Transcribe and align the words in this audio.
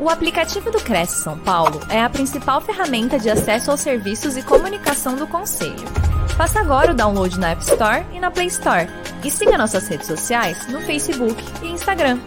O 0.00 0.08
aplicativo 0.08 0.70
do 0.70 0.78
Cresce 0.78 1.24
São 1.24 1.36
Paulo 1.36 1.80
é 1.90 2.00
a 2.00 2.08
principal 2.08 2.60
ferramenta 2.60 3.18
de 3.18 3.28
acesso 3.28 3.72
aos 3.72 3.80
serviços 3.80 4.36
e 4.36 4.42
comunicação 4.44 5.16
do 5.16 5.26
Conselho. 5.26 5.74
Faça 6.36 6.60
agora 6.60 6.92
o 6.92 6.94
download 6.94 7.36
na 7.40 7.50
App 7.50 7.62
Store 7.62 8.04
e 8.12 8.20
na 8.20 8.30
Play 8.30 8.46
Store. 8.46 8.86
E 9.24 9.28
siga 9.28 9.58
nossas 9.58 9.88
redes 9.88 10.06
sociais 10.06 10.72
no 10.72 10.80
Facebook 10.82 11.42
e 11.64 11.66
Instagram. 11.66 12.20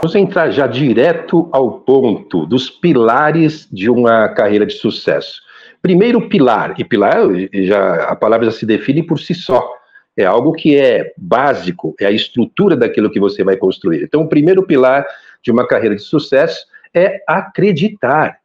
Vamos 0.00 0.14
entrar 0.16 0.50
já 0.50 0.66
direto 0.66 1.50
ao 1.52 1.80
ponto 1.80 2.46
dos 2.46 2.70
pilares 2.70 3.68
de 3.70 3.90
uma 3.90 4.30
carreira 4.30 4.64
de 4.64 4.72
sucesso. 4.72 5.42
Primeiro 5.82 6.30
pilar, 6.30 6.74
e 6.78 6.84
pilar 6.84 7.26
já 7.52 8.04
a 8.04 8.16
palavra 8.16 8.46
já 8.46 8.52
se 8.52 8.64
define 8.64 9.02
por 9.02 9.20
si 9.20 9.34
só 9.34 9.81
é 10.16 10.24
algo 10.24 10.52
que 10.52 10.76
é 10.76 11.12
básico, 11.16 11.94
é 12.00 12.06
a 12.06 12.10
estrutura 12.10 12.76
daquilo 12.76 13.10
que 13.10 13.20
você 13.20 13.42
vai 13.42 13.56
construir. 13.56 14.02
Então, 14.02 14.22
o 14.22 14.28
primeiro 14.28 14.62
pilar 14.62 15.06
de 15.42 15.50
uma 15.50 15.66
carreira 15.66 15.96
de 15.96 16.02
sucesso 16.02 16.66
é 16.94 17.22
acreditar. 17.26 18.38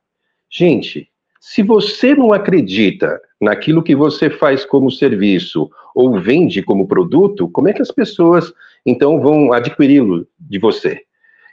Gente, 0.49 1.09
se 1.39 1.61
você 1.61 2.16
não 2.16 2.34
acredita 2.34 3.22
naquilo 3.39 3.84
que 3.84 3.95
você 3.95 4.30
faz 4.30 4.66
como 4.66 4.91
serviço 4.91 5.70
ou 5.94 6.20
vende 6.20 6.61
como 6.61 6.88
produto, 6.88 7.49
como 7.49 7.67
é 7.67 7.73
que 7.73 7.81
as 7.81 7.91
pessoas 7.91 8.53
então 8.86 9.20
vão 9.20 9.52
adquiri-lo 9.52 10.27
de 10.39 10.59
você? 10.59 11.02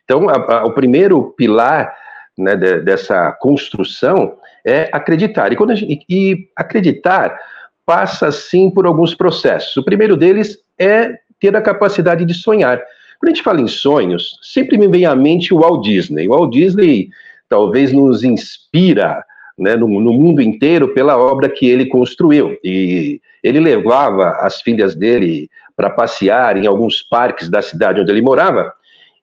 Então, 0.05 0.28
a, 0.28 0.34
a, 0.34 0.64
o 0.64 0.72
primeiro 0.72 1.33
pilar 1.36 1.94
né, 2.36 2.56
de, 2.56 2.80
dessa 2.80 3.33
construção 3.33 4.36
é 4.64 4.88
acreditar. 4.92 5.52
E, 5.52 5.77
gente, 5.77 6.05
e 6.08 6.48
acreditar 6.56 7.38
passa 7.86 8.30
sim 8.32 8.70
por 8.70 8.86
alguns 8.86 9.14
processos. 9.14 9.76
O 9.76 9.84
primeiro 9.84 10.16
deles 10.16 10.58
é 10.78 11.14
ter 11.40 11.54
a 11.56 11.62
capacidade 11.62 12.24
de 12.24 12.34
sonhar. 12.34 12.78
Quando 13.18 13.30
a 13.30 13.34
gente 13.34 13.42
fala 13.42 13.60
em 13.60 13.68
sonhos, 13.68 14.38
sempre 14.42 14.76
me 14.76 14.88
vem 14.88 15.04
à 15.04 15.14
mente 15.14 15.52
o 15.52 15.60
Walt 15.60 15.84
Disney. 15.84 16.26
O 16.28 16.30
Walt 16.30 16.52
Disney 16.52 17.08
talvez 17.48 17.92
nos 17.92 18.24
inspira 18.24 19.24
né, 19.58 19.76
no, 19.76 19.86
no, 19.88 20.12
mundo 20.12 20.42
inteiro 20.42 20.92
pela 20.92 21.16
obra 21.16 21.48
que 21.48 21.66
ele 21.66 21.86
construiu. 21.86 22.58
E 22.64 23.20
ele 23.42 23.60
levava 23.60 24.30
as 24.41 24.60
filhas 24.60 24.94
dele 24.94 25.48
para 25.76 25.91
passear 25.91 26.56
em 26.56 26.66
alguns 26.66 27.02
parques 27.02 27.48
da 27.48 27.62
cidade 27.62 28.00
onde 28.00 28.10
ele 28.10 28.22
morava 28.22 28.72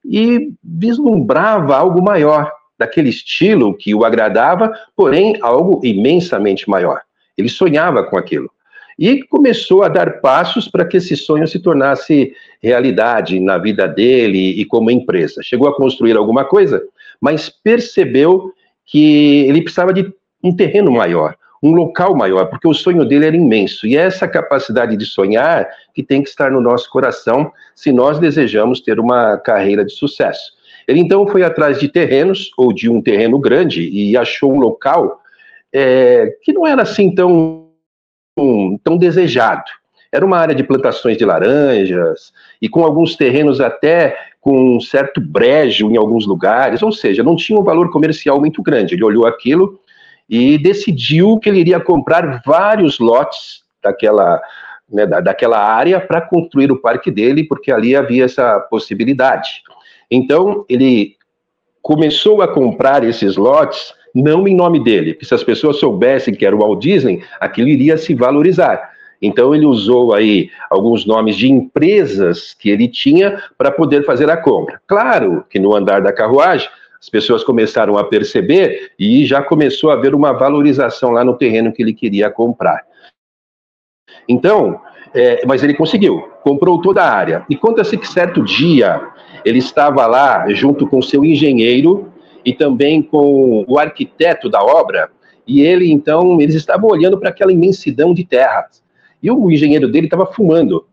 e 0.04 0.52
vislumbrava 0.64 1.76
algo 1.76 2.02
maior, 2.02 2.52
daquele 2.78 3.10
estilo 3.10 3.76
que 3.76 3.94
o 3.94 4.04
agradava, 4.04 4.74
porém 4.96 5.38
algo 5.42 5.80
imensamente 5.84 6.68
maior. 6.68 7.02
Ele 7.38 7.50
sonhava 7.50 8.04
com 8.04 8.18
aquilo. 8.18 8.50
E 8.98 9.24
começou 9.24 9.84
a 9.84 9.88
dar 9.88 10.22
passos 10.22 10.68
para 10.68 10.86
que 10.86 10.98
esse 10.98 11.16
sonho 11.16 11.48
se 11.48 11.60
tornasse 11.60 12.34
realidade 12.62 13.40
na 13.40 13.58
vida 13.58 13.88
dele 13.88 14.60
e 14.60 14.66
como 14.66 14.92
empresa. 14.92 15.42
Chegou 15.44 15.68
a 15.68 15.76
construir 15.76 16.16
alguma 16.16 16.46
coisa, 16.46 16.84
mas 17.20 17.50
percebeu 17.50 18.52
que 18.86 19.46
ele 19.48 19.62
precisava 19.62 19.94
de 19.94 20.12
um 20.44 20.56
terreno 20.56 20.92
maior, 20.92 21.36
um 21.64 21.72
local 21.74 22.16
maior, 22.16 22.46
porque 22.46 22.68
o 22.68 22.74
sonho 22.74 23.06
dele 23.06 23.26
era 23.28 23.36
imenso. 23.36 23.88
E 23.88 23.96
é 23.96 24.02
essa 24.02 24.28
capacidade 24.28 24.98
de 24.98 25.06
sonhar 25.06 25.68
que 25.94 26.04
tem 26.04 26.22
que 26.22 26.30
estar 26.30 26.52
no 26.52 26.60
nosso 26.60 26.90
coração 26.90 27.52
se 27.76 27.92
nós 27.92 28.20
desejamos 28.20 28.82
ter 28.82 29.00
uma 29.00 29.38
carreira 29.38 29.86
de 29.86 29.94
sucesso. 29.94 30.52
Ele 30.88 31.00
então 31.00 31.28
foi 31.28 31.44
atrás 31.44 31.80
de 31.80 31.88
terrenos, 31.88 32.52
ou 32.58 32.74
de 32.74 32.90
um 32.90 33.02
terreno 33.02 33.40
grande, 33.40 33.88
e 33.90 34.18
achou 34.18 34.54
um 34.54 34.60
local 34.60 35.21
é, 35.74 36.36
que 36.42 36.52
não 36.54 36.66
era 36.66 36.82
assim 36.82 37.14
tão, 37.14 37.70
tão 38.84 38.98
desejado. 38.98 39.64
Era 40.12 40.26
uma 40.26 40.38
área 40.38 40.54
de 40.54 40.64
plantações 40.64 41.18
de 41.18 41.24
laranjas 41.24 42.34
e 42.62 42.68
com 42.68 42.84
alguns 42.84 43.16
terrenos 43.16 43.62
até 43.62 44.18
com 44.42 44.76
um 44.76 44.82
certo 44.82 45.22
brejo 45.22 45.90
em 45.90 45.98
alguns 45.98 46.26
lugares, 46.26 46.82
ou 46.82 46.92
seja, 46.92 47.24
não 47.24 47.36
tinha 47.36 47.60
um 47.60 47.64
valor 47.64 47.92
comercial 47.92 48.40
muito 48.40 48.62
grande. 48.62 48.96
Ele 48.96 49.04
olhou 49.04 49.26
aquilo 49.26 49.80
e 50.28 50.58
decidiu 50.58 51.38
que 51.40 51.48
ele 51.48 51.60
iria 51.60 51.80
comprar 51.80 52.42
vários 52.46 53.00
lotes 53.00 53.64
daquela, 53.84 54.42
né, 54.90 55.06
daquela 55.06 55.60
área 55.60 56.00
para 56.00 56.22
construir 56.22 56.72
o 56.72 56.82
parque 56.82 57.12
dele, 57.12 57.44
porque 57.44 57.72
ali 57.72 57.96
havia 57.96 58.26
essa 58.26 58.60
possibilidade. 58.60 59.62
Então, 60.10 60.66
ele 60.68 61.16
começou 61.82 62.42
a 62.42 62.48
comprar 62.48 63.04
esses 63.04 63.38
lotes 63.38 63.94
não 64.14 64.48
em 64.48 64.56
nome 64.56 64.84
dele, 64.84 65.14
porque 65.14 65.26
se 65.26 65.34
as 65.34 65.44
pessoas 65.44 65.78
soubessem 65.78 66.34
que 66.34 66.46
era 66.46 66.56
o 66.56 66.60
Walt 66.60 66.82
Disney, 66.82 67.24
aquilo 67.40 67.68
iria 67.68 67.98
se 67.98 68.14
valorizar. 68.14 68.92
Então 69.22 69.54
ele 69.54 69.66
usou 69.66 70.14
aí 70.14 70.50
alguns 70.70 71.06
nomes 71.06 71.36
de 71.36 71.50
empresas 71.50 72.56
que 72.58 72.70
ele 72.70 72.88
tinha 72.88 73.42
para 73.58 73.72
poder 73.72 74.04
fazer 74.04 74.30
a 74.30 74.38
compra. 74.38 74.82
Claro 74.88 75.46
que 75.50 75.60
no 75.60 75.76
andar 75.76 76.02
da 76.02 76.12
carruagem 76.12 76.68
as 77.00 77.10
pessoas 77.10 77.44
começaram 77.44 77.98
a 77.98 78.04
perceber 78.04 78.92
e 78.98 79.26
já 79.26 79.42
começou 79.42 79.90
a 79.90 79.94
haver 79.94 80.14
uma 80.14 80.34
valorização 80.34 81.12
lá 81.12 81.24
no 81.24 81.36
terreno 81.36 81.72
que 81.72 81.82
ele 81.82 81.94
queria 81.94 82.30
comprar. 82.30 82.84
Então, 84.28 84.80
é, 85.14 85.44
mas 85.46 85.64
ele 85.64 85.74
conseguiu, 85.74 86.22
comprou 86.44 86.80
toda 86.80 87.04
a 87.04 87.12
área. 87.12 87.46
E 87.50 87.56
conta-se 87.56 87.98
que 87.98 88.08
certo 88.08 88.44
dia 88.44 89.02
ele 89.44 89.58
estava 89.58 90.06
lá 90.06 90.48
junto 90.50 90.88
com 90.88 91.02
seu 91.02 91.26
engenheiro 91.26 92.11
e 92.44 92.54
também 92.54 93.02
com 93.02 93.66
o 93.68 93.80
arquiteto 93.80 94.50
da 94.50 94.64
obra, 94.64 95.10
e 95.48 95.62
ele 95.62 95.92
então, 95.92 96.40
eles 96.40 96.56
estavam 96.56 96.90
olhando 96.90 97.18
para 97.18 97.30
aquela 97.30 97.52
imensidão 97.52 98.14
de 98.14 98.24
terras. 98.24 98.82
E 99.22 99.30
o 99.30 99.52
engenheiro 99.52 99.92
dele 99.92 100.08
estava 100.08 100.26
fumando. 100.26 100.86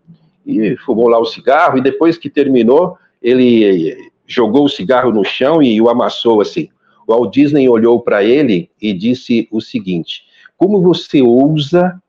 E 0.47 0.76
fumou 0.78 1.08
lá 1.08 1.19
o 1.19 1.26
cigarro, 1.26 1.78
e 1.78 1.82
depois 1.82 2.16
que 2.16 2.31
terminou, 2.31 2.97
ele 3.22 4.10
jogou 4.26 4.64
o 4.64 4.69
cigarro 4.69 5.12
no 5.12 5.25
chão 5.25 5.62
e 5.62 5.81
o 5.81 5.88
amassou 5.88 6.41
assim. 6.41 6.69
O 7.06 7.12
Walt 7.12 7.32
Disney 7.32 7.69
olhou 7.69 8.00
para 8.00 8.22
ele 8.22 8.70
e 8.81 8.92
disse 8.92 9.48
o 9.50 9.60
seguinte: 9.60 10.25
Como 10.56 10.81
você 10.81 11.22
ousa 11.22 12.00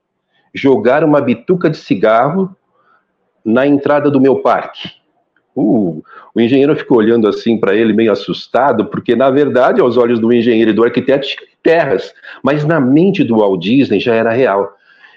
jogar 0.54 1.04
uma 1.04 1.20
bituca 1.20 1.70
de 1.70 1.78
cigarro 1.78 2.54
na 3.44 3.66
entrada 3.66 4.10
do 4.10 4.20
meu 4.20 4.40
parque? 4.40 4.90
Uh, 5.56 6.02
o 6.40 6.44
engenheiro 6.44 6.76
ficou 6.76 6.98
olhando 6.98 7.28
assim 7.28 7.58
para 7.58 7.74
ele, 7.74 7.92
meio 7.92 8.12
assustado, 8.12 8.86
porque 8.86 9.14
na 9.14 9.30
verdade, 9.30 9.80
aos 9.80 9.96
olhos 9.96 10.18
do 10.18 10.32
engenheiro 10.32 10.70
e 10.70 10.74
do 10.74 10.84
arquiteto, 10.84 11.26
terras, 11.62 12.12
mas 12.42 12.64
na 12.64 12.80
mente 12.80 13.22
do 13.22 13.38
Walt 13.38 13.62
Disney 13.62 14.00
já 14.00 14.14
era 14.14 14.30
real. 14.30 14.76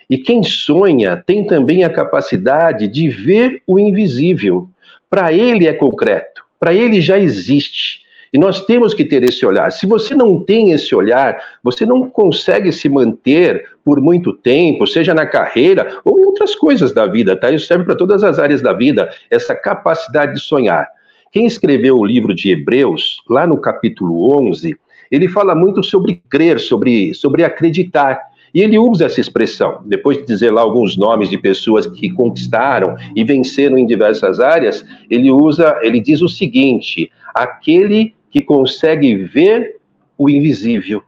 E 0.10 0.18
quem 0.18 0.44
sonha 0.44 1.22
tem 1.26 1.46
também 1.46 1.84
a 1.84 1.90
capacidade 1.90 2.88
de 2.88 3.10
ver 3.10 3.62
o 3.66 3.80
invisível. 3.80 4.70
Para 5.10 5.32
ele 5.32 5.68
é 5.68 5.74
concreto, 5.74 6.44
para 6.60 6.74
ele 6.74 7.00
já 7.02 7.18
existe. 7.18 8.04
E 8.34 8.38
nós 8.38 8.66
temos 8.66 8.96
que 8.96 9.06
ter 9.06 9.24
esse 9.24 9.46
olhar. 9.46 9.72
Se 9.72 9.86
você 9.86 10.16
não 10.16 10.40
tem 10.40 10.72
esse 10.72 10.96
olhar, 10.96 11.40
você 11.64 11.86
não 11.86 12.10
consegue 12.10 12.72
se 12.72 12.90
manter 12.90 13.64
por 13.86 14.02
muito 14.02 14.34
tempo, 14.34 14.88
seja 14.88 15.14
na 15.14 15.28
carreira 15.28 16.00
ou 16.04 16.20
em 16.20 16.26
outras 16.26 16.56
coisas 16.56 16.92
da 16.92 17.06
vida, 17.06 17.36
tá? 17.36 17.52
Isso 17.52 17.68
serve 17.68 17.84
para 17.84 17.96
todas 17.96 18.24
as 18.24 18.40
áreas 18.40 18.60
da 18.60 18.74
vida, 18.74 19.14
essa 19.30 19.54
capacidade 19.54 20.34
de 20.34 20.40
sonhar. 20.40 20.90
Quem 21.34 21.48
escreveu 21.48 21.98
o 21.98 22.06
livro 22.06 22.36
de 22.36 22.52
Hebreus, 22.52 23.18
lá 23.28 23.48
no 23.48 23.58
capítulo 23.58 24.38
11, 24.38 24.78
ele 25.10 25.28
fala 25.28 25.56
muito 25.56 25.82
sobre 25.82 26.22
crer, 26.30 26.60
sobre, 26.60 27.12
sobre 27.16 27.44
acreditar. 27.44 28.22
E 28.54 28.62
ele 28.62 28.78
usa 28.78 29.06
essa 29.06 29.20
expressão, 29.20 29.82
depois 29.84 30.20
de 30.20 30.28
dizer 30.28 30.52
lá 30.52 30.62
alguns 30.62 30.96
nomes 30.96 31.32
de 31.32 31.40
pessoas 31.40 31.88
que 31.88 32.12
conquistaram 32.12 32.96
e 33.16 33.24
venceram 33.24 33.80
em 33.80 33.88
diversas 33.88 34.40
áreas, 34.40 34.86
ele 35.10 35.32
usa, 35.32 35.76
ele 35.82 36.00
diz 36.00 36.22
o 36.22 36.30
seguinte: 36.30 37.12
aquele 37.34 38.14
que 38.30 38.40
consegue 38.40 39.16
ver 39.16 39.78
o 40.16 40.30
invisível. 40.30 41.02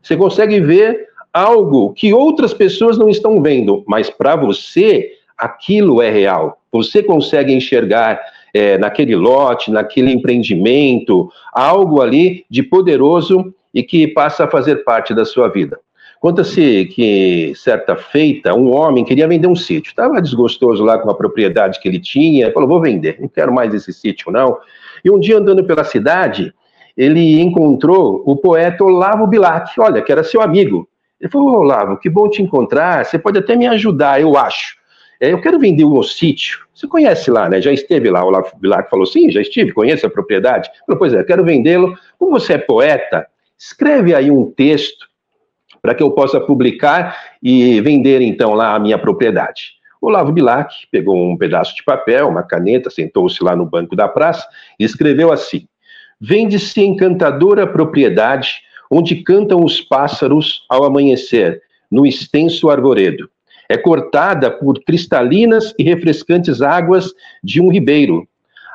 Você 0.00 0.16
consegue 0.16 0.60
ver 0.60 1.08
algo 1.32 1.92
que 1.92 2.14
outras 2.14 2.54
pessoas 2.54 2.96
não 2.96 3.08
estão 3.08 3.42
vendo, 3.42 3.82
mas 3.88 4.08
para 4.08 4.36
você 4.36 5.10
aquilo 5.36 6.00
é 6.00 6.08
real. 6.08 6.62
Você 6.70 7.02
consegue 7.02 7.52
enxergar 7.52 8.20
é, 8.52 8.76
naquele 8.78 9.16
lote, 9.16 9.70
naquele 9.70 10.12
empreendimento, 10.12 11.30
algo 11.52 12.00
ali 12.00 12.44
de 12.50 12.62
poderoso 12.62 13.54
e 13.72 13.82
que 13.82 14.06
passa 14.06 14.44
a 14.44 14.50
fazer 14.50 14.84
parte 14.84 15.14
da 15.14 15.24
sua 15.24 15.48
vida. 15.48 15.78
Conta-se 16.20 16.84
que, 16.94 17.52
certa 17.56 17.96
feita, 17.96 18.54
um 18.54 18.72
homem 18.72 19.04
queria 19.04 19.26
vender 19.26 19.48
um 19.48 19.56
sítio. 19.56 19.90
Estava 19.90 20.22
desgostoso 20.22 20.84
lá 20.84 20.96
com 20.96 21.10
a 21.10 21.14
propriedade 21.14 21.80
que 21.80 21.88
ele 21.88 21.98
tinha, 21.98 22.52
falou: 22.52 22.68
vou 22.68 22.80
vender, 22.80 23.16
não 23.20 23.26
quero 23.26 23.52
mais 23.52 23.74
esse 23.74 23.92
sítio, 23.92 24.30
não. 24.30 24.58
E 25.04 25.10
um 25.10 25.18
dia, 25.18 25.38
andando 25.38 25.64
pela 25.64 25.82
cidade, 25.82 26.54
ele 26.96 27.40
encontrou 27.40 28.22
o 28.24 28.36
poeta 28.36 28.84
Olavo 28.84 29.26
Bilac, 29.26 29.72
olha, 29.80 30.00
que 30.00 30.12
era 30.12 30.22
seu 30.22 30.40
amigo. 30.40 30.88
Ele 31.20 31.30
falou, 31.30 31.60
Olavo, 31.60 31.96
que 31.96 32.10
bom 32.10 32.28
te 32.28 32.42
encontrar, 32.42 33.04
você 33.04 33.18
pode 33.18 33.38
até 33.38 33.56
me 33.56 33.66
ajudar, 33.66 34.20
eu 34.20 34.36
acho. 34.36 34.76
É, 35.22 35.32
eu 35.32 35.40
quero 35.40 35.56
vender 35.56 35.84
um 35.84 36.02
sítio. 36.02 36.66
Você 36.74 36.88
conhece 36.88 37.30
lá, 37.30 37.48
né? 37.48 37.62
Já 37.62 37.72
esteve 37.72 38.10
lá. 38.10 38.24
O 38.24 38.26
Olavo 38.26 38.58
Bilac 38.58 38.90
falou, 38.90 39.06
sim, 39.06 39.30
já 39.30 39.40
estive, 39.40 39.70
conheço 39.70 40.04
a 40.04 40.10
propriedade. 40.10 40.68
Falou, 40.84 40.98
pois 40.98 41.14
é, 41.14 41.22
quero 41.22 41.44
vendê-lo. 41.44 41.96
Como 42.18 42.32
você 42.32 42.54
é 42.54 42.58
poeta, 42.58 43.24
escreve 43.56 44.16
aí 44.16 44.32
um 44.32 44.50
texto 44.50 45.06
para 45.80 45.94
que 45.94 46.02
eu 46.02 46.10
possa 46.10 46.40
publicar 46.40 47.16
e 47.40 47.80
vender, 47.82 48.20
então, 48.20 48.52
lá 48.54 48.74
a 48.74 48.80
minha 48.80 48.98
propriedade. 48.98 49.74
O 50.00 50.08
Olavo 50.08 50.32
Bilac 50.32 50.74
pegou 50.90 51.16
um 51.16 51.36
pedaço 51.36 51.76
de 51.76 51.84
papel, 51.84 52.26
uma 52.28 52.42
caneta, 52.42 52.90
sentou-se 52.90 53.44
lá 53.44 53.54
no 53.54 53.64
banco 53.64 53.94
da 53.94 54.08
praça 54.08 54.44
e 54.76 54.82
escreveu 54.82 55.30
assim: 55.30 55.68
vende-se 56.20 56.80
encantadora 56.80 57.64
propriedade 57.64 58.54
onde 58.90 59.22
cantam 59.22 59.64
os 59.64 59.80
pássaros 59.80 60.66
ao 60.68 60.82
amanhecer, 60.82 61.62
no 61.88 62.04
extenso 62.04 62.68
arvoredo. 62.68 63.30
É 63.72 63.78
cortada 63.78 64.50
por 64.50 64.84
cristalinas 64.84 65.74
e 65.78 65.82
refrescantes 65.82 66.60
águas 66.60 67.10
de 67.42 67.58
um 67.58 67.70
ribeiro. 67.70 68.28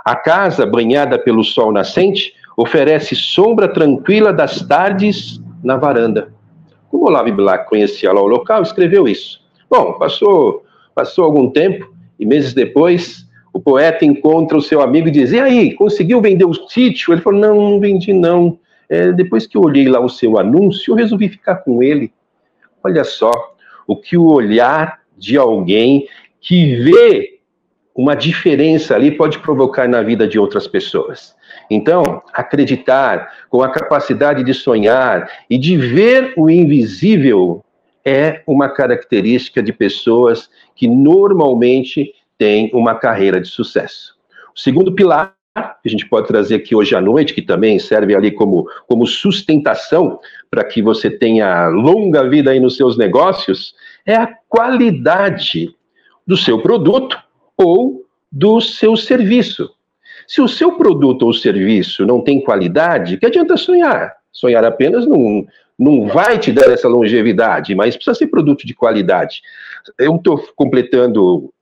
A 0.04 0.16
casa, 0.16 0.66
banhada 0.66 1.20
pelo 1.20 1.44
sol 1.44 1.72
nascente, 1.72 2.34
oferece 2.58 3.16
sombra 3.16 3.68
tranquila 3.68 4.34
das 4.34 4.60
tardes 4.64 5.40
na 5.64 5.78
varanda. 5.78 6.34
Como 6.90 7.06
Olavo 7.06 7.32
Black 7.32 7.70
conhecia 7.70 8.12
lá 8.12 8.20
o 8.20 8.26
local, 8.26 8.64
escreveu 8.64 9.08
isso. 9.08 9.40
Bom, 9.70 9.94
passou, 10.00 10.66
passou 10.96 11.26
algum 11.26 11.52
tempo 11.52 11.94
e 12.20 12.26
meses 12.26 12.56
depois, 12.56 13.24
o 13.54 13.60
poeta 13.60 14.04
encontra 14.04 14.58
o 14.58 14.64
seu 14.64 14.82
amigo 14.82 15.10
e 15.10 15.12
diz: 15.12 15.32
E 15.32 15.40
aí, 15.40 15.76
conseguiu 15.76 16.20
vender 16.20 16.46
o 16.46 16.56
sítio? 16.56 17.14
Ele 17.14 17.22
falou: 17.22 17.40
Não, 17.40 17.56
não 17.56 17.80
vendi, 17.80 18.14
não. 18.14 18.58
É, 18.90 19.12
depois 19.12 19.46
que 19.46 19.58
eu 19.58 19.62
olhei 19.62 19.88
lá 19.88 20.00
o 20.00 20.10
seu 20.10 20.40
anúncio, 20.40 20.92
eu 20.92 20.96
resolvi 20.96 21.30
ficar 21.30 21.58
com 21.58 21.84
ele. 21.84 22.12
Olha 22.84 23.04
só, 23.04 23.32
o 23.88 23.95
que 23.95 24.18
o 24.18 24.25
olhar 24.25 25.00
de 25.18 25.38
alguém 25.38 26.07
que 26.39 26.75
vê 26.75 27.39
uma 27.95 28.16
diferença 28.16 28.94
ali 28.94 29.10
pode 29.10 29.39
provocar 29.39 29.88
na 29.88 30.04
vida 30.04 30.28
de 30.28 30.38
outras 30.38 30.68
pessoas. 30.68 31.36
Então, 31.69 32.22
acreditar 32.31 33.31
com 33.50 33.63
a 33.63 33.69
capacidade 33.69 34.44
de 34.44 34.54
sonhar 34.54 35.28
e 35.50 35.57
de 35.57 35.75
ver 35.75 36.34
o 36.38 36.50
invisível 36.50 37.63
é 38.06 38.44
uma 38.45 38.69
característica 38.69 39.63
de 39.63 39.74
pessoas 39.74 40.50
que 40.75 40.88
normalmente 40.88 42.13
têm 42.38 42.69
uma 42.74 42.94
carreira 42.95 43.42
de 43.42 43.48
sucesso. 43.48 44.16
O 44.56 44.60
segundo 44.60 44.94
pilar 44.94 45.38
que 45.81 45.88
a 45.88 45.89
gente 45.89 46.07
pode 46.07 46.28
trazer 46.28 46.56
aqui 46.56 46.75
hoje 46.75 46.95
à 46.95 47.01
noite, 47.01 47.34
que 47.34 47.42
também 47.42 47.80
serve 47.80 48.16
ali 48.16 48.31
como, 48.31 48.68
como 48.88 49.07
sustentação 49.07 50.19
para 50.50 50.64
que 50.64 50.82
você 50.82 51.10
tenha 51.10 51.68
longa 51.68 52.28
vida 52.28 52.52
aí 52.52 52.60
nos 52.60 52.76
seus 52.76 52.98
negócios, 52.98 53.76
é 54.06 54.16
a 54.16 54.34
qualidade 54.48 55.76
do 56.26 56.38
seu 56.38 56.62
produto 56.62 57.18
ou 57.56 58.06
do 58.32 58.62
seu 58.62 58.96
serviço. 58.96 59.70
Se 60.28 60.42
o 60.42 60.48
seu 60.48 60.74
produto 60.74 61.24
ou 61.24 61.34
serviço 61.34 62.06
não 62.06 62.22
tem 62.22 62.42
qualidade, 62.42 63.18
que 63.18 63.26
adianta 63.26 63.56
sonhar? 63.56 64.14
Sonhar 64.32 64.64
apenas 64.66 65.08
não, 65.08 65.48
não 65.80 66.08
vai 66.08 66.38
te 66.38 66.52
dar 66.52 66.70
essa 66.70 66.88
longevidade, 66.88 67.74
mas 67.76 67.96
precisa 67.96 68.16
ser 68.16 68.28
produto 68.28 68.68
de 68.68 68.74
qualidade. 68.74 69.42
Eu 69.98 70.16
estou 70.16 70.38
completando, 70.56 71.54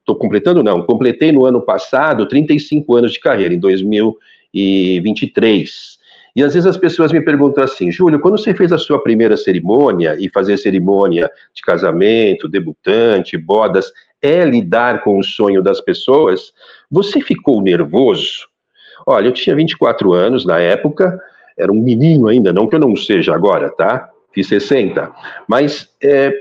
estou 0.00 0.16
completando 0.16 0.62
não, 0.62 0.82
completei 0.82 1.30
no 1.30 1.44
ano 1.44 1.60
passado 1.60 2.26
35 2.26 2.96
anos 2.96 3.12
de 3.12 3.20
carreira, 3.20 3.52
em 3.54 3.58
2023. 3.58 5.98
E 6.34 6.42
às 6.42 6.54
vezes 6.54 6.66
as 6.66 6.76
pessoas 6.78 7.12
me 7.12 7.20
perguntam 7.20 7.62
assim, 7.62 7.90
Júlio, 7.90 8.18
quando 8.18 8.38
você 8.38 8.54
fez 8.54 8.72
a 8.72 8.78
sua 8.78 9.02
primeira 9.02 9.36
cerimônia, 9.36 10.16
e 10.18 10.30
fazer 10.30 10.56
cerimônia 10.56 11.30
de 11.54 11.62
casamento, 11.62 12.48
debutante, 12.48 13.36
bodas, 13.36 13.92
é 14.20 14.44
lidar 14.44 15.02
com 15.02 15.18
o 15.18 15.24
sonho 15.24 15.62
das 15.62 15.80
pessoas, 15.80 16.52
você 16.90 17.20
ficou 17.20 17.60
nervoso? 17.60 18.48
Olha, 19.06 19.26
eu 19.26 19.32
tinha 19.32 19.54
24 19.54 20.12
anos 20.12 20.46
na 20.46 20.58
época, 20.58 21.20
era 21.58 21.70
um 21.70 21.80
menino 21.80 22.28
ainda, 22.28 22.52
não 22.52 22.66
que 22.66 22.76
eu 22.76 22.80
não 22.80 22.96
seja 22.96 23.34
agora, 23.34 23.68
tá? 23.70 24.08
Fiz 24.32 24.46
60. 24.48 25.12
Mas 25.46 25.90
é, 26.02 26.32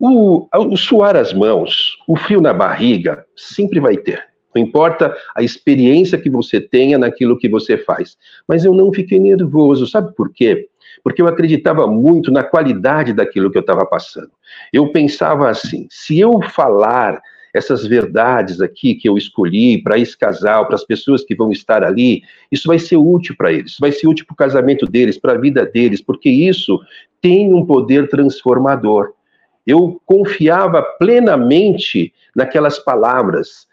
o, 0.00 0.48
o 0.54 0.76
suar 0.76 1.16
as 1.16 1.34
mãos, 1.34 1.98
o 2.08 2.16
frio 2.16 2.40
na 2.40 2.54
barriga, 2.54 3.26
sempre 3.36 3.78
vai 3.78 3.96
ter. 3.96 4.31
Não 4.54 4.62
importa 4.62 5.16
a 5.34 5.42
experiência 5.42 6.18
que 6.18 6.30
você 6.30 6.60
tenha 6.60 6.98
naquilo 6.98 7.38
que 7.38 7.48
você 7.48 7.76
faz. 7.76 8.16
Mas 8.46 8.64
eu 8.64 8.74
não 8.74 8.92
fiquei 8.92 9.18
nervoso, 9.18 9.86
sabe 9.86 10.14
por 10.14 10.32
quê? 10.32 10.68
Porque 11.02 11.20
eu 11.20 11.26
acreditava 11.26 11.86
muito 11.86 12.30
na 12.30 12.42
qualidade 12.42 13.12
daquilo 13.12 13.50
que 13.50 13.58
eu 13.58 13.62
estava 13.62 13.84
passando. 13.86 14.30
Eu 14.72 14.92
pensava 14.92 15.48
assim: 15.48 15.86
se 15.90 16.18
eu 16.18 16.40
falar 16.42 17.20
essas 17.54 17.86
verdades 17.86 18.60
aqui 18.60 18.94
que 18.94 19.08
eu 19.08 19.16
escolhi 19.16 19.82
para 19.82 19.98
esse 19.98 20.16
casal, 20.16 20.66
para 20.66 20.74
as 20.74 20.84
pessoas 20.84 21.22
que 21.22 21.34
vão 21.34 21.50
estar 21.52 21.84
ali, 21.84 22.22
isso 22.50 22.66
vai 22.66 22.78
ser 22.78 22.96
útil 22.96 23.34
para 23.36 23.52
eles, 23.52 23.76
vai 23.78 23.92
ser 23.92 24.06
útil 24.06 24.24
para 24.24 24.32
o 24.32 24.36
casamento 24.36 24.86
deles, 24.86 25.18
para 25.18 25.34
a 25.34 25.38
vida 25.38 25.66
deles, 25.66 26.00
porque 26.00 26.30
isso 26.30 26.80
tem 27.20 27.52
um 27.52 27.64
poder 27.64 28.08
transformador. 28.08 29.12
Eu 29.66 30.00
confiava 30.06 30.82
plenamente 30.82 32.12
naquelas 32.34 32.78
palavras 32.78 33.66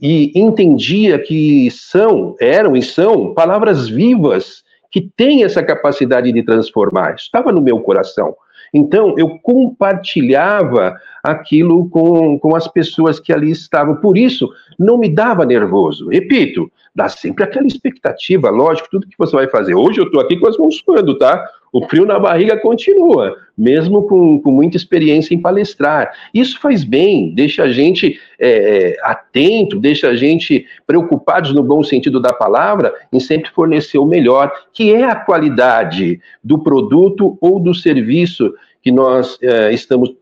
e 0.00 0.32
entendia 0.34 1.18
que 1.18 1.70
são, 1.70 2.36
eram 2.40 2.76
e 2.76 2.82
são 2.82 3.34
palavras 3.34 3.88
vivas 3.88 4.62
que 4.90 5.00
têm 5.16 5.44
essa 5.44 5.62
capacidade 5.62 6.32
de 6.32 6.42
transformar. 6.42 7.14
Estava 7.14 7.52
no 7.52 7.60
meu 7.60 7.80
coração. 7.80 8.34
Então, 8.72 9.14
eu 9.16 9.38
compartilhava 9.38 10.94
aquilo 11.22 11.88
com, 11.88 12.38
com 12.38 12.54
as 12.54 12.68
pessoas 12.68 13.18
que 13.18 13.32
ali 13.32 13.50
estavam. 13.50 13.96
Por 13.96 14.16
isso, 14.16 14.48
não 14.78 14.98
me 14.98 15.08
dava 15.08 15.44
nervoso. 15.44 16.08
Repito, 16.08 16.70
dá 16.94 17.08
sempre 17.08 17.44
aquela 17.44 17.66
expectativa, 17.66 18.50
lógico, 18.50 18.88
tudo 18.90 19.06
que 19.06 19.16
você 19.18 19.34
vai 19.34 19.48
fazer. 19.48 19.74
Hoje 19.74 20.00
eu 20.00 20.04
estou 20.04 20.20
aqui 20.20 20.36
com 20.38 20.48
as 20.48 20.56
mãos 20.58 20.76
suando, 20.76 21.16
tá? 21.16 21.42
O 21.72 21.86
frio 21.86 22.06
na 22.06 22.18
barriga 22.18 22.56
continua, 22.56 23.36
mesmo 23.56 24.04
com, 24.04 24.40
com 24.40 24.50
muita 24.50 24.76
experiência 24.76 25.34
em 25.34 25.40
palestrar. 25.40 26.12
Isso 26.32 26.58
faz 26.60 26.84
bem, 26.84 27.34
deixa 27.34 27.64
a 27.64 27.72
gente 27.72 28.18
é, 28.38 28.96
atento, 29.02 29.78
deixa 29.78 30.08
a 30.08 30.16
gente 30.16 30.66
preocupados 30.86 31.52
no 31.52 31.62
bom 31.62 31.82
sentido 31.82 32.20
da 32.20 32.32
palavra 32.32 32.94
em 33.12 33.20
sempre 33.20 33.50
fornecer 33.50 33.98
o 33.98 34.06
melhor, 34.06 34.50
que 34.72 34.94
é 34.94 35.04
a 35.04 35.16
qualidade 35.16 36.20
do 36.42 36.58
produto 36.58 37.36
ou 37.40 37.60
do 37.60 37.74
serviço 37.74 38.54
que 38.82 38.90
nós 38.90 39.38
é, 39.42 39.72
estamos 39.72 40.14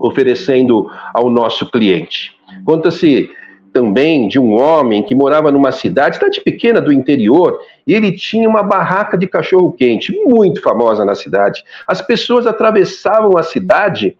oferecendo 0.00 0.88
ao 1.12 1.28
nosso 1.28 1.70
cliente. 1.70 2.32
Conta-se 2.64 3.30
também 3.78 4.26
de 4.26 4.40
um 4.40 4.54
homem 4.54 5.04
que 5.04 5.14
morava 5.14 5.52
numa 5.52 5.70
cidade, 5.70 6.16
cidade 6.16 6.40
pequena 6.40 6.80
do 6.80 6.92
interior, 6.92 7.60
e 7.86 7.94
ele 7.94 8.10
tinha 8.10 8.48
uma 8.48 8.60
barraca 8.60 9.16
de 9.16 9.28
cachorro-quente, 9.28 10.12
muito 10.26 10.60
famosa 10.60 11.04
na 11.04 11.14
cidade. 11.14 11.62
As 11.86 12.02
pessoas 12.02 12.44
atravessavam 12.44 13.38
a 13.38 13.42
cidade 13.44 14.16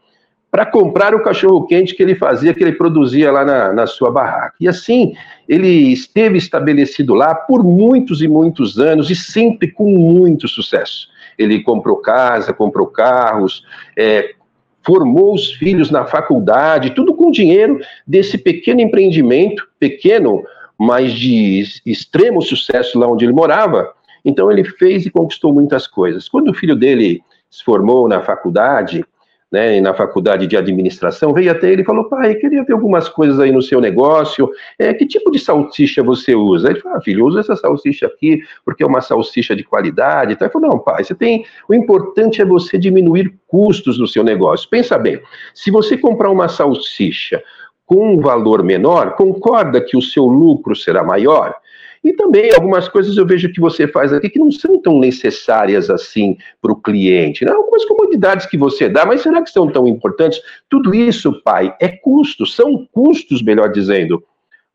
para 0.48 0.64
comprar 0.64 1.12
o 1.12 1.24
cachorro-quente 1.24 1.92
que 1.92 2.02
ele 2.02 2.14
fazia, 2.14 2.54
que 2.54 2.62
ele 2.62 2.72
produzia 2.72 3.32
lá 3.32 3.44
na, 3.44 3.72
na 3.72 3.86
sua 3.88 4.12
barraca. 4.12 4.54
E 4.60 4.68
assim, 4.68 5.14
ele 5.48 5.92
esteve 5.92 6.38
estabelecido 6.38 7.12
lá 7.12 7.34
por 7.34 7.64
muitos 7.64 8.22
e 8.22 8.28
muitos 8.28 8.78
anos 8.78 9.10
e 9.10 9.16
sempre 9.16 9.72
com 9.72 9.90
muito 9.90 10.46
sucesso. 10.46 11.08
Ele 11.36 11.64
comprou 11.64 11.96
casa, 11.96 12.52
comprou 12.52 12.86
carros, 12.86 13.64
é, 13.96 14.34
formou 14.84 15.34
os 15.34 15.52
filhos 15.52 15.90
na 15.90 16.04
faculdade, 16.04 16.94
tudo 16.94 17.14
com 17.14 17.30
dinheiro 17.30 17.80
desse 18.06 18.38
pequeno 18.38 18.80
empreendimento, 18.80 19.68
pequeno, 19.78 20.42
mas 20.78 21.12
de 21.12 21.64
extremo 21.84 22.40
sucesso 22.40 22.98
lá 22.98 23.06
onde 23.06 23.24
ele 23.24 23.32
morava. 23.32 23.92
Então 24.24 24.50
ele 24.50 24.64
fez 24.64 25.04
e 25.06 25.10
conquistou 25.10 25.52
muitas 25.52 25.86
coisas. 25.86 26.28
Quando 26.28 26.50
o 26.50 26.54
filho 26.54 26.76
dele 26.76 27.22
se 27.50 27.64
formou 27.64 28.08
na 28.08 28.20
faculdade, 28.20 29.04
né, 29.50 29.80
na 29.80 29.94
faculdade 29.94 30.46
de 30.46 30.56
administração, 30.56 31.32
veio 31.32 31.50
até 31.50 31.72
ele 31.72 31.82
e 31.82 31.84
falou: 31.84 32.04
pai, 32.04 32.34
queria 32.34 32.62
ver 32.62 32.74
algumas 32.74 33.08
coisas 33.08 33.40
aí 33.40 33.50
no 33.50 33.62
seu 33.62 33.80
negócio. 33.80 34.50
É, 34.78 34.92
que 34.92 35.06
tipo 35.06 35.30
de 35.30 35.38
salsicha 35.38 36.02
você 36.02 36.34
usa? 36.34 36.70
Ele 36.70 36.80
falou: 36.80 36.98
ah, 36.98 37.00
filho, 37.00 37.20
eu 37.20 37.26
uso 37.26 37.38
essa 37.38 37.56
salsicha 37.56 38.06
aqui 38.06 38.42
porque 38.64 38.82
é 38.82 38.86
uma 38.86 39.00
salsicha 39.00 39.56
de 39.56 39.64
qualidade. 39.64 40.32
Então, 40.32 40.46
ele 40.46 40.52
falou: 40.52 40.68
não, 40.68 40.78
pai, 40.78 41.02
você 41.02 41.14
tem. 41.14 41.44
O 41.68 41.74
importante 41.74 42.42
é 42.42 42.44
você 42.44 42.78
diminuir 42.78 43.34
custos 43.46 43.98
no 43.98 44.06
seu 44.06 44.22
negócio. 44.22 44.68
Pensa 44.68 44.98
bem: 44.98 45.20
se 45.54 45.70
você 45.70 45.96
comprar 45.96 46.30
uma 46.30 46.48
salsicha 46.48 47.42
com 47.86 48.14
um 48.14 48.20
valor 48.20 48.62
menor, 48.62 49.16
concorda 49.16 49.80
que 49.80 49.96
o 49.96 50.02
seu 50.02 50.26
lucro 50.26 50.76
será 50.76 51.02
maior? 51.02 51.54
E 52.02 52.12
também 52.12 52.52
algumas 52.54 52.88
coisas 52.88 53.16
eu 53.16 53.26
vejo 53.26 53.52
que 53.52 53.60
você 53.60 53.88
faz 53.88 54.12
aqui 54.12 54.30
que 54.30 54.38
não 54.38 54.50
são 54.50 54.80
tão 54.80 54.98
necessárias 54.98 55.90
assim 55.90 56.36
para 56.60 56.72
o 56.72 56.76
cliente. 56.76 57.44
Né? 57.44 57.50
Algumas 57.50 57.84
comodidades 57.84 58.46
que 58.46 58.56
você 58.56 58.88
dá, 58.88 59.04
mas 59.04 59.22
será 59.22 59.42
que 59.42 59.50
são 59.50 59.70
tão 59.70 59.86
importantes? 59.86 60.40
Tudo 60.68 60.94
isso, 60.94 61.42
pai, 61.42 61.74
é 61.80 61.88
custo, 61.88 62.46
são 62.46 62.86
custos, 62.92 63.42
melhor 63.42 63.70
dizendo. 63.70 64.16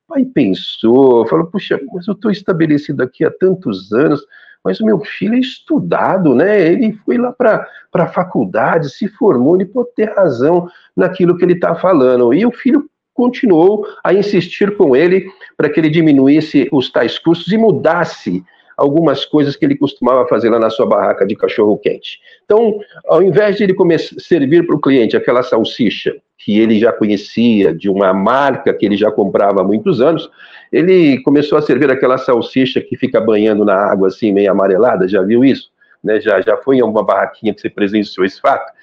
O 0.07 0.13
pai 0.13 0.25
pensou, 0.25 1.25
falou, 1.27 1.47
puxa, 1.47 1.79
mas 1.93 2.07
eu 2.07 2.13
estou 2.13 2.29
estabelecido 2.29 3.01
aqui 3.01 3.23
há 3.23 3.31
tantos 3.31 3.91
anos, 3.93 4.21
mas 4.63 4.79
o 4.79 4.85
meu 4.85 4.99
filho 4.99 5.35
é 5.35 5.39
estudado, 5.39 6.33
né? 6.33 6.71
Ele 6.71 6.93
foi 7.05 7.17
lá 7.17 7.33
para 7.33 7.67
a 7.93 8.07
faculdade, 8.07 8.89
se 8.89 9.07
formou, 9.09 9.55
ele 9.55 9.65
pode 9.65 9.93
ter 9.95 10.09
razão 10.13 10.69
naquilo 10.95 11.37
que 11.37 11.43
ele 11.43 11.53
está 11.53 11.75
falando. 11.75 12.33
E 12.33 12.45
o 12.45 12.51
filho 12.51 12.89
continuou 13.13 13.85
a 14.03 14.13
insistir 14.13 14.75
com 14.75 14.95
ele 14.95 15.27
para 15.55 15.69
que 15.69 15.79
ele 15.79 15.89
diminuísse 15.89 16.67
os 16.71 16.91
tais 16.91 17.19
custos 17.19 17.51
e 17.51 17.57
mudasse 17.57 18.43
algumas 18.77 19.23
coisas 19.25 19.55
que 19.55 19.65
ele 19.65 19.77
costumava 19.77 20.27
fazer 20.27 20.49
lá 20.49 20.59
na 20.59 20.69
sua 20.69 20.85
barraca 20.85 21.25
de 21.25 21.35
cachorro-quente. 21.35 22.19
Então, 22.43 22.79
ao 23.07 23.21
invés 23.21 23.57
de 23.57 23.63
ele 23.63 23.73
começar, 23.73 24.15
servir 24.19 24.65
para 24.65 24.75
o 24.75 24.81
cliente 24.81 25.15
aquela 25.15 25.43
salsicha 25.43 26.15
que 26.37 26.59
ele 26.59 26.79
já 26.79 26.91
conhecia, 26.91 27.73
de 27.73 27.89
uma 27.89 28.13
marca 28.13 28.73
que 28.73 28.85
ele 28.85 28.97
já 28.97 29.11
comprava 29.11 29.61
há 29.61 29.63
muitos 29.63 30.01
anos, 30.01 30.29
ele 30.71 31.21
começou 31.21 31.57
a 31.57 31.61
servir 31.61 31.89
aquela 31.89 32.17
salsicha 32.17 32.81
que 32.81 32.97
fica 32.97 33.21
banhando 33.21 33.63
na 33.63 33.75
água 33.75 34.07
assim, 34.07 34.31
meio 34.31 34.51
amarelada, 34.51 35.07
já 35.07 35.21
viu 35.21 35.45
isso? 35.45 35.71
Né? 36.03 36.19
Já, 36.19 36.41
já 36.41 36.57
foi 36.57 36.77
em 36.77 36.81
alguma 36.81 37.03
barraquinha 37.03 37.53
que 37.53 37.61
você 37.61 37.69
presenciou 37.69 38.25
esse 38.25 38.41
fato? 38.41 38.73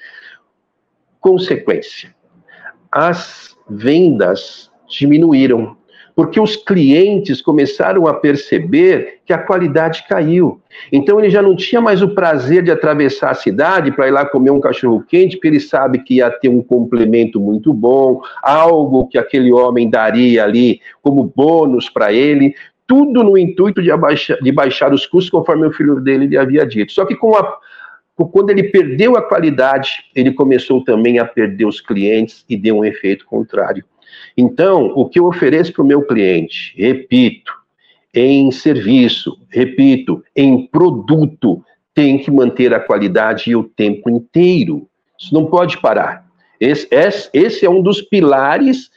Consequência, 1.20 2.14
as 2.90 3.54
vendas 3.70 4.70
diminuíram 4.88 5.76
porque 6.20 6.38
os 6.38 6.54
clientes 6.54 7.40
começaram 7.40 8.06
a 8.06 8.12
perceber 8.12 9.20
que 9.24 9.32
a 9.32 9.38
qualidade 9.38 10.04
caiu. 10.06 10.60
Então 10.92 11.18
ele 11.18 11.30
já 11.30 11.40
não 11.40 11.56
tinha 11.56 11.80
mais 11.80 12.02
o 12.02 12.10
prazer 12.10 12.62
de 12.62 12.70
atravessar 12.70 13.30
a 13.30 13.34
cidade 13.34 13.90
para 13.90 14.06
ir 14.06 14.10
lá 14.10 14.26
comer 14.26 14.50
um 14.50 14.60
cachorro 14.60 15.02
quente, 15.08 15.36
porque 15.36 15.48
ele 15.48 15.60
sabe 15.60 16.00
que 16.00 16.16
ia 16.16 16.30
ter 16.30 16.50
um 16.50 16.62
complemento 16.62 17.40
muito 17.40 17.72
bom, 17.72 18.20
algo 18.42 19.08
que 19.08 19.16
aquele 19.16 19.50
homem 19.50 19.88
daria 19.88 20.44
ali 20.44 20.82
como 21.00 21.32
bônus 21.34 21.88
para 21.88 22.12
ele, 22.12 22.54
tudo 22.86 23.24
no 23.24 23.38
intuito 23.38 23.82
de, 23.82 23.90
abaixar, 23.90 24.36
de 24.42 24.52
baixar 24.52 24.92
os 24.92 25.06
custos, 25.06 25.30
conforme 25.30 25.66
o 25.66 25.72
filho 25.72 26.00
dele 26.00 26.26
lhe 26.26 26.36
havia 26.36 26.66
dito. 26.66 26.92
Só 26.92 27.06
que 27.06 27.14
com 27.14 27.34
a 27.34 27.56
quando 28.28 28.50
ele 28.50 28.64
perdeu 28.64 29.16
a 29.16 29.22
qualidade, 29.22 30.04
ele 30.14 30.32
começou 30.32 30.84
também 30.84 31.18
a 31.18 31.24
perder 31.24 31.64
os 31.64 31.80
clientes 31.80 32.44
e 32.48 32.56
deu 32.56 32.78
um 32.78 32.84
efeito 32.84 33.24
contrário. 33.24 33.84
Então, 34.36 34.92
o 34.94 35.08
que 35.08 35.18
eu 35.18 35.26
ofereço 35.26 35.72
para 35.72 35.82
o 35.82 35.86
meu 35.86 36.02
cliente, 36.02 36.74
repito, 36.76 37.52
em 38.12 38.50
serviço, 38.50 39.38
repito, 39.48 40.22
em 40.34 40.66
produto, 40.66 41.64
tem 41.94 42.18
que 42.18 42.30
manter 42.30 42.74
a 42.74 42.80
qualidade 42.80 43.54
o 43.54 43.64
tempo 43.64 44.10
inteiro. 44.10 44.88
Isso 45.18 45.32
não 45.34 45.46
pode 45.46 45.80
parar. 45.80 46.26
Esse, 46.58 46.88
esse, 47.32 47.64
é 47.64 47.70
um 47.70 47.82
dos 47.82 48.02
pilares 48.02 48.90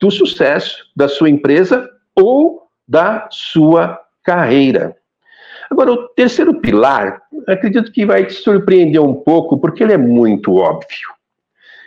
do 0.00 0.10
sucesso 0.10 0.86
da 0.96 1.08
sua 1.08 1.28
empresa 1.28 1.88
ou 2.14 2.62
da 2.88 3.28
sua 3.30 4.00
carreira. 4.22 4.96
Agora, 5.70 5.92
o 5.92 6.08
terceiro 6.08 6.60
pilar, 6.60 7.22
acredito 7.46 7.92
que 7.92 8.04
vai 8.04 8.26
te 8.26 8.34
surpreender 8.34 9.00
um 9.00 9.14
pouco, 9.14 9.58
porque 9.58 9.84
ele 9.84 9.92
é 9.92 9.98
muito 9.98 10.56
óbvio. 10.56 11.08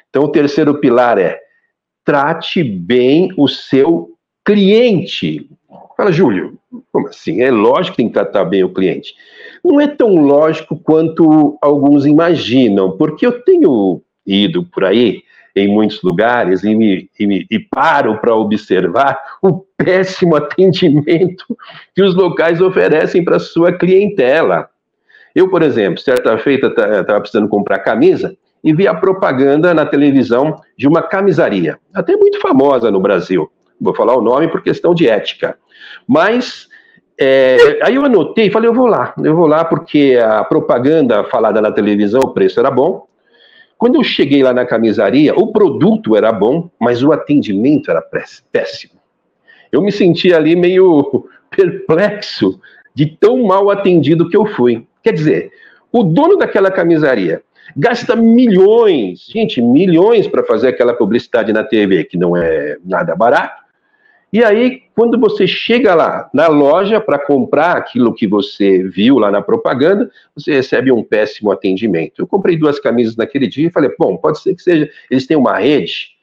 Então, 0.10 0.24
o 0.24 0.30
terceiro 0.30 0.80
pilar 0.80 1.18
é 1.18 1.40
trate 2.06 2.64
bem 2.64 3.34
o 3.38 3.48
seu 3.48 4.12
cliente. 4.46 5.50
Fala, 5.98 6.12
Júlio, 6.12 6.58
como 6.92 7.08
assim? 7.08 7.42
É 7.42 7.52
lógico 7.52 7.92
que 7.92 7.98
tem 7.98 8.08
que 8.08 8.14
tratar 8.14 8.46
bem 8.46 8.64
o 8.64 8.74
cliente. 8.74 9.16
Não 9.64 9.80
é 9.80 9.88
tão 9.88 10.16
lógico 10.16 10.78
quanto 10.78 11.58
alguns 11.62 12.06
imaginam, 12.06 12.98
porque 12.98 13.26
eu 13.26 13.44
tenho 13.44 14.02
ido 14.26 14.64
por 14.66 14.86
aí 14.86 15.24
em 15.56 15.68
muitos 15.68 16.02
lugares 16.02 16.64
e, 16.64 16.74
me, 16.74 17.10
e, 17.20 17.28
me, 17.28 17.46
e 17.50 17.60
paro 17.60 18.18
para 18.18 18.36
observar 18.36 19.20
o 19.42 19.66
péssimo 19.78 20.36
atendimento 20.36 21.46
que 21.96 22.02
os 22.02 22.16
locais 22.16 22.60
oferecem 22.60 23.24
para 23.24 23.40
sua 23.40 23.72
clientela. 23.72 24.70
Eu, 25.36 25.50
por 25.50 25.62
exemplo, 25.62 26.00
certa 26.00 26.38
feita 26.38 26.68
estava 26.68 27.20
precisando 27.20 27.48
comprar 27.48 27.80
camisa 27.80 28.36
e 28.64 28.74
vi 28.74 28.88
a 28.88 28.94
propaganda 28.94 29.74
na 29.74 29.86
televisão 29.86 30.62
de 30.78 30.88
uma 30.88 31.02
camisaria, 31.02 31.78
até 31.94 32.16
muito 32.16 32.40
famosa 32.40 32.90
no 32.90 33.00
Brasil. 33.00 33.52
Vou 33.80 33.94
falar 33.94 34.16
o 34.16 34.22
nome 34.22 34.48
por 34.48 34.62
questão 34.62 34.94
de 34.94 35.08
ética. 35.08 35.58
Mas 36.08 36.68
é, 37.20 37.80
aí 37.84 37.96
eu 37.96 38.06
anotei 38.06 38.48
e 38.48 38.52
falei, 38.52 38.70
eu 38.70 38.74
vou 38.74 38.88
lá, 38.88 39.14
eu 39.24 39.36
vou 39.36 39.48
lá 39.48 39.66
porque 39.66 40.18
a 40.24 40.44
propaganda 40.44 41.24
falada 41.26 41.62
na 41.62 41.72
televisão, 41.72 42.22
o 42.22 42.34
preço 42.34 42.60
era 42.60 42.72
bom. 42.72 43.08
Quando 43.84 43.96
eu 43.96 44.04
cheguei 44.06 44.42
lá 44.42 44.54
na 44.54 44.66
camisaria, 44.66 45.36
o 45.36 45.52
produto 45.52 46.16
era 46.16 46.32
bom, 46.32 46.70
mas 46.80 47.04
o 47.04 47.12
atendimento 47.12 47.92
era 47.92 48.02
péssimo. 48.50 48.94
Eu 49.70 49.82
me 49.82 49.92
senti 49.92 50.34
ali 50.34 50.56
meio 50.56 51.28
perplexo 51.52 52.62
de 52.96 53.08
tão 53.08 53.44
mal 53.44 53.70
atendido 53.70 54.30
que 54.30 54.38
eu 54.38 54.46
fui. 54.46 54.88
Quer 55.04 55.12
dizer, 55.12 55.52
o 55.92 56.02
dono 56.02 56.38
daquela 56.38 56.72
camisaria 56.72 57.42
gasta 57.76 58.16
milhões, 58.16 59.28
gente, 59.28 59.62
milhões 59.62 60.30
para 60.30 60.46
fazer 60.46 60.70
aquela 60.70 60.94
publicidade 60.94 61.52
na 61.52 61.66
TV, 61.66 62.06
que 62.06 62.16
não 62.18 62.38
é 62.38 62.78
nada 62.86 63.14
barato. 63.18 63.63
E 64.34 64.44
aí, 64.44 64.82
quando 64.96 65.20
você 65.20 65.46
chega 65.46 65.94
lá 65.94 66.28
na 66.34 66.48
loja 66.48 67.00
para 67.00 67.20
comprar 67.20 67.78
aquilo 67.78 68.12
que 68.12 68.26
você 68.26 68.82
viu 68.82 69.20
lá 69.20 69.30
na 69.30 69.44
propaganda, 69.44 70.10
você 70.36 70.54
recebe 70.54 70.92
um 70.92 71.04
péssimo 71.04 71.52
atendimento. 71.52 72.20
Eu 72.20 72.26
comprei 72.26 72.58
duas 72.58 72.80
camisas 72.80 73.16
naquele 73.16 73.46
dia 73.46 73.68
e 73.68 73.72
falei, 73.72 73.92
bom, 73.98 74.18
pode 74.18 74.40
ser 74.40 74.56
que 74.56 74.64
seja, 74.64 74.90
eles 75.12 75.28
têm 75.28 75.38
uma 75.38 75.60
rede. 75.60 76.14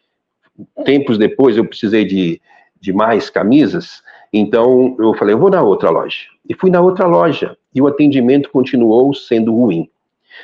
Tempos 0.85 1.17
depois 1.19 1.57
eu 1.57 1.65
precisei 1.65 2.05
de, 2.05 2.43
de 2.81 2.93
mais 2.93 3.31
camisas, 3.31 4.03
então 4.33 4.97
eu 4.99 5.15
falei, 5.15 5.37
eu 5.37 5.39
vou 5.39 5.49
na 5.49 5.63
outra 5.63 5.89
loja. 5.89 6.27
E 6.49 6.53
fui 6.53 6.69
na 6.69 6.81
outra 6.81 7.07
loja 7.07 7.57
e 7.73 7.81
o 7.81 7.87
atendimento 7.87 8.51
continuou 8.51 9.15
sendo 9.15 9.55
ruim. 9.55 9.89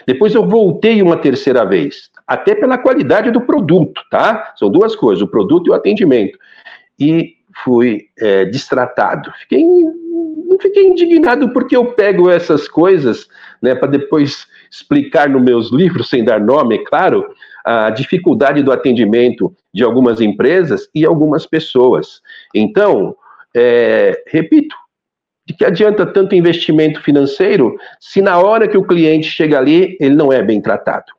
Depois 0.07 0.37
eu 0.37 0.47
voltei 0.47 1.03
uma 1.03 1.17
terceira 1.17 1.65
vez, 1.65 2.11
até 2.25 2.55
pela 2.55 2.79
qualidade 2.79 3.33
do 3.33 3.41
produto, 3.41 4.01
tá? 4.09 4.55
São 4.57 4.71
duas 4.71 4.95
coisas, 4.95 5.21
o 5.21 5.27
produto 5.27 5.67
e 5.67 5.71
o 5.71 5.75
atendimento. 5.75 6.39
E 6.99 7.36
fui 7.65 8.09
é, 8.19 8.45
distratado. 8.45 9.31
Fiquei, 9.41 9.65
fiquei 10.61 10.87
indignado 10.87 11.53
porque 11.53 11.77
eu 11.77 11.93
pego 11.93 12.31
essas 12.31 12.69
coisas, 12.69 13.29
né, 13.63 13.75
para 13.75 13.89
depois 13.89 14.47
explicar 14.71 15.29
nos 15.29 15.43
meus 15.43 15.73
livros, 15.73 16.09
sem 16.09 16.25
dar 16.25 16.41
nome, 16.41 16.77
é 16.77 16.85
claro, 16.85 17.27
a 17.65 17.91
dificuldade 17.91 18.63
do 18.63 18.73
atendimento 18.73 19.55
de 19.73 19.83
algumas 19.83 20.21
empresas 20.21 20.89
e 20.95 21.05
algumas 21.05 21.47
pessoas. 21.47 22.21
Então, 22.55 23.17
é, 23.55 24.23
repito, 24.29 24.75
de 25.47 25.55
que 25.55 25.65
adianta 25.65 26.05
tanto 26.05 26.35
investimento 26.35 27.01
financeiro 27.03 27.77
se 28.01 28.21
na 28.21 28.39
hora 28.39 28.69
que 28.69 28.77
o 28.77 28.85
cliente 28.85 29.29
chega 29.29 29.59
ali, 29.59 29.97
ele 30.01 30.15
não 30.15 30.33
é 30.33 30.43
bem 30.43 30.61
tratado? 30.61 31.13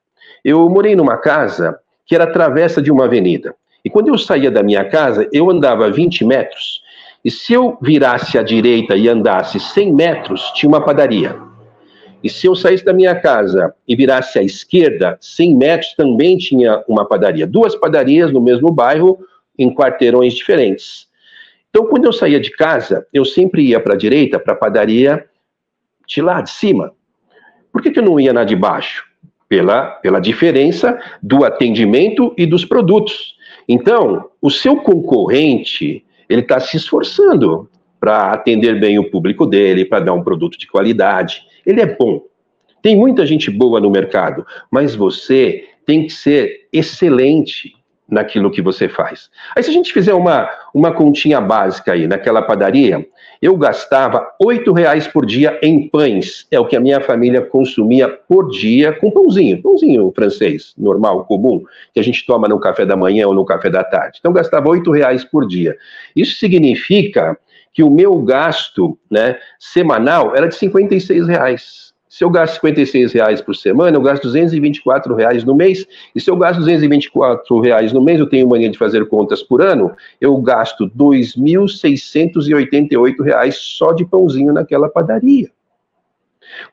Eu 0.43 0.69
morei 0.69 0.95
numa 0.95 1.17
casa 1.17 1.79
que 2.05 2.13
era 2.13 2.31
travessa 2.31 2.81
de 2.81 2.91
uma 2.91 3.05
avenida. 3.05 3.55
E 3.87 3.89
quando 3.89 4.09
eu 4.09 4.17
saía 4.17 4.51
da 4.51 4.61
minha 4.61 4.83
casa, 4.83 5.29
eu 5.31 5.49
andava 5.49 5.89
20 5.89 6.25
metros. 6.25 6.81
E 7.23 7.31
se 7.31 7.53
eu 7.53 7.77
virasse 7.81 8.37
à 8.37 8.43
direita 8.43 8.97
e 8.97 9.07
andasse 9.07 9.61
100 9.61 9.93
metros, 9.93 10.41
tinha 10.55 10.67
uma 10.67 10.83
padaria. 10.83 11.33
E 12.21 12.29
se 12.29 12.47
eu 12.47 12.53
saísse 12.53 12.83
da 12.83 12.91
minha 12.91 13.15
casa 13.15 13.73
e 13.87 13.95
virasse 13.95 14.37
à 14.37 14.43
esquerda, 14.43 15.17
100 15.21 15.55
metros, 15.55 15.93
também 15.93 16.37
tinha 16.37 16.83
uma 16.85 17.05
padaria. 17.05 17.47
Duas 17.47 17.77
padarias 17.77 18.29
no 18.29 18.41
mesmo 18.41 18.69
bairro, 18.69 19.19
em 19.57 19.73
quarteirões 19.73 20.33
diferentes. 20.33 21.07
Então, 21.69 21.85
quando 21.85 22.03
eu 22.03 22.11
saía 22.11 22.41
de 22.41 22.51
casa, 22.51 23.07
eu 23.13 23.23
sempre 23.23 23.61
ia 23.61 23.79
para 23.79 23.93
a 23.93 23.97
direita, 23.97 24.37
para 24.37 24.51
a 24.51 24.57
padaria 24.57 25.25
de 26.05 26.21
lá 26.21 26.41
de 26.41 26.49
cima. 26.49 26.91
Por 27.71 27.81
que, 27.81 27.89
que 27.89 27.99
eu 27.99 28.03
não 28.03 28.19
ia 28.19 28.33
na 28.33 28.43
de 28.43 28.55
baixo? 28.57 29.05
Pela, 29.47 29.91
pela 30.01 30.19
diferença 30.19 30.99
do 31.23 31.45
atendimento 31.45 32.33
e 32.37 32.45
dos 32.45 32.65
produtos. 32.65 33.36
Então, 33.67 34.29
o 34.41 34.49
seu 34.49 34.77
concorrente, 34.77 36.05
ele 36.29 36.41
está 36.41 36.59
se 36.59 36.77
esforçando 36.77 37.69
para 37.99 38.31
atender 38.31 38.79
bem 38.79 38.97
o 38.97 39.09
público 39.09 39.45
dele, 39.45 39.83
para 39.83 40.05
dar 40.05 40.13
um 40.13 40.23
produto 40.23 40.57
de 40.57 40.67
qualidade. 40.67 41.41
Ele 41.65 41.81
é 41.81 41.85
bom. 41.85 42.21
Tem 42.81 42.95
muita 42.95 43.25
gente 43.25 43.51
boa 43.51 43.81
no 43.81 43.89
mercado, 43.89 44.45
mas 44.71 44.95
você 44.95 45.65
tem 45.85 46.05
que 46.05 46.13
ser 46.13 46.67
excelente 46.71 47.73
naquilo 48.09 48.51
que 48.51 48.61
você 48.61 48.87
faz. 48.87 49.29
Aí 49.55 49.63
se 49.63 49.69
a 49.69 49.73
gente 49.73 49.91
fizer 49.91 50.13
uma, 50.13 50.49
uma 50.73 50.91
continha 50.91 51.41
básica 51.41 51.93
aí, 51.93 52.07
naquela 52.07 52.41
padaria, 52.41 53.05
eu 53.41 53.55
gastava 53.55 54.27
oito 54.43 54.73
reais 54.73 55.07
por 55.07 55.25
dia 55.25 55.59
em 55.61 55.87
pães, 55.87 56.47
é 56.49 56.59
o 56.59 56.65
que 56.65 56.75
a 56.75 56.79
minha 56.79 57.01
família 57.01 57.41
consumia 57.41 58.07
por 58.07 58.49
dia 58.49 58.93
com 58.93 59.11
pãozinho, 59.11 59.61
pãozinho 59.61 60.11
francês, 60.15 60.73
normal, 60.77 61.25
comum, 61.25 61.63
que 61.93 61.99
a 61.99 62.03
gente 62.03 62.25
toma 62.25 62.47
no 62.47 62.59
café 62.59 62.85
da 62.85 62.95
manhã 62.95 63.27
ou 63.27 63.33
no 63.33 63.45
café 63.45 63.69
da 63.69 63.83
tarde. 63.83 64.17
Então 64.19 64.33
gastava 64.33 64.69
oito 64.69 64.91
reais 64.91 65.23
por 65.23 65.47
dia. 65.47 65.75
Isso 66.15 66.37
significa 66.37 67.37
que 67.73 67.83
o 67.83 67.91
meu 67.91 68.19
gasto 68.23 68.97
né, 69.09 69.37
semanal 69.59 70.35
era 70.35 70.47
de 70.47 70.55
56 70.55 71.27
reais. 71.27 71.86
Se 72.17 72.23
eu 72.23 72.31
gasto 72.31 72.55
56 72.55 73.13
reais 73.13 73.41
por 73.41 73.55
semana, 73.55 73.95
eu 73.95 74.01
gasto 74.01 74.23
224 74.23 75.13
reais 75.13 75.43
no 75.43 75.53
mês. 75.53 75.85
E 76.15 76.19
se 76.19 76.31
eu 76.31 76.35
gasto 76.35 76.57
224 76.57 77.59
reais 77.59 77.93
no 77.93 78.01
mês, 78.01 78.19
eu 78.19 78.25
tenho 78.25 78.49
mania 78.49 78.71
de 78.71 78.77
fazer 78.79 79.07
contas 79.07 79.43
por 79.43 79.61
ano, 79.61 79.95
eu 80.19 80.35
gasto 80.37 80.89
2.688 80.89 83.23
reais 83.23 83.57
só 83.57 83.93
de 83.93 84.03
pãozinho 84.03 84.51
naquela 84.51 84.89
padaria. 84.89 85.51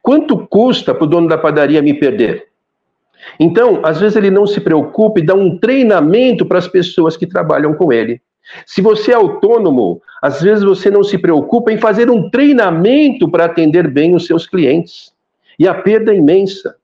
Quanto 0.01 0.47
custa 0.47 0.95
para 0.95 1.05
o 1.05 1.07
dono 1.07 1.29
da 1.29 1.37
padaria 1.37 1.83
me 1.83 1.93
perder? 1.93 2.47
Então, 3.39 3.83
às 3.85 4.01
vezes 4.01 4.17
ele 4.17 4.31
não 4.31 4.47
se 4.47 4.63
preocupa 4.63 5.21
e 5.21 5.27
dá 5.27 5.35
um 5.35 5.59
treinamento 5.59 6.47
para 6.47 6.57
as 6.57 6.69
pessoas 6.69 7.19
que 7.19 7.27
trabalham 7.27 7.75
com 7.75 7.93
ele. 7.93 8.23
Se 8.65 8.81
você 8.81 9.13
é 9.13 9.15
autônomo, 9.15 10.01
às 10.23 10.41
vezes 10.41 10.65
você 10.65 10.91
não 10.91 11.05
se 11.05 11.19
preocupa 11.19 11.71
em 11.71 11.77
fazer 11.77 12.09
um 12.09 12.31
treinamento 12.31 13.31
para 13.31 13.45
atender 13.45 13.87
bem 13.89 14.15
os 14.15 14.25
seus 14.25 14.47
clientes. 14.47 15.13
E 15.59 15.69
a 15.69 15.75
perda 15.75 16.13
é 16.13 16.17
imensa. 16.17 16.77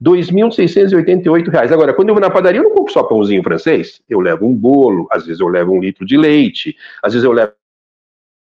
R$ 0.00 0.10
2.688. 0.12 1.72
Agora, 1.72 1.92
quando 1.92 2.08
eu 2.08 2.14
vou 2.14 2.20
na 2.20 2.30
padaria, 2.30 2.60
eu 2.60 2.64
não 2.64 2.74
compro 2.74 2.92
só 2.92 3.02
pãozinho 3.02 3.42
francês. 3.42 4.00
Eu 4.08 4.20
levo 4.20 4.46
um 4.46 4.54
bolo, 4.54 5.08
às 5.10 5.26
vezes 5.26 5.40
eu 5.40 5.48
levo 5.48 5.72
um 5.72 5.80
litro 5.80 6.06
de 6.06 6.16
leite, 6.16 6.76
às 7.02 7.12
vezes 7.12 7.24
eu 7.24 7.32
levo 7.32 7.52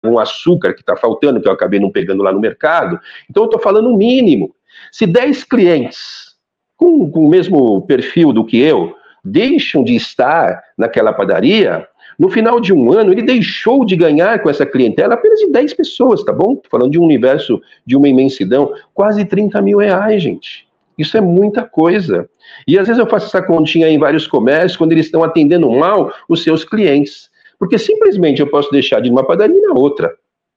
um 0.05 0.19
açúcar 0.19 0.75
que 0.75 0.81
está 0.81 0.97
faltando, 0.97 1.40
que 1.40 1.49
eu 1.49 1.52
acabei 1.52 1.81
não 1.81 1.90
pegando 1.90 2.23
lá 2.23 2.33
no 2.33 2.40
mercado. 2.40 3.00
Então, 3.28 3.45
eu 3.45 3.47
estou 3.47 3.61
falando 3.61 3.90
o 3.90 3.97
mínimo. 3.97 4.55
Se 4.93 5.07
10 5.07 5.45
clientes 5.45 6.37
com, 6.76 7.11
com 7.11 7.26
o 7.26 7.28
mesmo 7.28 7.81
perfil 7.87 8.33
do 8.33 8.45
que 8.45 8.59
eu 8.59 8.95
deixam 9.25 9.83
de 9.83 9.97
estar 9.97 10.62
naquela 10.78 11.12
padaria, 11.12 11.88
no 12.18 12.30
final 12.30 12.61
de 12.61 12.73
um 12.73 12.92
ano, 12.92 13.12
ele 13.12 13.23
deixou 13.23 13.85
de 13.85 13.94
ganhar 13.94 14.42
com 14.42 14.49
essa 14.49 14.64
clientela 14.64 15.14
apenas 15.14 15.40
de 15.40 15.50
10 15.50 15.75
pessoas, 15.75 16.25
tá 16.25 16.32
bom? 16.32 16.56
Tô 16.56 16.68
falando 16.70 16.92
de 16.92 16.99
um 16.99 17.04
universo 17.04 17.61
de 17.85 17.96
uma 17.96 18.08
imensidão, 18.08 18.73
quase 18.94 19.25
30 19.25 19.61
mil 19.61 19.78
reais, 19.78 20.23
gente. 20.23 20.66
Isso 20.96 21.16
é 21.16 21.20
muita 21.20 21.62
coisa. 21.62 22.28
E 22.66 22.78
às 22.78 22.87
vezes 22.87 22.99
eu 22.99 23.08
faço 23.08 23.26
essa 23.26 23.42
continha 23.42 23.88
em 23.88 23.99
vários 23.99 24.26
comércios, 24.26 24.76
quando 24.76 24.92
eles 24.92 25.06
estão 25.06 25.23
atendendo 25.23 25.70
mal 25.70 26.12
os 26.28 26.42
seus 26.42 26.64
clientes. 26.64 27.28
Porque 27.58 27.78
simplesmente 27.78 28.40
eu 28.40 28.46
posso 28.46 28.70
deixar 28.70 29.00
de 29.00 29.11
uma 29.11 29.25
padaria 29.25 29.61
na 29.62 29.75
outra. 29.75 30.08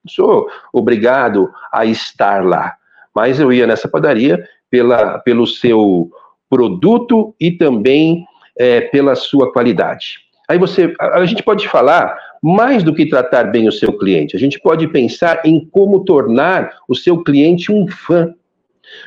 Não 0.03 0.11
sou 0.11 0.47
obrigado 0.71 1.51
a 1.71 1.85
estar 1.85 2.45
lá. 2.45 2.75
Mas 3.13 3.39
eu 3.39 3.51
ia 3.51 3.67
nessa 3.67 3.87
padaria 3.87 4.47
pela, 4.69 5.19
pelo 5.19 5.45
seu 5.45 6.09
produto 6.49 7.35
e 7.39 7.51
também 7.51 8.25
é, 8.57 8.81
pela 8.81 9.15
sua 9.15 9.51
qualidade. 9.51 10.28
Aí 10.49 10.57
você, 10.57 10.93
a, 10.99 11.19
a 11.19 11.25
gente 11.25 11.43
pode 11.43 11.67
falar 11.67 12.17
mais 12.41 12.83
do 12.83 12.93
que 12.93 13.05
tratar 13.05 13.43
bem 13.43 13.67
o 13.67 13.71
seu 13.71 13.93
cliente. 13.93 14.35
A 14.35 14.39
gente 14.39 14.59
pode 14.59 14.87
pensar 14.87 15.41
em 15.45 15.63
como 15.63 16.03
tornar 16.03 16.71
o 16.87 16.95
seu 16.95 17.23
cliente 17.23 17.71
um 17.71 17.87
fã. 17.87 18.33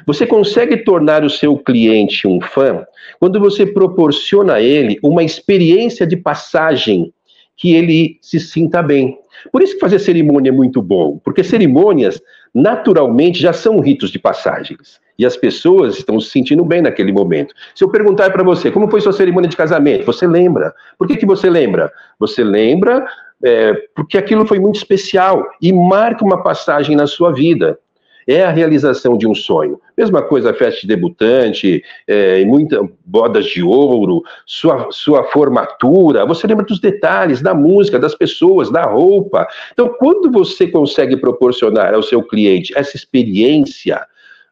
Você 0.06 0.24
consegue 0.24 0.76
tornar 0.78 1.24
o 1.24 1.30
seu 1.30 1.58
cliente 1.58 2.28
um 2.28 2.40
fã 2.40 2.86
quando 3.18 3.40
você 3.40 3.66
proporciona 3.66 4.54
a 4.54 4.62
ele 4.62 4.98
uma 5.02 5.24
experiência 5.24 6.06
de 6.06 6.16
passagem 6.16 7.12
que 7.56 7.74
ele 7.74 8.18
se 8.22 8.38
sinta 8.38 8.80
bem. 8.80 9.18
Por 9.50 9.62
isso 9.62 9.74
que 9.74 9.80
fazer 9.80 9.98
cerimônia 9.98 10.50
é 10.50 10.52
muito 10.52 10.80
bom, 10.80 11.18
porque 11.24 11.42
cerimônias 11.42 12.20
naturalmente 12.54 13.40
já 13.40 13.52
são 13.52 13.80
ritos 13.80 14.10
de 14.10 14.18
passagens. 14.18 15.00
E 15.18 15.26
as 15.26 15.36
pessoas 15.36 15.98
estão 15.98 16.18
se 16.20 16.30
sentindo 16.30 16.64
bem 16.64 16.82
naquele 16.82 17.12
momento. 17.12 17.54
Se 17.74 17.84
eu 17.84 17.88
perguntar 17.88 18.30
para 18.30 18.42
você, 18.42 18.70
como 18.70 18.90
foi 18.90 19.00
sua 19.00 19.12
cerimônia 19.12 19.48
de 19.48 19.56
casamento? 19.56 20.04
Você 20.04 20.26
lembra. 20.26 20.74
Por 20.98 21.06
que, 21.06 21.16
que 21.16 21.26
você 21.26 21.48
lembra? 21.48 21.92
Você 22.18 22.42
lembra 22.42 23.06
é, 23.44 23.74
porque 23.94 24.16
aquilo 24.16 24.46
foi 24.46 24.58
muito 24.58 24.76
especial 24.76 25.48
e 25.60 25.72
marca 25.72 26.24
uma 26.24 26.42
passagem 26.42 26.94
na 26.94 27.06
sua 27.06 27.32
vida 27.32 27.78
é 28.26 28.44
a 28.44 28.50
realização 28.50 29.16
de 29.16 29.26
um 29.26 29.34
sonho. 29.34 29.80
Mesma 29.96 30.22
coisa 30.22 30.54
festa 30.54 30.80
de 30.82 30.86
debutante, 30.86 31.82
é, 32.06 32.44
muitas 32.44 32.80
bodas 33.04 33.46
de 33.46 33.62
ouro, 33.62 34.22
sua, 34.46 34.88
sua 34.90 35.24
formatura, 35.24 36.24
você 36.26 36.46
lembra 36.46 36.64
dos 36.64 36.80
detalhes, 36.80 37.42
da 37.42 37.54
música, 37.54 37.98
das 37.98 38.14
pessoas, 38.14 38.70
da 38.70 38.84
roupa. 38.84 39.46
Então, 39.72 39.88
quando 39.98 40.30
você 40.30 40.66
consegue 40.66 41.16
proporcionar 41.16 41.94
ao 41.94 42.02
seu 42.02 42.22
cliente 42.22 42.72
essa 42.76 42.96
experiência, 42.96 44.04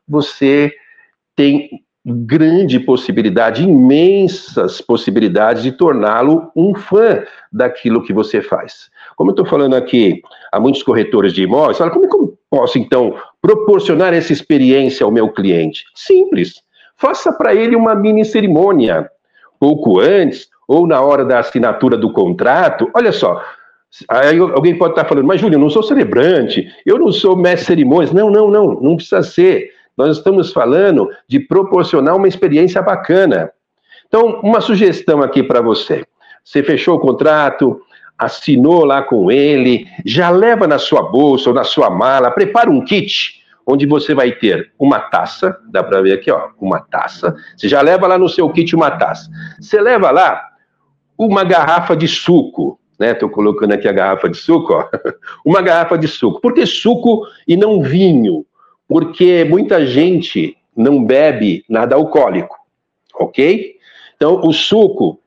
você 0.07 0.73
tem 1.37 1.83
grande 2.05 2.81
possibilidade, 2.81 3.63
imensas 3.63 4.81
possibilidades 4.81 5.63
de 5.63 5.73
torná-lo 5.73 6.51
um 6.57 6.75
fã 6.75 7.23
daquilo 7.53 8.03
que 8.03 8.13
você 8.13 8.41
faz. 8.41 8.91
Como 9.17 9.31
eu 9.31 9.33
estou 9.33 9.47
falando 9.47 9.75
aqui, 9.75 10.23
há 10.51 10.59
muitos 10.59 10.83
corretores 10.83 11.33
de 11.33 11.43
imóveis, 11.43 11.79
fala, 11.79 11.91
como, 11.91 12.09
como 12.09 12.39
posso 12.51 12.79
então 12.79 13.17
proporcionar 13.41 14.13
essa 14.13 14.33
experiência 14.33 15.05
ao 15.05 15.13
meu 15.13 15.31
cliente? 15.31 15.85
Simples. 15.95 16.63
Faça 16.97 17.33
para 17.33 17.55
ele 17.55 17.77
uma 17.77 17.95
mini 17.95 18.25
cerimônia, 18.25 19.09
pouco 19.59 20.01
antes 20.01 20.49
ou 20.69 20.87
na 20.87 21.01
hora 21.01 21.25
da 21.25 21.39
assinatura 21.39 21.97
do 21.97 22.13
contrato. 22.13 22.91
Olha 22.95 23.13
só, 23.13 23.43
Aí 24.09 24.39
alguém 24.39 24.79
pode 24.79 24.93
estar 24.93 25.05
falando, 25.05 25.27
mas 25.27 25.41
Júlio, 25.41 25.57
eu 25.57 25.61
não 25.61 25.71
sou 25.71 25.83
celebrante, 25.83 26.73
eu 26.87 26.99
não 26.99 27.11
sou 27.11 27.35
mestre 27.37 27.67
cerimônias. 27.67 28.13
Não, 28.13 28.31
não, 28.31 28.49
não, 28.49 28.81
não 28.81 28.97
precisa 28.97 29.23
ser. 29.23 29.73
Nós 29.97 30.17
estamos 30.17 30.53
falando 30.53 31.11
de 31.29 31.41
proporcionar 31.41 32.17
uma 32.17 32.29
experiência 32.29 32.81
bacana. 32.81 33.51
Então, 34.07 34.41
uma 34.43 34.61
sugestão 34.61 35.23
aqui 35.23 35.43
para 35.43 35.61
você. 35.61 36.05
Você 36.45 36.63
fechou 36.63 36.97
o 36.97 37.01
contrato, 37.01 37.81
assinou 38.21 38.85
lá 38.85 39.03
com 39.03 39.33
ele, 39.33 39.87
já 40.05 40.29
leva 40.29 40.67
na 40.67 40.79
sua 40.79 41.03
bolsa 41.03 41.49
ou 41.49 41.55
na 41.55 41.65
sua 41.65 41.89
mala, 41.89 42.31
prepara 42.31 42.71
um 42.71 42.85
kit 42.85 43.41
onde 43.67 43.87
você 43.87 44.15
vai 44.15 44.33
ter 44.33 44.73
uma 44.79 44.99
taça, 44.99 45.59
dá 45.71 45.83
para 45.83 46.03
ver 46.03 46.13
aqui, 46.13 46.31
ó, 46.31 46.51
uma 46.61 46.81
taça. 46.81 47.35
Você 47.57 47.67
já 47.67 47.81
leva 47.81 48.07
lá 48.07 48.19
no 48.19 48.29
seu 48.29 48.51
kit 48.51 48.77
uma 48.77 48.91
taça. 48.91 49.31
Você 49.59 49.81
leva 49.81 50.11
lá 50.11 50.49
uma 51.17 51.45
garrafa 51.45 51.97
de 51.97 52.07
suco, 52.07 52.79
né? 52.99 53.13
Estou 53.13 53.31
colocando 53.31 53.73
aqui 53.73 53.89
a 53.89 53.93
garrafa 53.93 54.29
de 54.29 54.37
suco, 54.37 54.75
ó. 54.75 54.85
uma 55.45 55.63
garrafa 55.63 55.97
de 55.97 56.07
suco. 56.07 56.41
Por 56.41 56.53
que 56.53 56.67
suco 56.67 57.27
e 57.49 57.57
não 57.57 57.81
vinho? 57.81 58.45
Porque 58.87 59.45
muita 59.45 59.87
gente 59.87 60.57
não 60.77 61.03
bebe 61.03 61.65
nada 61.69 61.95
alcoólico, 61.95 62.57
ok? 63.15 63.77
Então, 64.17 64.41
o 64.45 64.53
suco 64.53 65.21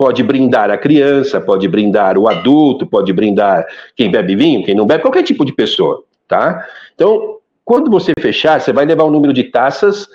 pode 0.00 0.22
brindar 0.22 0.70
a 0.70 0.78
criança, 0.78 1.38
pode 1.42 1.68
brindar 1.68 2.16
o 2.16 2.26
adulto, 2.26 2.86
pode 2.86 3.12
brindar 3.12 3.66
quem 3.94 4.10
bebe 4.10 4.34
vinho, 4.34 4.64
quem 4.64 4.74
não 4.74 4.86
bebe, 4.86 5.02
qualquer 5.02 5.22
tipo 5.22 5.44
de 5.44 5.52
pessoa, 5.52 6.02
tá? 6.26 6.66
Então, 6.94 7.36
quando 7.62 7.90
você 7.90 8.14
fechar, 8.18 8.58
você 8.58 8.72
vai 8.72 8.86
levar 8.86 9.04
um 9.04 9.10
número 9.10 9.34
de 9.34 9.44
taças 9.44 10.08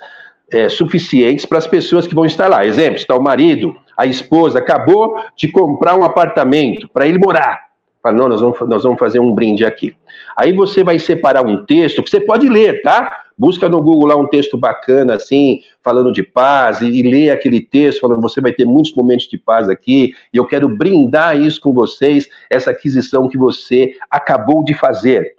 é, 0.51 0.69
suficientes 0.69 1.45
para 1.45 1.59
as 1.59 1.67
pessoas 1.67 2.07
que 2.07 2.15
vão 2.15 2.25
estar 2.25 2.47
lá. 2.47 2.65
Exemplo, 2.65 2.95
está 2.95 3.15
o 3.15 3.21
marido, 3.21 3.75
a 3.95 4.07
esposa, 4.07 4.57
acabou 4.57 5.19
de 5.37 5.49
comprar 5.49 5.95
um 5.95 6.03
apartamento 6.03 6.89
para 6.89 7.05
ele 7.05 7.19
morar. 7.19 7.65
Fala, 8.01 8.17
não, 8.17 8.27
nós 8.27 8.41
vamos, 8.41 8.59
nós 8.61 8.81
vamos 8.81 8.97
fazer 8.97 9.19
um 9.19 9.35
brinde 9.35 9.63
aqui. 9.63 9.95
Aí 10.35 10.51
você 10.51 10.83
vai 10.83 10.97
separar 10.97 11.45
um 11.45 11.63
texto 11.63 12.01
que 12.01 12.09
você 12.09 12.19
pode 12.19 12.49
ler, 12.49 12.81
tá? 12.81 13.24
Busca 13.37 13.67
no 13.67 13.81
Google 13.81 14.07
lá 14.07 14.15
um 14.15 14.27
texto 14.27 14.57
bacana, 14.57 15.15
assim, 15.15 15.61
falando 15.83 16.11
de 16.11 16.23
paz, 16.23 16.81
e, 16.81 16.87
e 16.87 17.03
lê 17.03 17.29
aquele 17.29 17.59
texto, 17.59 17.99
falando 17.99 18.21
você 18.21 18.39
vai 18.39 18.53
ter 18.53 18.65
muitos 18.65 18.93
momentos 18.93 19.27
de 19.27 19.37
paz 19.37 19.67
aqui, 19.67 20.13
e 20.33 20.37
eu 20.37 20.45
quero 20.45 20.69
brindar 20.69 21.39
isso 21.39 21.59
com 21.59 21.73
vocês, 21.73 22.27
essa 22.49 22.71
aquisição 22.71 23.27
que 23.27 23.37
você 23.37 23.95
acabou 24.09 24.63
de 24.63 24.73
fazer, 24.73 25.33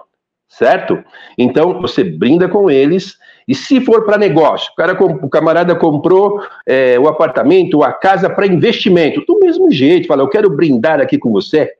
certo? 0.48 1.02
Então, 1.38 1.80
você 1.80 2.04
brinda 2.04 2.48
com 2.48 2.70
eles, 2.70 3.16
e 3.48 3.54
se 3.54 3.80
for 3.80 4.04
para 4.04 4.18
negócio, 4.18 4.72
o, 4.72 4.76
cara, 4.76 4.92
o 5.02 5.28
camarada 5.30 5.74
comprou 5.74 6.42
é, 6.66 6.98
o 6.98 7.08
apartamento, 7.08 7.82
a 7.82 7.92
casa 7.92 8.28
para 8.28 8.46
investimento, 8.46 9.24
do 9.24 9.40
mesmo 9.40 9.70
jeito, 9.70 10.08
fala, 10.08 10.22
eu 10.22 10.28
quero 10.28 10.50
brindar 10.50 11.00
aqui 11.00 11.16
com 11.16 11.30
você, 11.30 11.72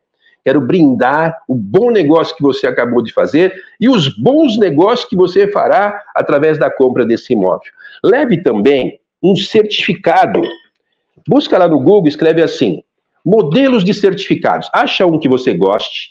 quero 0.47 0.61
brindar 0.61 1.43
o 1.49 1.57
bom 1.57 1.91
negócio 1.91 2.37
que 2.37 2.43
você 2.43 2.69
acabou 2.69 3.03
de 3.03 3.13
fazer 3.13 3.53
e 3.81 3.89
os 3.89 4.17
bons 4.17 4.57
negócios 4.57 5.09
que 5.09 5.17
você 5.17 5.51
fará 5.51 6.01
através 6.15 6.57
da 6.57 6.71
compra 6.71 7.05
desse 7.05 7.33
imóvel. 7.33 7.69
Leve 8.05 8.41
também 8.41 9.01
um 9.21 9.35
certificado. 9.35 10.41
Busca 11.27 11.59
lá 11.59 11.67
no 11.67 11.81
Google, 11.81 12.07
escreve 12.07 12.45
assim: 12.45 12.81
modelos 13.25 13.83
de 13.83 13.93
certificados. 13.93 14.71
Acha 14.73 15.05
um 15.05 15.19
que 15.19 15.29
você 15.29 15.53
goste, 15.53 16.11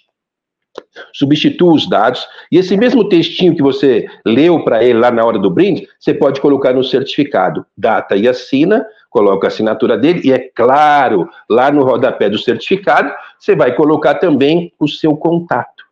substitua 1.13 1.73
os 1.73 1.89
dados 1.89 2.27
e 2.51 2.57
esse 2.57 2.75
mesmo 2.77 3.07
textinho 3.07 3.55
que 3.55 3.61
você 3.61 4.07
leu 4.25 4.63
para 4.63 4.83
ele 4.83 4.99
lá 4.99 5.11
na 5.11 5.25
hora 5.25 5.39
do 5.39 5.49
brinde, 5.49 5.87
você 5.99 6.13
pode 6.13 6.41
colocar 6.41 6.73
no 6.73 6.83
certificado, 6.83 7.65
data 7.77 8.15
e 8.15 8.27
assina, 8.27 8.85
coloca 9.09 9.47
a 9.47 9.49
assinatura 9.49 9.97
dele 9.97 10.21
e 10.23 10.31
é 10.31 10.39
claro, 10.39 11.29
lá 11.49 11.71
no 11.71 11.83
rodapé 11.83 12.29
do 12.29 12.37
certificado, 12.37 13.13
você 13.39 13.55
vai 13.55 13.75
colocar 13.75 14.15
também 14.15 14.73
o 14.79 14.87
seu 14.87 15.15
contato. 15.15 15.85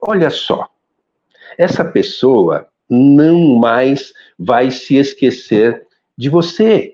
Olha 0.00 0.28
só, 0.28 0.68
essa 1.56 1.84
pessoa 1.84 2.66
não 2.88 3.56
mais 3.56 4.12
vai 4.38 4.70
se 4.70 4.96
esquecer 4.96 5.86
de 6.16 6.28
você. 6.28 6.93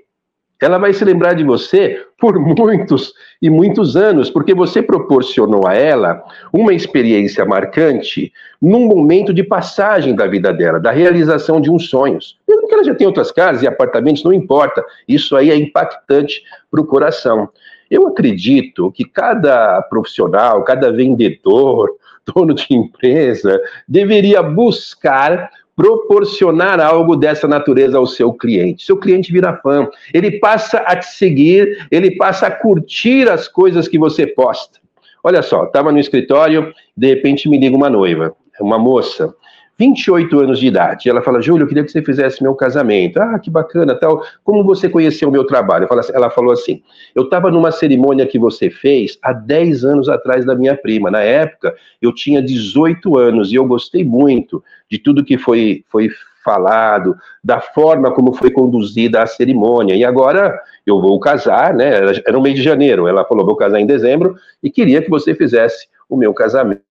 Ela 0.60 0.76
vai 0.76 0.92
se 0.92 1.04
lembrar 1.04 1.34
de 1.34 1.42
você 1.42 2.04
por 2.18 2.38
muitos 2.38 3.14
e 3.40 3.48
muitos 3.48 3.96
anos, 3.96 4.28
porque 4.28 4.54
você 4.54 4.82
proporcionou 4.82 5.66
a 5.66 5.74
ela 5.74 6.22
uma 6.52 6.74
experiência 6.74 7.44
marcante 7.46 8.30
num 8.60 8.86
momento 8.86 9.32
de 9.32 9.42
passagem 9.42 10.14
da 10.14 10.26
vida 10.26 10.52
dela, 10.52 10.78
da 10.78 10.90
realização 10.90 11.60
de 11.60 11.70
uns 11.70 11.88
sonhos. 11.88 12.38
Mesmo 12.46 12.68
que 12.68 12.74
ela 12.74 12.84
já 12.84 12.94
tenha 12.94 13.08
outras 13.08 13.32
casas 13.32 13.62
e 13.62 13.66
apartamentos, 13.66 14.22
não 14.22 14.32
importa. 14.32 14.84
Isso 15.08 15.34
aí 15.34 15.50
é 15.50 15.56
impactante 15.56 16.42
para 16.70 16.80
o 16.80 16.86
coração. 16.86 17.48
Eu 17.90 18.06
acredito 18.06 18.92
que 18.92 19.04
cada 19.04 19.80
profissional, 19.82 20.62
cada 20.62 20.92
vendedor, 20.92 21.90
dono 22.34 22.54
de 22.54 22.66
empresa, 22.70 23.58
deveria 23.88 24.42
buscar 24.42 25.50
proporcionar 25.80 26.78
algo 26.78 27.16
dessa 27.16 27.48
natureza 27.48 27.96
ao 27.96 28.06
seu 28.06 28.34
cliente. 28.34 28.84
Seu 28.84 28.98
cliente 28.98 29.32
vira 29.32 29.56
fã, 29.62 29.88
ele 30.12 30.32
passa 30.32 30.76
a 30.80 30.94
te 30.94 31.06
seguir, 31.06 31.86
ele 31.90 32.18
passa 32.18 32.48
a 32.48 32.50
curtir 32.50 33.30
as 33.30 33.48
coisas 33.48 33.88
que 33.88 33.98
você 33.98 34.26
posta. 34.26 34.78
Olha 35.24 35.40
só, 35.40 35.64
estava 35.64 35.90
no 35.90 35.98
escritório, 35.98 36.70
de 36.94 37.06
repente 37.06 37.48
me 37.48 37.56
liga 37.56 37.74
uma 37.74 37.88
noiva, 37.88 38.36
uma 38.60 38.78
moça, 38.78 39.34
28 39.80 40.38
anos 40.40 40.58
de 40.58 40.66
idade. 40.66 41.08
Ela 41.08 41.22
fala, 41.22 41.40
Júlio, 41.40 41.64
eu 41.64 41.66
queria 41.66 41.82
que 41.82 41.90
você 41.90 42.02
fizesse 42.02 42.42
meu 42.42 42.54
casamento. 42.54 43.16
Ah, 43.18 43.38
que 43.38 43.48
bacana, 43.48 43.94
tal. 43.94 44.22
Como 44.44 44.62
você 44.62 44.90
conheceu 44.90 45.30
o 45.30 45.32
meu 45.32 45.46
trabalho? 45.46 45.88
Ela 46.12 46.28
falou 46.28 46.52
assim, 46.52 46.82
eu 47.14 47.22
estava 47.22 47.50
numa 47.50 47.72
cerimônia 47.72 48.26
que 48.26 48.38
você 48.38 48.68
fez 48.68 49.18
há 49.22 49.32
10 49.32 49.86
anos 49.86 50.10
atrás 50.10 50.44
da 50.44 50.54
minha 50.54 50.76
prima. 50.76 51.10
Na 51.10 51.22
época, 51.22 51.74
eu 52.02 52.14
tinha 52.14 52.42
18 52.42 53.16
anos 53.16 53.50
e 53.50 53.54
eu 53.54 53.64
gostei 53.64 54.04
muito 54.04 54.62
de 54.90 54.98
tudo 54.98 55.24
que 55.24 55.38
foi, 55.38 55.82
foi 55.90 56.10
falado, 56.44 57.16
da 57.42 57.62
forma 57.62 58.12
como 58.12 58.34
foi 58.34 58.50
conduzida 58.50 59.22
a 59.22 59.26
cerimônia. 59.26 59.94
E 59.94 60.04
agora 60.04 60.60
eu 60.84 61.00
vou 61.00 61.18
casar, 61.18 61.72
né? 61.72 61.94
Era 61.94 62.32
no 62.32 62.42
mês 62.42 62.54
de 62.54 62.62
janeiro. 62.62 63.08
Ela 63.08 63.24
falou, 63.24 63.46
vou 63.46 63.56
casar 63.56 63.80
em 63.80 63.86
dezembro 63.86 64.36
e 64.62 64.70
queria 64.70 65.00
que 65.00 65.08
você 65.08 65.34
fizesse 65.34 65.88
o 66.06 66.18
meu 66.18 66.34
casamento. 66.34 66.82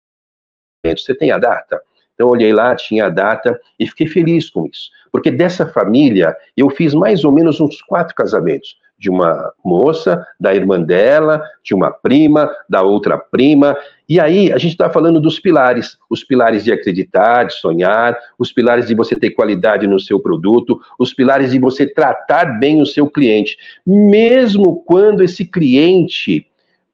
Você 0.84 1.14
tem 1.14 1.30
a 1.30 1.38
data? 1.38 1.80
Então, 2.20 2.28
olhei 2.28 2.52
lá, 2.52 2.76
tinha 2.76 3.06
a 3.06 3.08
data 3.08 3.58
e 3.78 3.86
fiquei 3.86 4.06
feliz 4.06 4.50
com 4.50 4.66
isso. 4.66 4.90
Porque 5.10 5.30
dessa 5.30 5.66
família, 5.66 6.36
eu 6.54 6.68
fiz 6.68 6.92
mais 6.92 7.24
ou 7.24 7.32
menos 7.32 7.58
uns 7.62 7.80
quatro 7.80 8.14
casamentos. 8.14 8.76
De 8.98 9.08
uma 9.08 9.50
moça, 9.64 10.22
da 10.38 10.54
irmã 10.54 10.78
dela, 10.78 11.42
de 11.64 11.74
uma 11.74 11.90
prima, 11.90 12.54
da 12.68 12.82
outra 12.82 13.16
prima. 13.16 13.74
E 14.06 14.20
aí, 14.20 14.52
a 14.52 14.58
gente 14.58 14.72
está 14.72 14.90
falando 14.90 15.18
dos 15.18 15.40
pilares: 15.40 15.96
os 16.10 16.22
pilares 16.22 16.62
de 16.62 16.70
acreditar, 16.70 17.44
de 17.44 17.54
sonhar, 17.54 18.14
os 18.38 18.52
pilares 18.52 18.86
de 18.86 18.94
você 18.94 19.16
ter 19.16 19.30
qualidade 19.30 19.86
no 19.86 19.98
seu 19.98 20.20
produto, 20.20 20.78
os 20.98 21.14
pilares 21.14 21.52
de 21.52 21.58
você 21.58 21.86
tratar 21.86 22.58
bem 22.60 22.82
o 22.82 22.86
seu 22.86 23.08
cliente. 23.08 23.56
Mesmo 23.86 24.82
quando 24.84 25.22
esse 25.22 25.46
cliente 25.46 26.46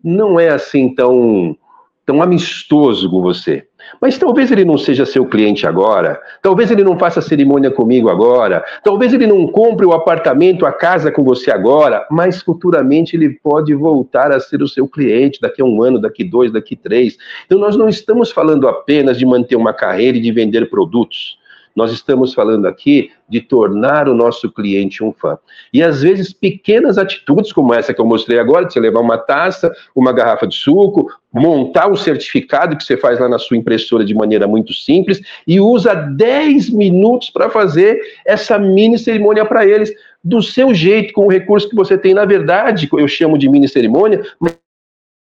não 0.05 0.39
é 0.39 0.51
assim 0.51 0.95
tão, 0.95 1.59
tão 2.07 2.23
amistoso 2.23 3.11
com 3.11 3.21
você. 3.21 3.66
Mas 4.01 4.19
talvez 4.19 4.51
ele 4.51 4.65
não 4.65 4.77
seja 4.77 5.07
seu 5.07 5.25
cliente 5.27 5.67
agora, 5.67 6.21
talvez 6.43 6.71
ele 6.71 6.85
não 6.85 6.99
faça 6.99 7.21
cerimônia 7.21 7.71
comigo 7.71 8.09
agora, 8.09 8.65
talvez 8.83 9.13
ele 9.13 9.27
não 9.27 9.47
compre 9.47 9.87
o 9.87 9.93
apartamento, 9.93 10.67
a 10.67 10.73
casa 10.73 11.11
com 11.11 11.23
você 11.23 11.51
agora, 11.51 12.07
mas 12.11 12.43
futuramente 12.43 13.17
ele 13.17 13.31
pode 13.31 13.75
voltar 13.75 14.33
a 14.33 14.41
ser 14.41 14.63
o 14.63 14.69
seu 14.69 14.87
cliente 14.87 15.41
daqui 15.41 15.63
a 15.63 15.65
um 15.65 15.83
ano, 15.83 16.01
daqui 16.01 16.25
dois, 16.25 16.53
daqui 16.53 16.77
três. 16.77 17.17
Então 17.47 17.59
nós 17.59 17.77
não 17.77 17.89
estamos 17.89 18.31
falando 18.31 18.69
apenas 18.69 19.19
de 19.19 19.27
manter 19.27 19.57
uma 19.57 19.73
carreira 19.73 20.17
e 20.19 20.21
de 20.21 20.33
vender 20.33 20.69
produtos. 20.69 21.39
Nós 21.77 21.93
estamos 21.93 22.33
falando 22.33 22.67
aqui 22.67 23.11
de 23.29 23.43
tornar 23.43 24.09
o 24.09 24.15
nosso 24.15 24.51
cliente 24.51 25.05
um 25.05 25.13
fã. 25.13 25.39
E 25.73 25.83
às 25.83 26.01
vezes 26.01 26.33
pequenas 26.33 26.97
atitudes 26.97 27.53
como 27.53 27.75
essa 27.75 27.93
que 27.93 28.01
eu 28.01 28.07
mostrei 28.07 28.39
agora, 28.39 28.65
de 28.65 28.73
você 28.73 28.81
levar 28.81 29.01
uma 29.01 29.19
taça, 29.19 29.71
uma 29.95 30.13
garrafa 30.13 30.47
de 30.47 30.57
suco, 30.57 31.09
montar 31.33 31.89
um 31.89 31.97
certificado 31.97 32.77
que 32.77 32.83
você 32.85 32.97
faz 32.97 33.21
lá 33.21 33.29
na 33.29 33.39
sua 33.39 33.59
impressora 33.59 34.05
de 34.05 34.15
maneira 34.15 34.47
muito 34.47 34.73
simples 34.73 35.21
e 35.47 35.61
usa 35.61 35.95
10 35.95 36.71
minutos 36.71 37.29
para 37.29 37.51
fazer 37.51 38.01
essa 38.25 38.59
mini 38.59 38.99
cerimônia 38.99 39.45
para 39.45 39.67
eles 39.67 39.93
do 40.25 40.43
seu 40.43 40.75
jeito, 40.75 41.13
com 41.13 41.27
o 41.27 41.31
recurso 41.31 41.69
que 41.69 41.77
você 41.77 41.99
tem. 41.99 42.15
Na 42.15 42.25
verdade, 42.25 42.89
eu 42.93 43.07
chamo 43.07 43.37
de 43.37 43.49
mini 43.49 43.69
cerimônia, 43.69 44.25
mas 44.41 44.57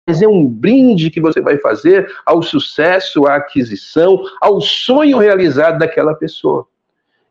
mas 0.10 0.24
é 0.24 0.28
um 0.28 0.44
brinde 0.44 1.12
que 1.12 1.22
você 1.22 1.40
vai 1.40 1.58
fazer 1.60 2.12
ao 2.26 2.42
sucesso, 2.42 3.28
à 3.28 3.36
aquisição, 3.36 4.20
ao 4.42 4.60
sonho 4.60 5.20
realizado 5.20 5.78
daquela 5.78 6.16
pessoa. 6.16 6.66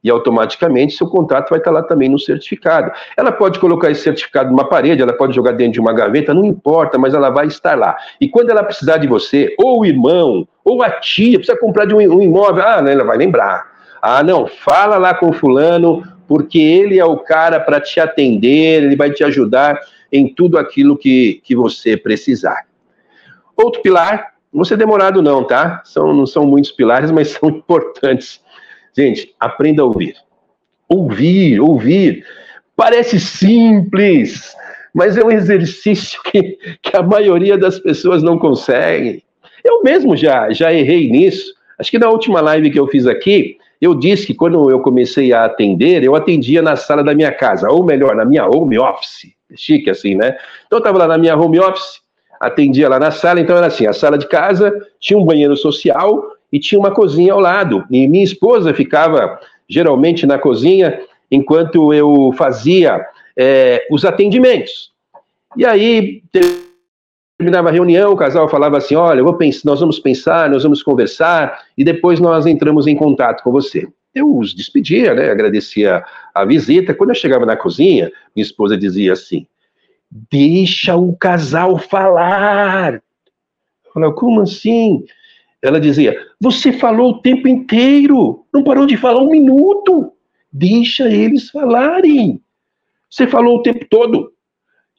E 0.04 0.08
automaticamente 0.08 0.94
seu 0.94 1.08
contrato 1.08 1.50
vai 1.50 1.58
estar 1.58 1.72
lá 1.72 1.82
também 1.82 2.08
no 2.08 2.20
certificado. 2.20 2.92
Ela 3.16 3.32
pode 3.32 3.58
colocar 3.58 3.90
esse 3.90 4.02
certificado 4.02 4.50
numa 4.50 4.68
parede, 4.68 5.02
ela 5.02 5.12
pode 5.12 5.34
jogar 5.34 5.52
dentro 5.52 5.72
de 5.72 5.80
uma 5.80 5.92
gaveta, 5.92 6.32
não 6.32 6.44
importa, 6.44 6.96
mas 6.96 7.14
ela 7.14 7.30
vai 7.30 7.48
estar 7.48 7.76
lá. 7.76 7.96
E 8.20 8.28
quando 8.28 8.50
ela 8.50 8.62
precisar 8.62 8.98
de 8.98 9.08
você, 9.08 9.56
ou 9.58 9.80
o 9.80 9.84
irmão, 9.84 10.46
ou 10.64 10.80
a 10.80 10.88
tia, 10.88 11.36
precisa 11.36 11.58
comprar 11.58 11.84
de 11.84 11.94
um, 11.94 12.22
imóvel, 12.22 12.62
ah, 12.62 12.80
ela 12.88 13.02
vai 13.02 13.18
lembrar. 13.18 13.66
Ah, 14.00 14.22
não, 14.22 14.46
fala 14.46 14.98
lá 14.98 15.14
com 15.14 15.32
fulano, 15.32 16.04
porque 16.28 16.60
ele 16.60 16.96
é 16.96 17.04
o 17.04 17.16
cara 17.16 17.58
para 17.58 17.80
te 17.80 17.98
atender, 17.98 18.84
ele 18.84 18.94
vai 18.94 19.10
te 19.10 19.24
ajudar 19.24 19.80
em 20.12 20.32
tudo 20.32 20.58
aquilo 20.58 20.96
que, 20.96 21.40
que 21.44 21.54
você 21.54 21.96
precisar. 21.96 22.66
Outro 23.56 23.82
pilar, 23.82 24.34
não 24.52 24.64
ser 24.64 24.76
demorado 24.76 25.22
não, 25.22 25.44
tá? 25.44 25.82
São, 25.84 26.14
não 26.14 26.26
são 26.26 26.46
muitos 26.46 26.70
pilares, 26.70 27.10
mas 27.12 27.28
são 27.28 27.48
importantes. 27.48 28.40
Gente, 28.96 29.34
aprenda 29.38 29.82
a 29.82 29.84
ouvir. 29.84 30.16
Ouvir, 30.88 31.60
ouvir. 31.60 32.24
Parece 32.74 33.18
simples, 33.20 34.54
mas 34.94 35.16
é 35.16 35.24
um 35.24 35.30
exercício 35.30 36.20
que, 36.22 36.58
que 36.80 36.96
a 36.96 37.02
maioria 37.02 37.58
das 37.58 37.78
pessoas 37.78 38.22
não 38.22 38.38
consegue. 38.38 39.24
Eu 39.64 39.82
mesmo 39.82 40.16
já, 40.16 40.50
já 40.50 40.72
errei 40.72 41.10
nisso. 41.10 41.52
Acho 41.78 41.90
que 41.90 41.98
na 41.98 42.08
última 42.08 42.40
live 42.40 42.70
que 42.70 42.78
eu 42.78 42.86
fiz 42.86 43.06
aqui, 43.06 43.58
eu 43.80 43.94
disse 43.94 44.26
que 44.26 44.34
quando 44.34 44.70
eu 44.70 44.80
comecei 44.80 45.32
a 45.32 45.44
atender, 45.44 46.02
eu 46.02 46.14
atendia 46.14 46.62
na 46.62 46.74
sala 46.74 47.04
da 47.04 47.14
minha 47.14 47.30
casa, 47.30 47.70
ou 47.70 47.84
melhor, 47.84 48.14
na 48.16 48.24
minha 48.24 48.46
home 48.46 48.78
office. 48.78 49.37
Chique 49.56 49.90
assim, 49.90 50.14
né? 50.14 50.36
Então 50.66 50.78
eu 50.78 50.78
estava 50.78 50.98
lá 50.98 51.06
na 51.06 51.18
minha 51.18 51.36
home 51.36 51.58
office, 51.58 52.00
atendia 52.40 52.88
lá 52.88 52.98
na 52.98 53.10
sala, 53.10 53.40
então 53.40 53.56
era 53.56 53.66
assim, 53.66 53.86
a 53.86 53.92
sala 53.92 54.18
de 54.18 54.28
casa 54.28 54.72
tinha 55.00 55.18
um 55.18 55.24
banheiro 55.24 55.56
social 55.56 56.32
e 56.52 56.58
tinha 56.58 56.78
uma 56.78 56.90
cozinha 56.90 57.32
ao 57.32 57.40
lado. 57.40 57.84
E 57.90 58.06
minha 58.06 58.24
esposa 58.24 58.74
ficava 58.74 59.38
geralmente 59.68 60.26
na 60.26 60.38
cozinha 60.38 61.00
enquanto 61.30 61.92
eu 61.92 62.32
fazia 62.36 63.04
é, 63.36 63.86
os 63.90 64.04
atendimentos. 64.04 64.90
E 65.56 65.64
aí 65.64 66.22
terminava 67.38 67.68
a 67.68 67.72
reunião, 67.72 68.12
o 68.12 68.16
casal 68.16 68.48
falava 68.48 68.78
assim: 68.78 68.94
olha, 68.94 69.24
pensar, 69.34 69.62
nós 69.64 69.80
vamos 69.80 69.98
pensar, 69.98 70.50
nós 70.50 70.62
vamos 70.62 70.82
conversar 70.82 71.62
e 71.76 71.84
depois 71.84 72.18
nós 72.20 72.46
entramos 72.46 72.86
em 72.86 72.96
contato 72.96 73.42
com 73.42 73.52
você. 73.52 73.88
Eu 74.18 74.36
os 74.36 74.54
despedia, 74.54 75.14
né? 75.14 75.30
Agradecia 75.30 76.04
a 76.34 76.44
visita. 76.44 76.94
Quando 76.94 77.10
eu 77.10 77.16
chegava 77.16 77.46
na 77.46 77.56
cozinha, 77.56 78.10
minha 78.34 78.44
esposa 78.44 78.76
dizia 78.76 79.12
assim: 79.12 79.46
Deixa 80.10 80.96
o 80.96 81.16
casal 81.16 81.78
falar. 81.78 82.94
Eu 82.94 83.92
falava, 83.92 84.12
como 84.14 84.40
assim? 84.40 85.04
Ela 85.62 85.80
dizia: 85.80 86.16
Você 86.40 86.72
falou 86.72 87.10
o 87.10 87.18
tempo 87.20 87.48
inteiro, 87.48 88.44
não 88.52 88.62
parou 88.62 88.86
de 88.86 88.96
falar 88.96 89.20
um 89.20 89.30
minuto. 89.30 90.12
Deixa 90.52 91.08
eles 91.08 91.50
falarem. 91.50 92.40
Você 93.10 93.26
falou 93.26 93.58
o 93.58 93.62
tempo 93.62 93.86
todo. 93.88 94.32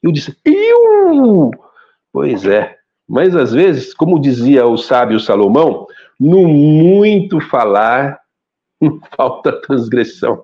Eu 0.02 0.12
disse: 0.12 0.36
Eu! 0.46 1.52
Pois 2.12 2.46
é. 2.46 2.76
Mas 3.08 3.36
às 3.36 3.52
vezes, 3.52 3.94
como 3.94 4.20
dizia 4.20 4.68
o 4.68 4.78
sábio 4.78 5.20
Salomão, 5.20 5.88
no 6.20 6.48
muito 6.48 7.40
falar, 7.40 8.19
falta 9.16 9.52
transgressão. 9.62 10.44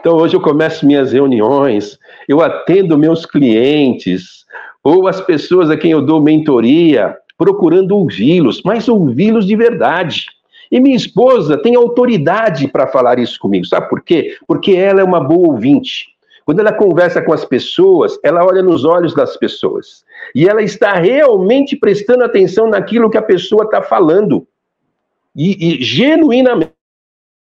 Então 0.00 0.16
hoje 0.16 0.34
eu 0.34 0.40
começo 0.40 0.86
minhas 0.86 1.12
reuniões, 1.12 1.98
eu 2.28 2.40
atendo 2.40 2.98
meus 2.98 3.26
clientes, 3.26 4.44
ou 4.82 5.06
as 5.06 5.20
pessoas 5.20 5.70
a 5.70 5.76
quem 5.76 5.90
eu 5.90 6.02
dou 6.02 6.20
mentoria, 6.20 7.16
procurando 7.36 7.96
ouvi-los, 7.96 8.62
mas 8.62 8.88
ouvi-los 8.88 9.46
de 9.46 9.56
verdade. 9.56 10.26
E 10.70 10.80
minha 10.80 10.96
esposa 10.96 11.56
tem 11.56 11.76
autoridade 11.76 12.68
para 12.68 12.86
falar 12.86 13.18
isso 13.18 13.38
comigo, 13.38 13.66
sabe 13.66 13.88
por 13.88 14.02
quê? 14.02 14.36
Porque 14.46 14.72
ela 14.72 15.00
é 15.00 15.04
uma 15.04 15.20
boa 15.20 15.48
ouvinte. 15.48 16.06
Quando 16.44 16.60
ela 16.60 16.72
conversa 16.72 17.20
com 17.20 17.32
as 17.32 17.44
pessoas, 17.44 18.18
ela 18.22 18.42
olha 18.42 18.62
nos 18.62 18.84
olhos 18.84 19.14
das 19.14 19.36
pessoas. 19.36 20.02
E 20.34 20.48
ela 20.48 20.62
está 20.62 20.94
realmente 20.94 21.76
prestando 21.76 22.24
atenção 22.24 22.70
naquilo 22.70 23.10
que 23.10 23.18
a 23.18 23.22
pessoa 23.22 23.64
está 23.64 23.82
falando. 23.82 24.46
E, 25.36 25.76
e 25.78 25.82
genuinamente. 25.82 26.77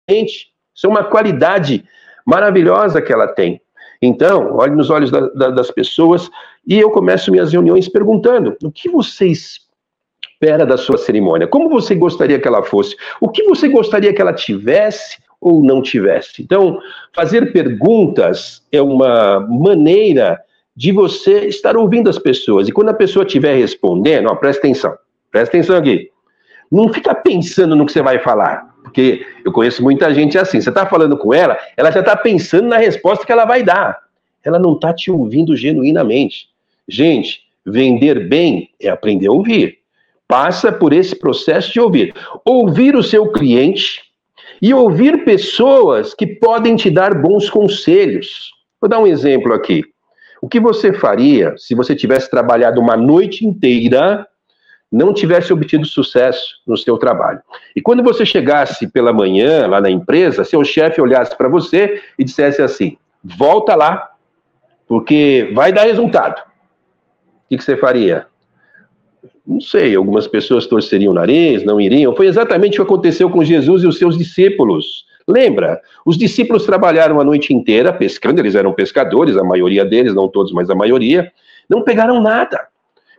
Isso 0.09 0.85
é 0.85 0.87
uma 0.87 1.03
qualidade 1.03 1.83
maravilhosa 2.25 3.01
que 3.01 3.13
ela 3.13 3.27
tem. 3.27 3.61
Então, 4.01 4.55
olhe 4.55 4.75
nos 4.75 4.89
olhos 4.89 5.09
da, 5.09 5.21
da, 5.29 5.49
das 5.49 5.71
pessoas 5.71 6.29
e 6.67 6.79
eu 6.79 6.91
começo 6.91 7.31
minhas 7.31 7.51
reuniões 7.51 7.87
perguntando: 7.87 8.55
o 8.63 8.71
que 8.71 8.89
você 8.89 9.27
espera 9.27 10.65
da 10.65 10.77
sua 10.77 10.97
cerimônia? 10.97 11.47
Como 11.47 11.69
você 11.69 11.95
gostaria 11.95 12.39
que 12.39 12.47
ela 12.47 12.63
fosse? 12.63 12.95
O 13.21 13.29
que 13.29 13.43
você 13.43 13.67
gostaria 13.67 14.13
que 14.13 14.21
ela 14.21 14.33
tivesse 14.33 15.17
ou 15.39 15.63
não 15.63 15.81
tivesse? 15.81 16.41
Então, 16.41 16.79
fazer 17.13 17.51
perguntas 17.51 18.63
é 18.71 18.81
uma 18.81 19.39
maneira 19.39 20.39
de 20.75 20.91
você 20.91 21.45
estar 21.47 21.77
ouvindo 21.77 22.09
as 22.09 22.19
pessoas. 22.19 22.67
E 22.67 22.71
quando 22.71 22.89
a 22.89 22.93
pessoa 22.93 23.25
estiver 23.25 23.55
respondendo, 23.55 24.27
ó, 24.27 24.35
presta 24.35 24.59
atenção, 24.59 24.95
presta 25.31 25.55
atenção 25.55 25.77
aqui. 25.77 26.11
Não 26.69 26.91
fica 26.91 27.15
pensando 27.15 27.75
no 27.75 27.85
que 27.85 27.93
você 27.93 28.01
vai 28.01 28.19
falar. 28.19 28.74
Porque 28.95 29.25
eu 29.43 29.51
conheço 29.51 29.83
muita 29.83 30.13
gente 30.13 30.37
assim. 30.37 30.61
Você 30.61 30.69
está 30.69 30.85
falando 30.85 31.17
com 31.17 31.33
ela, 31.33 31.59
ela 31.75 31.91
já 31.91 31.99
está 31.99 32.15
pensando 32.15 32.69
na 32.69 32.77
resposta 32.77 33.25
que 33.25 33.31
ela 33.31 33.43
vai 33.43 33.61
dar. 33.61 33.99
Ela 34.41 34.57
não 34.57 34.71
está 34.71 34.93
te 34.93 35.11
ouvindo 35.11 35.53
genuinamente. 35.57 36.47
Gente, 36.87 37.41
vender 37.65 38.25
bem 38.29 38.69
é 38.79 38.87
aprender 38.87 39.27
a 39.27 39.33
ouvir. 39.33 39.79
Passa 40.25 40.71
por 40.71 40.93
esse 40.93 41.13
processo 41.13 41.73
de 41.73 41.79
ouvir. 41.81 42.13
Ouvir 42.45 42.95
o 42.95 43.03
seu 43.03 43.29
cliente 43.33 44.01
e 44.61 44.73
ouvir 44.73 45.25
pessoas 45.25 46.13
que 46.13 46.25
podem 46.25 46.77
te 46.77 46.89
dar 46.89 47.13
bons 47.21 47.49
conselhos. 47.49 48.51
Vou 48.79 48.89
dar 48.89 48.99
um 48.99 49.07
exemplo 49.07 49.53
aqui. 49.53 49.83
O 50.41 50.47
que 50.47 50.59
você 50.59 50.93
faria 50.93 51.53
se 51.57 51.75
você 51.75 51.93
tivesse 51.93 52.29
trabalhado 52.29 52.79
uma 52.79 52.95
noite 52.95 53.45
inteira 53.45 54.25
não 54.95 55.13
tivesse 55.13 55.51
obtido 55.51 55.85
sucesso 55.85 56.61
no 56.65 56.77
seu 56.77 56.97
trabalho. 56.97 57.41
E 57.75 57.81
quando 57.81 58.01
você 58.01 58.25
chegasse 58.25 58.87
pela 58.87 59.11
manhã 59.11 59.67
lá 59.67 59.81
na 59.81 59.89
empresa, 59.89 60.45
seu 60.45 60.63
chefe 60.63 61.01
olhasse 61.01 61.37
para 61.37 61.49
você 61.49 62.01
e 62.17 62.23
dissesse 62.23 62.61
assim: 62.61 62.97
volta 63.21 63.75
lá, 63.75 64.11
porque 64.87 65.51
vai 65.53 65.73
dar 65.73 65.83
resultado. 65.83 66.39
O 66.39 67.49
que, 67.49 67.57
que 67.57 67.63
você 67.63 67.75
faria? 67.75 68.25
Não 69.45 69.59
sei, 69.59 69.93
algumas 69.95 70.27
pessoas 70.27 70.65
torceriam 70.65 71.11
o 71.11 71.15
nariz, 71.15 71.65
não 71.65 71.79
iriam. 71.79 72.15
Foi 72.15 72.27
exatamente 72.27 72.79
o 72.81 72.85
que 72.85 72.93
aconteceu 72.93 73.29
com 73.29 73.43
Jesus 73.43 73.83
e 73.83 73.87
os 73.87 73.97
seus 73.97 74.17
discípulos. 74.17 75.05
Lembra? 75.27 75.81
Os 76.05 76.17
discípulos 76.17 76.65
trabalharam 76.65 77.19
a 77.19 77.23
noite 77.23 77.53
inteira 77.53 77.91
pescando, 77.91 78.39
eles 78.39 78.55
eram 78.55 78.71
pescadores, 78.71 79.35
a 79.35 79.43
maioria 79.43 79.83
deles, 79.83 80.15
não 80.15 80.29
todos, 80.29 80.53
mas 80.53 80.69
a 80.69 80.75
maioria, 80.75 81.31
não 81.69 81.81
pegaram 81.83 82.21
nada. 82.21 82.67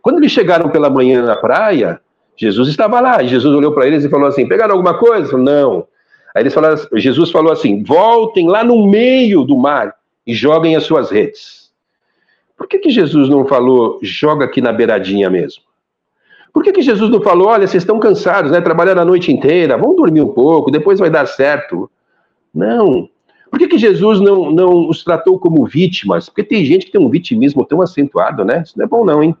Quando 0.07 0.19
eles 0.19 0.31
chegaram 0.31 0.69
pela 0.69 0.89
manhã 0.89 1.21
na 1.21 1.35
praia, 1.35 1.99
Jesus 2.37 2.69
estava 2.69 3.01
lá, 3.01 3.21
e 3.21 3.27
Jesus 3.27 3.53
olhou 3.53 3.73
para 3.73 3.85
eles 3.85 4.05
e 4.05 4.09
falou 4.09 4.29
assim: 4.29 4.47
pegaram 4.47 4.71
alguma 4.71 4.97
coisa? 4.97 5.37
Não. 5.37 5.85
Aí 6.33 6.43
eles 6.43 6.53
falaram, 6.53 6.77
Jesus 6.93 7.29
falou 7.29 7.51
assim: 7.51 7.83
voltem 7.83 8.47
lá 8.47 8.63
no 8.63 8.87
meio 8.87 9.43
do 9.43 9.57
mar 9.57 9.93
e 10.25 10.33
joguem 10.33 10.77
as 10.77 10.85
suas 10.85 11.11
redes. 11.11 11.71
Por 12.55 12.69
que, 12.69 12.79
que 12.79 12.89
Jesus 12.89 13.27
não 13.27 13.45
falou, 13.45 13.99
joga 14.01 14.45
aqui 14.45 14.61
na 14.61 14.71
beiradinha 14.71 15.29
mesmo? 15.29 15.61
Por 16.53 16.63
que, 16.63 16.71
que 16.71 16.81
Jesus 16.81 17.11
não 17.11 17.21
falou, 17.21 17.49
olha, 17.49 17.67
vocês 17.67 17.83
estão 17.83 17.99
cansados, 17.99 18.49
né? 18.49 18.61
Trabalharam 18.61 19.01
a 19.01 19.05
noite 19.05 19.29
inteira, 19.29 19.77
vão 19.77 19.93
dormir 19.93 20.21
um 20.21 20.29
pouco, 20.29 20.71
depois 20.71 20.99
vai 20.99 21.09
dar 21.09 21.25
certo. 21.25 21.91
Não. 22.55 23.09
Por 23.51 23.59
que, 23.59 23.67
que 23.67 23.77
Jesus 23.77 24.21
não, 24.21 24.51
não 24.51 24.87
os 24.87 25.03
tratou 25.03 25.37
como 25.37 25.65
vítimas? 25.65 26.29
Porque 26.29 26.45
tem 26.45 26.63
gente 26.63 26.85
que 26.85 26.93
tem 26.93 27.01
um 27.01 27.09
vitimismo 27.09 27.65
tão 27.65 27.81
acentuado, 27.81 28.45
né? 28.45 28.63
Isso 28.65 28.77
não 28.77 28.85
é 28.85 28.87
bom, 28.87 29.03
não, 29.03 29.21
hein? 29.21 29.35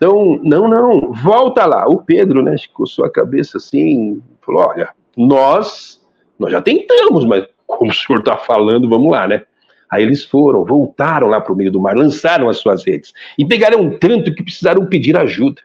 Então, 0.00 0.40
não, 0.42 0.66
não, 0.66 1.12
volta 1.12 1.66
lá. 1.66 1.86
O 1.86 1.98
Pedro, 1.98 2.40
né, 2.40 2.56
coçou 2.72 3.04
a 3.04 3.10
cabeça 3.10 3.58
assim, 3.58 4.22
falou: 4.40 4.62
olha, 4.62 4.88
nós, 5.14 6.00
nós 6.38 6.50
já 6.50 6.62
tentamos, 6.62 7.26
mas 7.26 7.46
como 7.66 7.90
o 7.90 7.94
senhor 7.94 8.20
está 8.20 8.38
falando, 8.38 8.88
vamos 8.88 9.12
lá, 9.12 9.28
né? 9.28 9.42
Aí 9.90 10.02
eles 10.02 10.24
foram, 10.24 10.64
voltaram 10.64 11.26
lá 11.26 11.38
para 11.38 11.52
o 11.52 11.56
meio 11.56 11.70
do 11.70 11.78
mar, 11.78 11.94
lançaram 11.94 12.48
as 12.48 12.56
suas 12.56 12.82
redes 12.82 13.12
e 13.36 13.44
pegaram 13.44 13.90
tanto 13.98 14.34
que 14.34 14.42
precisaram 14.42 14.86
pedir 14.86 15.18
ajuda. 15.18 15.60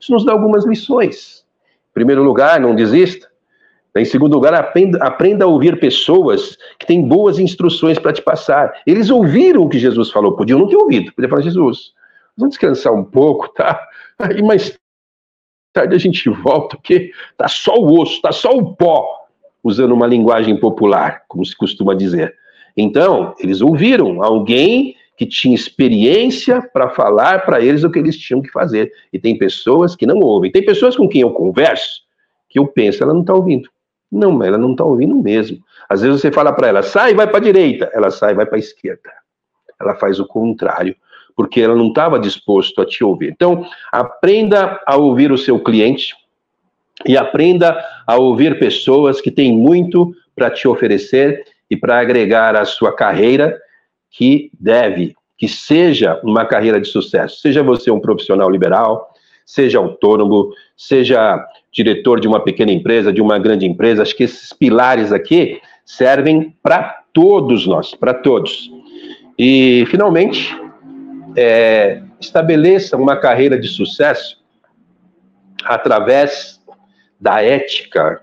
Isso 0.00 0.12
nos 0.12 0.24
dá 0.24 0.32
algumas 0.32 0.64
lições. 0.64 1.44
Em 1.90 1.94
primeiro 1.94 2.22
lugar, 2.22 2.60
não 2.60 2.76
desista. 2.76 3.28
Em 3.96 4.04
segundo 4.04 4.34
lugar, 4.34 4.54
aprenda, 4.54 4.98
aprenda 5.02 5.44
a 5.44 5.48
ouvir 5.48 5.80
pessoas 5.80 6.56
que 6.78 6.86
têm 6.86 7.02
boas 7.02 7.40
instruções 7.40 7.98
para 7.98 8.12
te 8.12 8.22
passar. 8.22 8.72
Eles 8.86 9.10
ouviram 9.10 9.62
o 9.62 9.68
que 9.68 9.80
Jesus 9.80 10.12
falou, 10.12 10.36
podiam 10.36 10.60
não 10.60 10.68
ter 10.68 10.76
ouvido, 10.76 11.12
podia 11.12 11.28
falar, 11.28 11.42
Jesus, 11.42 11.92
vamos 12.40 12.56
descansar 12.56 12.92
um 12.92 13.04
pouco, 13.04 13.48
tá? 13.48 13.80
Aí 14.18 14.42
mais 14.42 14.78
tarde 15.72 15.94
a 15.94 15.98
gente 15.98 16.28
volta, 16.28 16.76
porque 16.76 17.12
tá 17.36 17.46
só 17.46 17.76
o 17.76 18.00
osso, 18.00 18.20
tá 18.20 18.32
só 18.32 18.50
o 18.50 18.74
pó, 18.74 19.26
usando 19.62 19.92
uma 19.92 20.06
linguagem 20.06 20.56
popular, 20.58 21.24
como 21.28 21.44
se 21.44 21.56
costuma 21.56 21.94
dizer. 21.94 22.34
Então, 22.76 23.34
eles 23.38 23.60
ouviram 23.60 24.22
alguém 24.22 24.96
que 25.16 25.26
tinha 25.26 25.54
experiência 25.54 26.62
para 26.72 26.88
falar 26.88 27.44
para 27.44 27.60
eles 27.60 27.84
o 27.84 27.90
que 27.90 27.98
eles 27.98 28.16
tinham 28.16 28.40
que 28.40 28.50
fazer. 28.50 28.90
E 29.12 29.18
tem 29.18 29.36
pessoas 29.36 29.94
que 29.94 30.06
não 30.06 30.18
ouvem. 30.18 30.50
Tem 30.50 30.64
pessoas 30.64 30.96
com 30.96 31.06
quem 31.06 31.20
eu 31.20 31.30
converso 31.30 32.00
que 32.48 32.58
eu 32.58 32.66
penso, 32.66 33.02
ela 33.02 33.14
não 33.14 33.20
está 33.20 33.32
ouvindo. 33.32 33.70
Não, 34.10 34.42
ela 34.42 34.58
não 34.58 34.72
está 34.72 34.82
ouvindo 34.84 35.14
mesmo. 35.14 35.58
Às 35.88 36.00
vezes 36.00 36.20
você 36.20 36.32
fala 36.32 36.52
para 36.52 36.68
ela, 36.68 36.82
sai, 36.82 37.14
vai 37.14 37.28
para 37.28 37.36
a 37.36 37.42
direita. 37.42 37.88
Ela 37.94 38.10
sai, 38.10 38.34
vai 38.34 38.44
para 38.44 38.56
a 38.56 38.58
esquerda. 38.58 39.12
Ela 39.80 39.94
faz 39.94 40.18
o 40.18 40.26
contrário, 40.26 40.96
porque 41.40 41.58
ela 41.58 41.74
não 41.74 41.88
estava 41.88 42.20
disposto 42.20 42.82
a 42.82 42.84
te 42.84 43.02
ouvir. 43.02 43.30
Então, 43.30 43.64
aprenda 43.90 44.78
a 44.86 44.96
ouvir 44.98 45.32
o 45.32 45.38
seu 45.38 45.58
cliente 45.58 46.14
e 47.08 47.16
aprenda 47.16 47.82
a 48.06 48.18
ouvir 48.18 48.58
pessoas 48.58 49.22
que 49.22 49.30
têm 49.30 49.50
muito 49.50 50.14
para 50.36 50.50
te 50.50 50.68
oferecer 50.68 51.42
e 51.70 51.78
para 51.78 51.98
agregar 51.98 52.54
à 52.54 52.66
sua 52.66 52.94
carreira 52.94 53.58
que 54.10 54.50
deve, 54.60 55.16
que 55.38 55.48
seja 55.48 56.20
uma 56.22 56.44
carreira 56.44 56.78
de 56.78 56.88
sucesso. 56.88 57.40
Seja 57.40 57.62
você 57.62 57.90
um 57.90 58.00
profissional 58.00 58.50
liberal, 58.50 59.08
seja 59.46 59.78
autônomo, 59.78 60.52
seja 60.76 61.42
diretor 61.72 62.20
de 62.20 62.28
uma 62.28 62.40
pequena 62.40 62.70
empresa, 62.70 63.10
de 63.10 63.22
uma 63.22 63.38
grande 63.38 63.64
empresa. 63.64 64.02
Acho 64.02 64.14
que 64.14 64.24
esses 64.24 64.52
pilares 64.52 65.10
aqui 65.10 65.58
servem 65.86 66.54
para 66.62 67.02
todos 67.14 67.66
nós, 67.66 67.94
para 67.94 68.12
todos. 68.12 68.70
E, 69.38 69.86
finalmente, 69.90 70.54
é, 71.36 72.02
estabeleça 72.20 72.96
uma 72.96 73.16
carreira 73.16 73.58
de 73.58 73.68
sucesso 73.68 74.42
através 75.64 76.60
da 77.20 77.42
ética. 77.42 78.22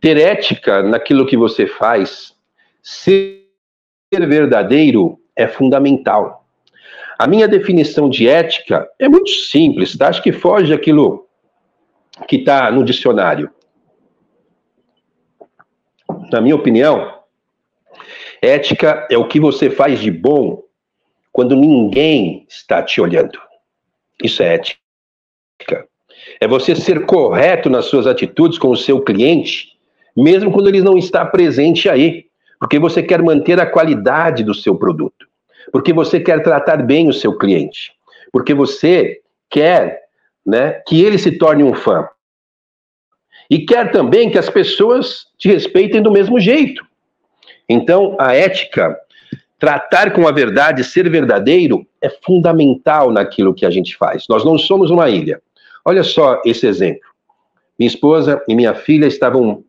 Ter 0.00 0.18
ética 0.18 0.82
naquilo 0.82 1.26
que 1.26 1.36
você 1.36 1.66
faz, 1.66 2.34
ser 2.82 3.42
verdadeiro 4.12 5.18
é 5.34 5.46
fundamental. 5.46 6.46
A 7.18 7.26
minha 7.26 7.48
definição 7.48 8.08
de 8.08 8.28
ética 8.28 8.88
é 8.98 9.08
muito 9.08 9.30
simples, 9.30 9.96
tá? 9.96 10.08
Acho 10.08 10.22
que 10.22 10.32
foge 10.32 10.70
daquilo 10.70 11.26
que 12.28 12.36
está 12.36 12.70
no 12.70 12.84
dicionário. 12.84 13.50
Na 16.30 16.40
minha 16.40 16.54
opinião, 16.54 17.20
ética 18.40 19.06
é 19.10 19.16
o 19.16 19.26
que 19.26 19.40
você 19.40 19.70
faz 19.70 19.98
de 19.98 20.10
bom 20.10 20.65
quando 21.36 21.54
ninguém 21.54 22.46
está 22.48 22.82
te 22.82 22.98
olhando. 22.98 23.38
Isso 24.24 24.42
é 24.42 24.54
ética. 24.54 25.86
É 26.40 26.48
você 26.48 26.74
ser 26.74 27.04
correto 27.04 27.68
nas 27.68 27.84
suas 27.84 28.06
atitudes 28.06 28.58
com 28.58 28.70
o 28.70 28.76
seu 28.76 29.02
cliente, 29.02 29.76
mesmo 30.16 30.50
quando 30.50 30.68
ele 30.68 30.80
não 30.80 30.96
está 30.96 31.26
presente 31.26 31.90
aí 31.90 32.24
porque 32.58 32.78
você 32.78 33.02
quer 33.02 33.22
manter 33.22 33.60
a 33.60 33.66
qualidade 33.66 34.42
do 34.42 34.54
seu 34.54 34.76
produto, 34.76 35.26
porque 35.70 35.92
você 35.92 36.18
quer 36.18 36.42
tratar 36.42 36.82
bem 36.82 37.06
o 37.06 37.12
seu 37.12 37.36
cliente, 37.36 37.92
porque 38.32 38.54
você 38.54 39.20
quer 39.50 40.04
né, 40.44 40.80
que 40.88 41.04
ele 41.04 41.18
se 41.18 41.32
torne 41.32 41.62
um 41.62 41.74
fã. 41.74 42.08
E 43.50 43.66
quer 43.66 43.92
também 43.92 44.30
que 44.30 44.38
as 44.38 44.48
pessoas 44.48 45.26
te 45.36 45.48
respeitem 45.48 46.00
do 46.00 46.10
mesmo 46.10 46.40
jeito. 46.40 46.82
Então, 47.68 48.16
a 48.18 48.34
ética, 48.34 48.98
tratar 49.66 50.12
com 50.12 50.28
a 50.28 50.32
verdade, 50.32 50.84
ser 50.84 51.08
verdadeiro, 51.10 51.86
é 52.00 52.08
fundamental 52.08 53.10
naquilo 53.10 53.54
que 53.54 53.66
a 53.66 53.70
gente 53.70 53.96
faz. 53.96 54.26
Nós 54.28 54.44
não 54.44 54.56
somos 54.58 54.90
uma 54.90 55.10
ilha. 55.10 55.40
Olha 55.84 56.04
só 56.04 56.40
esse 56.44 56.66
exemplo. 56.66 57.08
Minha 57.78 57.88
esposa 57.88 58.42
e 58.48 58.54
minha 58.54 58.74
filha 58.74 59.06
estavam 59.06 59.64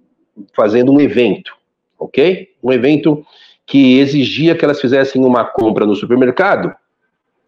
fazendo 0.55 0.91
um 0.91 1.01
evento 1.01 1.57
ok? 1.97 2.49
Um 2.63 2.71
evento 2.71 3.25
que 3.65 3.99
exigia 3.99 4.55
que 4.55 4.63
elas 4.63 4.79
fizessem 4.79 5.23
uma 5.23 5.43
compra 5.43 5.85
no 5.85 5.95
supermercado, 5.95 6.73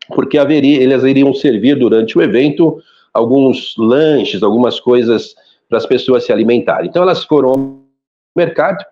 porque 0.10 0.38
haveria, 0.38 0.84
elas 0.84 1.04
iriam 1.04 1.34
servir 1.34 1.76
durante 1.76 2.18
o 2.18 2.22
evento 2.22 2.82
alguns 3.14 3.76
lanches, 3.78 4.44
algumas 4.44 4.80
coisas 4.80 5.36
para 5.68 5.78
as 5.78 5.86
pessoas 5.86 6.26
se 6.26 6.32
alimentarem. 6.32 6.90
Então 6.90 7.04
elas 7.04 7.24
foram 7.24 7.50
ao 7.50 7.80
mercado, 8.36 8.84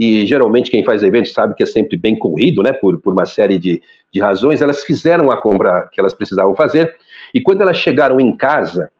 e 0.00 0.24
geralmente 0.24 0.70
quem 0.70 0.82
faz 0.82 1.02
evento 1.02 1.28
sabe 1.28 1.54
que 1.54 1.62
é 1.62 1.66
sempre 1.66 1.94
bem 1.94 2.16
corrido, 2.16 2.62
né, 2.62 2.72
por, 2.72 2.98
por 2.98 3.12
uma 3.12 3.26
série 3.26 3.58
de, 3.58 3.82
de 4.10 4.18
razões, 4.18 4.62
elas 4.62 4.82
fizeram 4.82 5.30
a 5.30 5.36
compra 5.36 5.90
que 5.92 6.00
elas 6.00 6.14
precisavam 6.14 6.56
fazer, 6.56 6.96
e 7.34 7.40
quando 7.42 7.60
elas 7.60 7.76
chegaram 7.76 8.18
em 8.18 8.34
casa, 8.34 8.90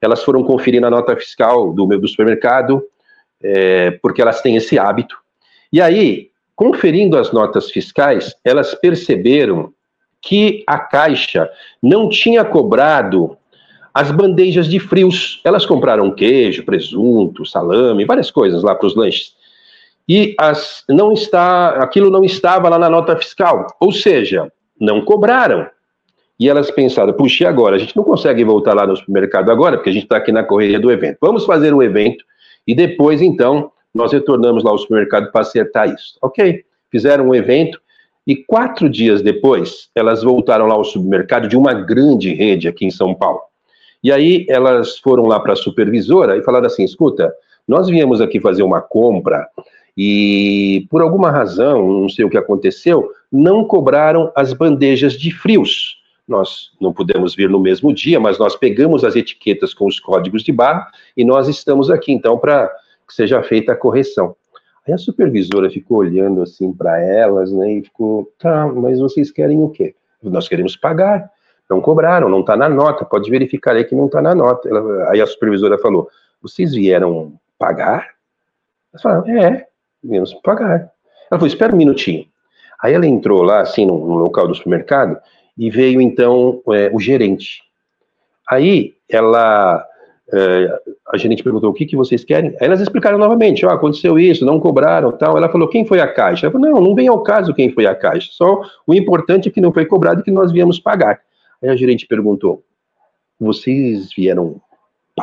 elas 0.00 0.22
foram 0.22 0.44
conferir 0.44 0.80
na 0.80 0.88
nota 0.88 1.16
fiscal 1.16 1.72
do 1.72 1.88
meu 1.88 2.00
do 2.00 2.06
supermercado, 2.06 2.84
é, 3.42 3.90
porque 4.00 4.22
elas 4.22 4.40
têm 4.40 4.54
esse 4.54 4.78
hábito, 4.78 5.18
e 5.72 5.82
aí, 5.82 6.30
conferindo 6.54 7.18
as 7.18 7.32
notas 7.32 7.72
fiscais, 7.72 8.36
elas 8.44 8.76
perceberam 8.76 9.72
que 10.22 10.62
a 10.68 10.78
Caixa 10.78 11.50
não 11.82 12.08
tinha 12.08 12.44
cobrado 12.44 13.36
as 13.92 14.12
bandejas 14.12 14.68
de 14.68 14.78
frios. 14.78 15.40
Elas 15.44 15.66
compraram 15.66 16.10
queijo, 16.10 16.64
presunto, 16.64 17.44
salame, 17.44 18.04
várias 18.04 18.30
coisas 18.30 18.62
lá 18.62 18.74
para 18.74 18.86
os 18.86 18.96
lanches. 18.96 19.36
E 20.08 20.34
as, 20.38 20.84
não 20.88 21.12
está, 21.12 21.70
aquilo 21.82 22.10
não 22.10 22.24
estava 22.24 22.68
lá 22.68 22.78
na 22.78 22.88
nota 22.88 23.16
fiscal. 23.16 23.66
Ou 23.78 23.92
seja, 23.92 24.50
não 24.80 25.04
cobraram. 25.04 25.66
E 26.40 26.48
elas 26.48 26.70
pensaram, 26.70 27.12
puxa, 27.12 27.44
e 27.44 27.46
agora? 27.46 27.76
A 27.76 27.78
gente 27.78 27.96
não 27.96 28.04
consegue 28.04 28.44
voltar 28.44 28.72
lá 28.72 28.86
no 28.86 28.96
supermercado 28.96 29.50
agora, 29.50 29.76
porque 29.76 29.90
a 29.90 29.92
gente 29.92 30.04
está 30.04 30.16
aqui 30.16 30.30
na 30.32 30.44
correria 30.44 30.78
do 30.78 30.90
evento. 30.90 31.18
Vamos 31.20 31.44
fazer 31.44 31.74
o 31.74 31.82
evento 31.82 32.24
e 32.66 32.74
depois, 32.74 33.20
então, 33.20 33.72
nós 33.94 34.12
retornamos 34.12 34.62
lá 34.62 34.70
ao 34.70 34.78
supermercado 34.78 35.32
para 35.32 35.40
acertar 35.40 35.92
isso. 35.92 36.16
Ok, 36.22 36.62
fizeram 36.90 37.28
um 37.28 37.34
evento 37.34 37.80
e 38.26 38.36
quatro 38.36 38.88
dias 38.88 39.22
depois 39.22 39.88
elas 39.94 40.22
voltaram 40.22 40.66
lá 40.66 40.74
ao 40.74 40.84
supermercado 40.84 41.48
de 41.48 41.56
uma 41.56 41.74
grande 41.74 42.32
rede 42.34 42.68
aqui 42.68 42.86
em 42.86 42.90
São 42.90 43.14
Paulo. 43.14 43.40
E 44.04 44.12
aí 44.12 44.46
elas 44.48 44.98
foram 44.98 45.24
lá 45.24 45.40
para 45.40 45.54
a 45.54 45.56
supervisora 45.56 46.36
e 46.36 46.42
falaram 46.42 46.66
assim: 46.66 46.84
escuta, 46.84 47.32
nós 47.66 47.88
viemos 47.88 48.20
aqui 48.20 48.38
fazer 48.38 48.62
uma 48.62 48.80
compra 48.80 49.48
e 50.00 50.86
por 50.88 51.02
alguma 51.02 51.28
razão, 51.28 51.84
não 52.02 52.08
sei 52.08 52.24
o 52.24 52.30
que 52.30 52.38
aconteceu, 52.38 53.10
não 53.32 53.64
cobraram 53.64 54.30
as 54.32 54.52
bandejas 54.52 55.14
de 55.14 55.32
frios. 55.32 56.00
nós 56.28 56.70
não 56.80 56.92
pudemos 56.92 57.34
vir 57.34 57.50
no 57.50 57.58
mesmo 57.58 57.92
dia, 57.92 58.20
mas 58.20 58.38
nós 58.38 58.54
pegamos 58.54 59.02
as 59.02 59.16
etiquetas 59.16 59.74
com 59.74 59.86
os 59.86 59.98
códigos 59.98 60.44
de 60.44 60.52
barra 60.52 60.88
e 61.16 61.24
nós 61.24 61.48
estamos 61.48 61.90
aqui, 61.90 62.12
então, 62.12 62.38
para 62.38 62.68
que 63.08 63.12
seja 63.12 63.42
feita 63.42 63.72
a 63.72 63.76
correção. 63.76 64.36
Aí 64.86 64.94
a 64.94 64.98
supervisora 64.98 65.68
ficou 65.68 65.98
olhando 65.98 66.42
assim 66.42 66.72
para 66.72 67.02
elas, 67.02 67.50
né, 67.50 67.72
e 67.72 67.82
ficou, 67.82 68.32
tá, 68.38 68.68
mas 68.68 69.00
vocês 69.00 69.32
querem 69.32 69.60
o 69.60 69.68
quê? 69.68 69.96
Nós 70.22 70.46
queremos 70.46 70.76
pagar. 70.76 71.28
Não 71.68 71.80
cobraram, 71.80 72.28
não 72.28 72.40
está 72.40 72.56
na 72.56 72.68
nota, 72.68 73.04
pode 73.04 73.28
verificar 73.28 73.74
aí 73.74 73.84
que 73.84 73.96
não 73.96 74.06
está 74.06 74.22
na 74.22 74.32
nota. 74.32 74.68
Ela, 74.68 75.10
aí 75.10 75.20
a 75.20 75.26
supervisora 75.26 75.76
falou, 75.76 76.08
vocês 76.40 76.72
vieram 76.72 77.32
pagar? 77.58 78.10
Elas 78.92 79.02
falaram, 79.02 79.28
é, 79.28 79.66
viemos 80.02 80.34
pagar. 80.34 80.90
Ela 81.30 81.38
falou, 81.38 81.46
espera 81.46 81.74
um 81.74 81.78
minutinho. 81.78 82.24
Aí 82.82 82.94
ela 82.94 83.06
entrou 83.06 83.42
lá, 83.42 83.60
assim, 83.60 83.84
no, 83.84 83.98
no 83.98 84.14
local 84.14 84.46
do 84.46 84.54
supermercado, 84.54 85.18
e 85.56 85.70
veio 85.70 86.00
então 86.00 86.62
é, 86.72 86.90
o 86.92 87.00
gerente. 87.00 87.60
Aí 88.48 88.94
ela 89.08 89.84
é, 90.32 90.80
a 91.10 91.16
gerente 91.16 91.42
perguntou 91.42 91.70
o 91.70 91.72
que, 91.72 91.86
que 91.86 91.96
vocês 91.96 92.22
querem. 92.22 92.50
Aí 92.60 92.66
elas 92.66 92.80
explicaram 92.80 93.18
novamente: 93.18 93.64
ó, 93.64 93.70
oh, 93.70 93.72
aconteceu 93.72 94.18
isso, 94.18 94.44
não 94.44 94.60
cobraram 94.60 95.10
tal. 95.12 95.36
Ela 95.36 95.48
falou: 95.48 95.68
quem 95.68 95.84
foi 95.86 96.00
a 96.00 96.06
caixa? 96.06 96.46
Ela 96.46 96.52
falou: 96.52 96.70
não, 96.70 96.80
não 96.80 96.94
vem 96.94 97.08
ao 97.08 97.22
caso 97.22 97.54
quem 97.54 97.72
foi 97.72 97.86
a 97.86 97.94
caixa. 97.94 98.28
Só 98.32 98.62
o 98.86 98.94
importante 98.94 99.48
é 99.48 99.52
que 99.52 99.60
não 99.60 99.72
foi 99.72 99.86
cobrado 99.86 100.20
e 100.20 100.24
que 100.24 100.30
nós 100.30 100.52
viemos 100.52 100.78
pagar. 100.78 101.20
Aí 101.62 101.70
a 101.70 101.76
gerente 101.76 102.06
perguntou: 102.06 102.62
vocês 103.40 104.10
vieram 104.14 104.60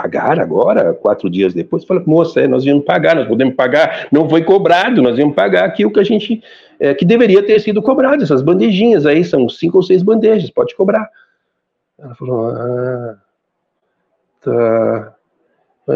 pagar 0.01 0.39
agora, 0.39 0.93
quatro 0.93 1.29
dias 1.29 1.53
depois? 1.53 1.83
Fala, 1.85 2.03
moça, 2.05 2.41
é, 2.41 2.47
nós 2.47 2.63
viemos 2.63 2.85
pagar, 2.85 3.15
nós 3.15 3.27
podemos 3.27 3.55
pagar, 3.55 4.07
não 4.11 4.29
foi 4.29 4.43
cobrado, 4.43 5.01
nós 5.01 5.15
viemos 5.15 5.35
pagar 5.35 5.65
aquilo 5.65 5.91
que 5.91 5.99
a 5.99 6.03
gente, 6.03 6.43
é, 6.79 6.93
que 6.93 7.05
deveria 7.05 7.41
ter 7.43 7.59
sido 7.59 7.81
cobrado, 7.81 8.23
essas 8.23 8.41
bandejinhas 8.41 9.05
aí, 9.05 9.23
são 9.23 9.47
cinco 9.49 9.77
ou 9.77 9.83
seis 9.83 10.03
bandejas, 10.03 10.49
pode 10.49 10.75
cobrar. 10.75 11.09
Ela 11.97 12.13
falou, 12.15 12.49
ah, 12.49 13.17
Tá. 14.45 15.15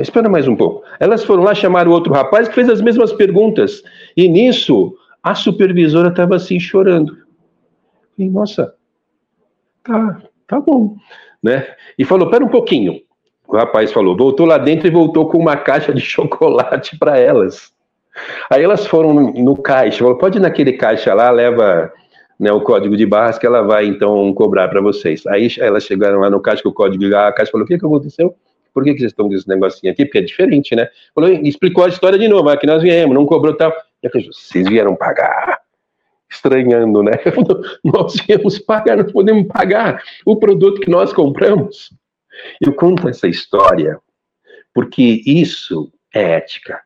Espera 0.01 0.27
mais 0.27 0.47
um 0.47 0.55
pouco. 0.55 0.83
Elas 0.99 1.23
foram 1.23 1.43
lá 1.43 1.53
chamar 1.53 1.87
o 1.87 1.91
outro 1.91 2.11
rapaz 2.11 2.47
que 2.47 2.55
fez 2.55 2.67
as 2.67 2.81
mesmas 2.81 3.13
perguntas. 3.13 3.83
E 4.17 4.27
nisso, 4.27 4.95
a 5.21 5.35
supervisora 5.35 6.09
estava 6.09 6.35
assim 6.35 6.59
chorando. 6.59 7.15
E, 8.17 8.27
nossa, 8.27 8.75
tá, 9.83 10.21
tá 10.47 10.59
bom. 10.59 10.95
Né? 11.41 11.67
E 11.97 12.03
falou: 12.03 12.29
pera 12.29 12.43
um 12.43 12.49
pouquinho. 12.49 12.99
O 13.49 13.57
rapaz 13.57 13.91
falou, 13.91 14.15
voltou 14.15 14.45
lá 14.45 14.59
dentro 14.59 14.87
e 14.87 14.91
voltou 14.91 15.27
com 15.27 15.39
uma 15.39 15.57
caixa 15.57 15.91
de 15.91 16.01
chocolate 16.01 16.97
para 16.99 17.17
elas. 17.17 17.73
Aí 18.49 18.63
elas 18.63 18.85
foram 18.85 19.13
no, 19.13 19.57
caixa, 19.57 19.99
falou, 19.99 20.17
pode 20.17 20.37
ir 20.37 20.41
naquele 20.41 20.73
caixa 20.73 21.13
lá, 21.15 21.31
leva 21.31 21.91
né, 22.39 22.51
o 22.51 22.61
código 22.61 22.95
de 22.95 23.05
barras 23.07 23.39
que 23.39 23.47
ela 23.47 23.63
vai 23.63 23.85
então 23.87 24.31
cobrar 24.33 24.67
para 24.67 24.81
vocês. 24.81 25.25
Aí 25.25 25.47
elas 25.57 25.83
chegaram 25.83 26.19
lá 26.19 26.29
no 26.29 26.39
caixa 26.39 26.61
com 26.61 26.69
o 26.69 26.73
código 26.73 27.03
de 27.03 27.09
barras, 27.09 27.29
a 27.29 27.33
caixa 27.33 27.51
falou: 27.51 27.65
o 27.65 27.67
que, 27.67 27.79
que 27.79 27.85
aconteceu? 27.85 28.35
Por 28.71 28.83
que, 28.83 28.93
que 28.93 28.99
vocês 28.99 29.11
estão 29.11 29.27
com 29.27 29.33
esse 29.33 29.47
negocinho 29.47 29.91
aqui? 29.91 30.05
Porque 30.05 30.19
é 30.19 30.21
diferente, 30.21 30.75
né? 30.75 30.87
Falou, 31.15 31.31
explicou 31.31 31.85
a 31.85 31.89
história 31.89 32.19
de 32.19 32.27
novo, 32.27 32.49
aqui 32.49 32.67
nós 32.67 32.83
viemos, 32.83 33.15
não 33.15 33.25
cobrou 33.25 33.55
tal. 33.55 33.73
Eu 34.03 34.11
falei, 34.11 34.27
vocês 34.27 34.67
vieram 34.67 34.95
pagar? 34.95 35.59
Estranhando, 36.29 37.01
né? 37.01 37.13
nós 37.83 38.15
viemos 38.27 38.59
pagar, 38.59 38.97
nós 38.97 39.11
podemos 39.11 39.47
pagar 39.47 40.03
o 40.23 40.35
produto 40.35 40.79
que 40.81 40.89
nós 40.89 41.11
compramos. 41.11 41.89
Eu 42.61 42.73
conto 42.73 43.07
essa 43.07 43.27
história 43.27 43.99
porque 44.73 45.21
isso 45.25 45.91
é 46.13 46.33
ética. 46.33 46.81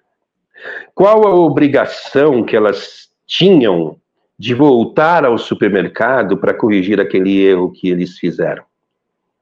Qual 0.94 1.28
a 1.28 1.36
obrigação 1.36 2.44
que 2.44 2.56
elas 2.56 3.10
tinham 3.26 4.00
de 4.38 4.54
voltar 4.54 5.24
ao 5.26 5.38
supermercado 5.38 6.38
para 6.38 6.54
corrigir 6.54 7.00
aquele 7.00 7.40
erro 7.42 7.72
que 7.72 7.90
eles 7.90 8.18
fizeram. 8.18 8.64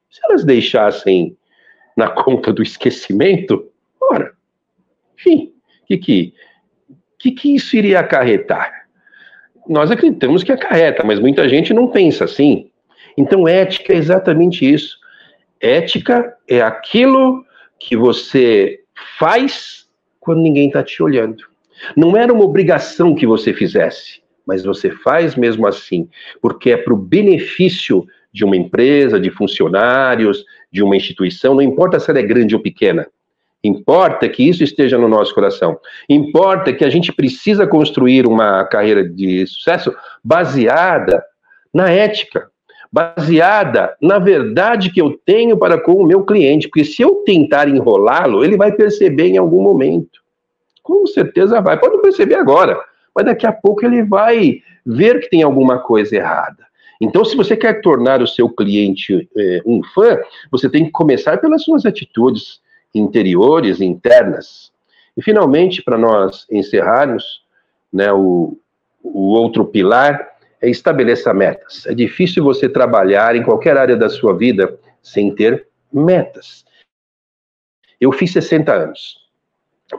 Se 0.09 0.19
elas 0.25 0.43
deixassem 0.43 1.35
na 1.97 2.07
conta 2.13 2.53
do 2.53 2.61
esquecimento, 2.61 3.67
ora, 3.99 4.33
enfim, 5.17 5.53
o 5.83 5.87
que, 5.87 5.97
que, 5.97 6.33
que, 7.17 7.31
que 7.31 7.55
isso 7.55 7.75
iria 7.75 7.99
acarretar? 7.99 8.85
Nós 9.67 9.89
acreditamos 9.89 10.43
que 10.43 10.51
acarreta, 10.51 11.03
mas 11.03 11.19
muita 11.19 11.49
gente 11.49 11.73
não 11.73 11.87
pensa 11.87 12.25
assim. 12.25 12.69
Então, 13.17 13.47
ética 13.47 13.93
é 13.93 13.97
exatamente 13.97 14.71
isso. 14.71 14.99
Ética 15.61 16.35
é 16.47 16.61
aquilo 16.61 17.45
que 17.79 17.95
você 17.95 18.79
faz 19.17 19.87
quando 20.19 20.41
ninguém 20.41 20.67
está 20.67 20.83
te 20.83 21.01
olhando. 21.01 21.43
Não 21.95 22.15
era 22.15 22.31
uma 22.33 22.43
obrigação 22.43 23.15
que 23.15 23.25
você 23.25 23.53
fizesse 23.53 24.21
mas 24.45 24.63
você 24.63 24.91
faz 24.91 25.35
mesmo 25.35 25.67
assim, 25.67 26.09
porque 26.41 26.71
é 26.71 26.77
para 26.77 26.93
o 26.93 26.97
benefício 26.97 28.05
de 28.33 28.45
uma 28.45 28.55
empresa, 28.55 29.19
de 29.19 29.29
funcionários, 29.29 30.43
de 30.71 30.81
uma 30.81 30.95
instituição, 30.95 31.55
não 31.55 31.61
importa 31.61 31.99
se 31.99 32.09
ela 32.09 32.19
é 32.19 32.23
grande 32.23 32.55
ou 32.55 32.61
pequena. 32.61 33.07
Importa 33.63 34.27
que 34.27 34.43
isso 34.43 34.63
esteja 34.63 34.97
no 34.97 35.07
nosso 35.07 35.35
coração. 35.35 35.79
Importa 36.09 36.73
que 36.73 36.83
a 36.83 36.89
gente 36.89 37.13
precisa 37.13 37.67
construir 37.67 38.25
uma 38.25 38.63
carreira 38.65 39.07
de 39.07 39.45
sucesso 39.45 39.93
baseada 40.23 41.23
na 41.73 41.89
ética, 41.89 42.49
baseada 42.91 43.95
na 44.01 44.19
verdade 44.19 44.91
que 44.91 45.01
eu 45.01 45.17
tenho 45.25 45.57
para 45.57 45.79
com 45.79 45.93
o 45.93 46.05
meu 46.05 46.25
cliente, 46.25 46.67
porque 46.67 46.83
se 46.83 47.01
eu 47.01 47.23
tentar 47.25 47.69
enrolá-lo, 47.69 48.43
ele 48.43 48.57
vai 48.57 48.71
perceber 48.71 49.27
em 49.27 49.37
algum 49.37 49.61
momento. 49.61 50.19
Com 50.83 51.05
certeza 51.07 51.61
vai. 51.61 51.79
Pode 51.79 52.01
perceber 52.01 52.35
agora 52.35 52.77
mas 53.15 53.25
daqui 53.25 53.45
a 53.45 53.51
pouco 53.51 53.85
ele 53.85 54.03
vai 54.03 54.61
ver 54.85 55.19
que 55.19 55.29
tem 55.29 55.43
alguma 55.43 55.79
coisa 55.79 56.15
errada. 56.15 56.65
Então, 56.99 57.25
se 57.25 57.35
você 57.35 57.57
quer 57.57 57.81
tornar 57.81 58.21
o 58.21 58.27
seu 58.27 58.47
cliente 58.47 59.27
é, 59.35 59.61
um 59.65 59.83
fã, 59.83 60.19
você 60.51 60.69
tem 60.69 60.85
que 60.85 60.91
começar 60.91 61.39
pelas 61.39 61.63
suas 61.63 61.85
atitudes 61.85 62.61
interiores, 62.93 63.81
internas. 63.81 64.71
E, 65.17 65.21
finalmente, 65.21 65.81
para 65.81 65.97
nós 65.97 66.45
encerrarmos, 66.51 67.43
né, 67.91 68.13
o, 68.13 68.57
o 69.03 69.29
outro 69.29 69.65
pilar 69.65 70.29
estabeleça 70.69 71.33
metas. 71.33 71.85
É 71.87 71.93
difícil 71.93 72.43
você 72.43 72.69
trabalhar 72.69 73.35
em 73.35 73.43
qualquer 73.43 73.77
área 73.77 73.97
da 73.97 74.09
sua 74.09 74.35
vida 74.35 74.77
sem 75.01 75.33
ter 75.33 75.67
metas. 75.91 76.63
Eu 77.99 78.11
fiz 78.11 78.31
60 78.31 78.71
anos. 78.71 79.17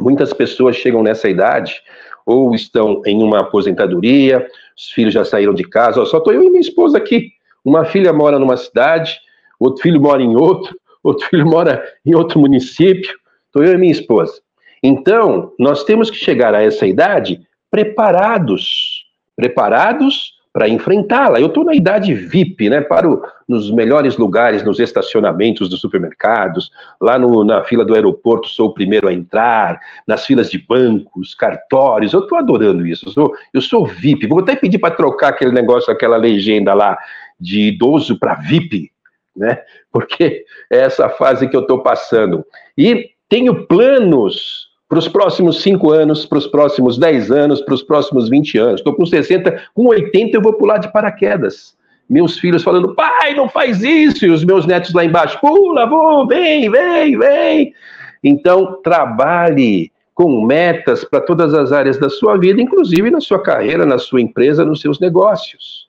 Muitas 0.00 0.32
pessoas 0.32 0.76
chegam 0.76 1.02
nessa 1.02 1.28
idade 1.28 1.82
ou 2.24 2.54
estão 2.54 3.02
em 3.04 3.22
uma 3.22 3.40
aposentadoria, 3.40 4.46
os 4.76 4.90
filhos 4.90 5.12
já 5.12 5.24
saíram 5.24 5.52
de 5.52 5.64
casa, 5.64 6.04
só 6.06 6.18
estou 6.18 6.32
eu 6.32 6.42
e 6.42 6.48
minha 6.48 6.60
esposa 6.60 6.98
aqui. 6.98 7.32
Uma 7.64 7.84
filha 7.84 8.12
mora 8.12 8.38
numa 8.38 8.56
cidade, 8.56 9.18
outro 9.58 9.82
filho 9.82 10.00
mora 10.00 10.22
em 10.22 10.36
outro, 10.36 10.76
outro 11.02 11.28
filho 11.28 11.46
mora 11.46 11.84
em 12.04 12.14
outro 12.14 12.40
município, 12.40 13.16
estou 13.46 13.64
eu 13.64 13.74
e 13.74 13.78
minha 13.78 13.92
esposa. 13.92 14.40
Então, 14.82 15.52
nós 15.58 15.84
temos 15.84 16.10
que 16.10 16.16
chegar 16.16 16.54
a 16.54 16.62
essa 16.62 16.86
idade 16.86 17.40
preparados, 17.70 19.04
preparados 19.36 20.34
para 20.52 20.68
enfrentá-la. 20.68 21.40
Eu 21.40 21.46
estou 21.46 21.64
na 21.64 21.74
idade 21.74 22.12
VIP, 22.14 22.68
né? 22.68 22.82
Paro 22.82 23.22
nos 23.48 23.70
melhores 23.70 24.16
lugares, 24.18 24.62
nos 24.62 24.78
estacionamentos 24.78 25.68
dos 25.68 25.80
supermercados, 25.80 26.70
lá 27.00 27.18
no, 27.18 27.42
na 27.42 27.64
fila 27.64 27.84
do 27.84 27.94
aeroporto 27.94 28.48
sou 28.48 28.68
o 28.68 28.74
primeiro 28.74 29.08
a 29.08 29.12
entrar, 29.12 29.80
nas 30.06 30.26
filas 30.26 30.50
de 30.50 30.58
bancos, 30.58 31.34
cartórios. 31.34 32.12
Eu 32.12 32.20
estou 32.20 32.36
adorando 32.36 32.86
isso. 32.86 33.08
Eu 33.08 33.12
sou, 33.12 33.34
eu 33.54 33.60
sou 33.62 33.86
VIP. 33.86 34.26
Vou 34.26 34.40
até 34.40 34.54
pedir 34.54 34.78
para 34.78 34.94
trocar 34.94 35.28
aquele 35.28 35.52
negócio, 35.52 35.90
aquela 35.90 36.16
legenda 36.16 36.74
lá 36.74 36.98
de 37.40 37.68
idoso 37.68 38.18
para 38.18 38.34
VIP, 38.34 38.92
né? 39.34 39.58
Porque 39.90 40.44
é 40.70 40.78
essa 40.78 41.08
fase 41.08 41.48
que 41.48 41.56
eu 41.56 41.62
estou 41.62 41.82
passando. 41.82 42.44
E 42.76 43.10
tenho 43.28 43.66
planos 43.66 44.71
para 44.92 44.98
os 44.98 45.08
próximos 45.08 45.62
5 45.62 45.90
anos, 45.90 46.26
para 46.26 46.36
os 46.36 46.46
próximos 46.46 46.98
10 46.98 47.30
anos, 47.30 47.62
para 47.62 47.72
os 47.72 47.82
próximos 47.82 48.28
20 48.28 48.58
anos. 48.58 48.74
Estou 48.74 48.94
com 48.94 49.06
60, 49.06 49.62
com 49.72 49.86
80 49.86 50.36
eu 50.36 50.42
vou 50.42 50.52
pular 50.52 50.76
de 50.76 50.92
paraquedas. 50.92 51.74
Meus 52.10 52.38
filhos 52.38 52.62
falando, 52.62 52.94
pai, 52.94 53.34
não 53.34 53.48
faz 53.48 53.82
isso, 53.82 54.26
e 54.26 54.28
os 54.28 54.44
meus 54.44 54.66
netos 54.66 54.92
lá 54.92 55.02
embaixo, 55.02 55.40
pula, 55.40 55.86
vou, 55.86 56.26
vem, 56.26 56.70
vem, 56.70 57.16
vem. 57.16 57.74
Então, 58.22 58.82
trabalhe 58.84 59.90
com 60.12 60.44
metas 60.44 61.04
para 61.04 61.22
todas 61.22 61.54
as 61.54 61.72
áreas 61.72 61.96
da 61.96 62.10
sua 62.10 62.36
vida, 62.36 62.60
inclusive 62.60 63.10
na 63.10 63.22
sua 63.22 63.42
carreira, 63.42 63.86
na 63.86 63.96
sua 63.96 64.20
empresa, 64.20 64.62
nos 64.62 64.82
seus 64.82 65.00
negócios. 65.00 65.88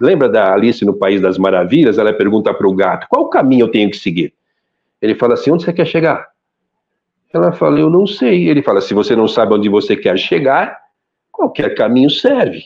Lembra 0.00 0.28
da 0.28 0.52
Alice 0.52 0.84
no 0.84 0.94
País 0.94 1.20
das 1.20 1.38
Maravilhas? 1.38 1.96
Ela 1.96 2.12
pergunta 2.12 2.52
para 2.52 2.66
o 2.66 2.74
gato: 2.74 3.06
qual 3.08 3.30
caminho 3.30 3.66
eu 3.66 3.70
tenho 3.70 3.88
que 3.88 3.96
seguir? 3.96 4.34
Ele 5.00 5.14
fala 5.14 5.34
assim: 5.34 5.52
onde 5.52 5.62
você 5.62 5.72
quer 5.72 5.86
chegar? 5.86 6.26
Ela 7.32 7.52
fala, 7.52 7.78
eu 7.78 7.90
não 7.90 8.06
sei. 8.06 8.48
Ele 8.48 8.62
fala, 8.62 8.80
se 8.80 8.94
você 8.94 9.14
não 9.14 9.28
sabe 9.28 9.54
onde 9.54 9.68
você 9.68 9.96
quer 9.96 10.18
chegar, 10.18 10.78
qualquer 11.30 11.74
caminho 11.74 12.10
serve. 12.10 12.64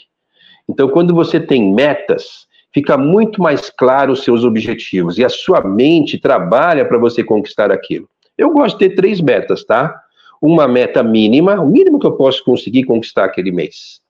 Então, 0.69 0.89
quando 0.89 1.15
você 1.15 1.41
tem 1.41 1.73
metas, 1.73 2.47
fica 2.73 2.97
muito 2.97 3.43
mais 3.43 3.71
claro 3.71 4.13
os 4.13 4.23
seus 4.23 4.45
objetivos 4.45 5.19
e 5.19 5.25
a 5.25 5.29
sua 5.29 5.61
mente 5.63 6.19
trabalha 6.19 6.85
para 6.85 6.99
você 6.99 7.25
conquistar 7.25 7.73
aquilo. 7.73 8.09
Eu 8.39 8.51
gosto 8.51 8.79
de 8.79 8.89
ter 8.89 8.95
três 8.95 9.21
metas, 9.21 9.65
tá? 9.65 10.01
Uma 10.41 10.69
meta 10.69 11.03
mínima, 11.03 11.61
o 11.61 11.67
mínimo 11.67 11.99
que 11.99 12.07
eu 12.07 12.17
posso 12.17 12.45
conseguir 12.45 12.85
conquistar 12.85 13.25
aquele 13.25 13.51
mês. 13.51 14.01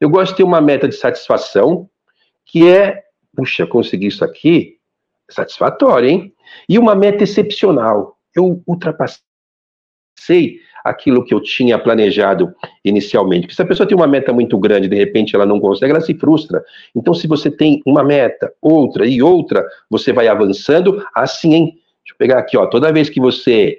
Eu 0.00 0.10
gosto 0.10 0.32
de 0.32 0.38
ter 0.38 0.42
uma 0.42 0.60
meta 0.60 0.88
de 0.88 0.94
satisfação, 0.94 1.88
que 2.44 2.68
é, 2.68 3.02
puxa, 3.34 3.66
consegui 3.66 4.08
isso 4.08 4.24
aqui, 4.24 4.76
satisfatória, 5.30 6.08
hein? 6.08 6.32
E 6.68 6.78
uma 6.78 6.94
meta 6.94 7.24
excepcional. 7.24 8.18
Eu 8.34 8.62
ultrapassei 8.66 9.27
aquilo 10.84 11.24
que 11.24 11.34
eu 11.34 11.40
tinha 11.40 11.78
planejado 11.78 12.54
inicialmente. 12.84 13.42
Porque 13.42 13.54
se 13.54 13.62
a 13.62 13.66
pessoa 13.66 13.86
tem 13.86 13.96
uma 13.96 14.06
meta 14.06 14.32
muito 14.32 14.58
grande, 14.58 14.88
de 14.88 14.96
repente 14.96 15.34
ela 15.34 15.46
não 15.46 15.60
consegue, 15.60 15.92
ela 15.92 16.00
se 16.00 16.14
frustra. 16.14 16.64
Então, 16.94 17.12
se 17.14 17.26
você 17.26 17.50
tem 17.50 17.82
uma 17.86 18.02
meta, 18.02 18.52
outra 18.60 19.06
e 19.06 19.22
outra, 19.22 19.66
você 19.90 20.12
vai 20.12 20.28
avançando 20.28 21.04
assim, 21.14 21.54
hein? 21.54 21.64
Deixa 21.66 22.14
eu 22.14 22.16
pegar 22.16 22.38
aqui, 22.38 22.56
ó. 22.56 22.66
Toda 22.66 22.92
vez 22.92 23.10
que 23.10 23.20
você 23.20 23.78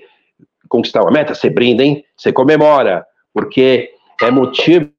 conquistar 0.68 1.02
uma 1.02 1.12
meta, 1.12 1.34
você 1.34 1.50
brinda, 1.50 1.84
hein? 1.84 2.04
Você 2.16 2.32
comemora, 2.32 3.06
porque 3.34 3.92
é 4.22 4.30
motivo 4.30 4.92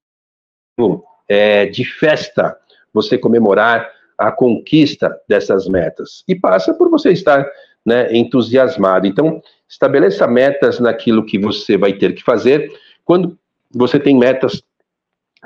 é, 1.29 1.67
de 1.67 1.85
festa 1.85 2.57
você 2.93 3.17
comemorar 3.17 3.89
a 4.19 4.31
conquista 4.31 5.17
dessas 5.29 5.69
metas. 5.69 6.25
E 6.29 6.35
passa 6.35 6.75
por 6.75 6.91
você 6.91 7.13
estar 7.13 7.47
né, 7.85 8.15
entusiasmado. 8.17 9.07
Então, 9.07 9.43
estabeleça 9.69 10.27
metas 10.27 10.81
naquilo 10.81 11.25
que 11.25 11.39
você 11.39 11.77
vai 11.77 11.93
ter 11.93 12.15
que 12.15 12.23
fazer. 12.23 12.71
Quando 13.05 13.39
você 13.73 13.99
tem 13.99 14.17
metas, 14.17 14.63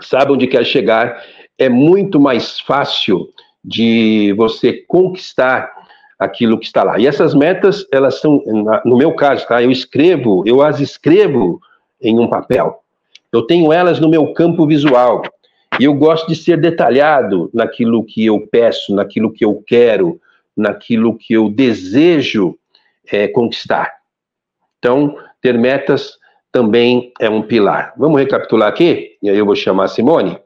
sabe 0.01 0.33
onde 0.33 0.47
quer 0.47 0.65
chegar, 0.65 1.23
é 1.59 1.69
muito 1.69 2.19
mais 2.19 2.59
fácil 2.61 3.29
de 3.65 4.35
você 4.37 4.73
conquistar 4.73 5.71
aquilo 6.19 6.59
que 6.59 6.67
está 6.67 6.83
lá. 6.83 6.99
E 6.99 7.07
essas 7.07 7.35
metas, 7.35 7.87
elas 7.93 8.21
são, 8.21 8.43
no 8.85 8.97
meu 8.97 9.15
caso, 9.15 9.47
tá? 9.47 9.63
Eu 9.63 9.71
escrevo, 9.71 10.43
eu 10.47 10.63
as 10.63 10.81
escrevo 10.81 11.61
em 12.01 12.19
um 12.19 12.29
papel. 12.29 12.83
Eu 13.33 13.43
tenho 13.43 13.73
elas 13.73 13.99
no 13.99 14.09
meu 14.09 14.33
campo 14.33 14.67
visual. 14.67 15.23
E 15.81 15.85
eu 15.85 15.95
gosto 15.95 16.29
de 16.29 16.37
ser 16.37 16.61
detalhado 16.61 17.51
naquilo 17.53 18.05
que 18.05 18.25
eu 18.25 18.47
peço, 18.47 18.95
naquilo 18.95 19.33
que 19.33 19.45
eu 19.45 19.63
quero, 19.67 20.21
naquilo 20.57 21.17
que 21.17 21.35
eu 21.35 21.49
desejo 21.51 22.59
é, 23.11 23.29
conquistar. 23.29 23.93
Então, 24.79 25.17
ter 25.41 25.59
metas 25.59 26.19
também 26.53 27.13
é 27.21 27.29
um 27.29 27.43
pilar. 27.43 27.93
Vamos 27.97 28.21
recapitular 28.21 28.69
aqui? 28.69 29.17
E 29.23 29.29
aí 29.29 29.37
eu 29.37 29.47
vou 29.47 29.57
chamar 29.57 29.85
a 29.85 29.89
Simone. 29.89 30.39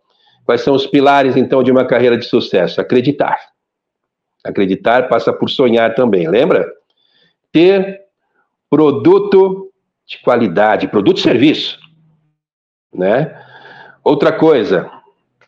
Quais 0.44 0.62
são 0.62 0.74
os 0.74 0.86
pilares, 0.86 1.36
então, 1.36 1.62
de 1.62 1.70
uma 1.70 1.84
carreira 1.84 2.16
de 2.16 2.24
sucesso? 2.24 2.80
Acreditar. 2.80 3.38
Acreditar 4.44 5.08
passa 5.08 5.32
por 5.32 5.50
sonhar 5.50 5.94
também, 5.94 6.28
lembra? 6.28 6.66
Ter 7.52 8.00
produto 8.70 9.70
de 10.06 10.18
qualidade, 10.22 10.88
produto 10.88 11.18
e 11.18 11.22
serviço, 11.22 11.78
né? 12.94 13.38
Outra 14.02 14.32
coisa, 14.32 14.90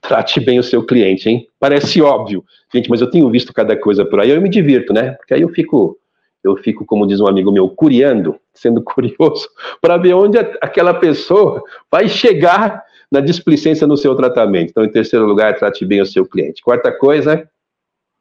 trate 0.01 0.41
bem 0.41 0.59
o 0.59 0.63
seu 0.63 0.85
cliente, 0.85 1.29
hein? 1.29 1.47
Parece 1.59 2.01
óbvio, 2.01 2.45
gente, 2.73 2.89
mas 2.89 3.01
eu 3.01 3.11
tenho 3.11 3.29
visto 3.31 3.53
cada 3.53 3.77
coisa 3.77 4.05
por 4.05 4.21
aí, 4.21 4.31
eu 4.31 4.41
me 4.41 4.49
divirto, 4.49 4.93
né? 4.93 5.13
Porque 5.13 5.35
aí 5.35 5.43
eu 5.43 5.49
fico, 5.51 5.99
eu 6.43 6.57
fico, 6.57 6.85
como 6.85 7.07
diz 7.07 7.21
um 7.21 7.27
amigo 7.27 7.53
meu, 7.53 7.69
curiando, 7.69 8.37
sendo 8.55 8.83
curioso, 8.85 9.49
para 9.81 9.97
ver 9.97 10.15
onde 10.15 10.39
aquela 10.39 10.95
pessoa 10.95 11.63
vai 11.91 12.09
chegar 12.09 12.83
na 13.11 13.21
displicência 13.21 13.87
no 13.87 13.97
seu 13.97 14.15
tratamento. 14.15 14.71
Então, 14.71 14.85
em 14.85 14.91
terceiro 14.91 15.27
lugar, 15.27 15.59
trate 15.59 15.85
bem 15.85 16.01
o 16.01 16.07
seu 16.07 16.25
cliente. 16.25 16.63
Quarta 16.63 16.93
coisa, 16.93 17.49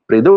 aprenda 0.03 0.31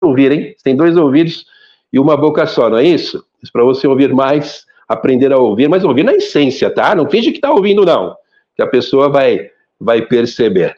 ouvir, 0.00 0.32
hein? 0.32 0.54
Você 0.56 0.64
tem 0.64 0.74
dois 0.76 0.96
ouvidos 0.96 1.44
e 1.92 1.98
uma 1.98 2.16
boca 2.16 2.46
só, 2.46 2.70
não 2.70 2.78
é 2.78 2.84
isso? 2.84 3.24
Isso 3.42 3.52
para 3.52 3.64
você 3.64 3.86
ouvir 3.86 4.12
mais, 4.14 4.64
aprender 4.88 5.32
a 5.32 5.38
ouvir, 5.38 5.68
mas 5.68 5.84
ouvir 5.84 6.02
na 6.02 6.14
essência, 6.14 6.70
tá? 6.70 6.94
Não 6.94 7.08
finge 7.08 7.30
que 7.30 7.38
está 7.38 7.50
ouvindo, 7.50 7.84
não. 7.84 8.16
Que 8.56 8.62
a 8.62 8.66
pessoa 8.66 9.08
vai 9.08 9.49
vai 9.80 10.02
perceber. 10.02 10.76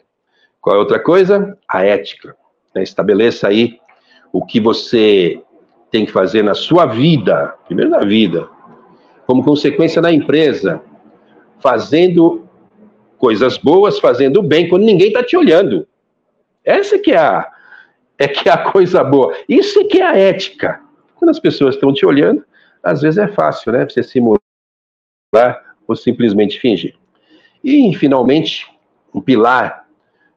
Qual 0.61 0.75
é 0.75 0.79
outra 0.79 0.99
coisa? 0.99 1.57
A 1.67 1.83
ética. 1.83 2.35
Né? 2.73 2.83
Estabeleça 2.83 3.47
aí 3.47 3.79
o 4.31 4.45
que 4.45 4.59
você 4.59 5.41
tem 5.91 6.05
que 6.05 6.11
fazer 6.11 6.43
na 6.43 6.55
sua 6.55 6.85
vida, 6.85 7.53
primeiro 7.65 7.91
na 7.91 7.99
vida, 7.99 8.49
como 9.27 9.43
consequência 9.43 10.01
na 10.01 10.11
empresa, 10.11 10.81
fazendo 11.59 12.47
coisas 13.17 13.57
boas, 13.57 13.99
fazendo 13.99 14.41
bem, 14.41 14.67
quando 14.67 14.83
ninguém 14.83 15.07
está 15.07 15.23
te 15.23 15.37
olhando. 15.37 15.87
Essa 16.65 16.97
que 16.97 17.11
é 17.11 17.17
a, 17.17 17.51
é 18.17 18.27
que 18.27 18.49
é 18.49 18.51
a 18.51 18.71
coisa 18.71 19.03
boa. 19.03 19.35
Isso 19.47 19.81
é 19.81 19.83
que 19.83 20.01
é 20.01 20.05
a 20.05 20.17
ética. 20.17 20.81
Quando 21.15 21.29
as 21.29 21.39
pessoas 21.39 21.75
estão 21.75 21.93
te 21.93 22.05
olhando, 22.05 22.43
às 22.81 23.01
vezes 23.01 23.17
é 23.17 23.27
fácil, 23.27 23.71
né? 23.71 23.87
Você 23.87 24.01
simular 24.01 24.41
ou 25.87 25.95
simplesmente 25.95 26.59
fingir. 26.59 26.95
E, 27.63 27.95
finalmente, 27.95 28.67
um 29.13 29.21
pilar 29.21 29.85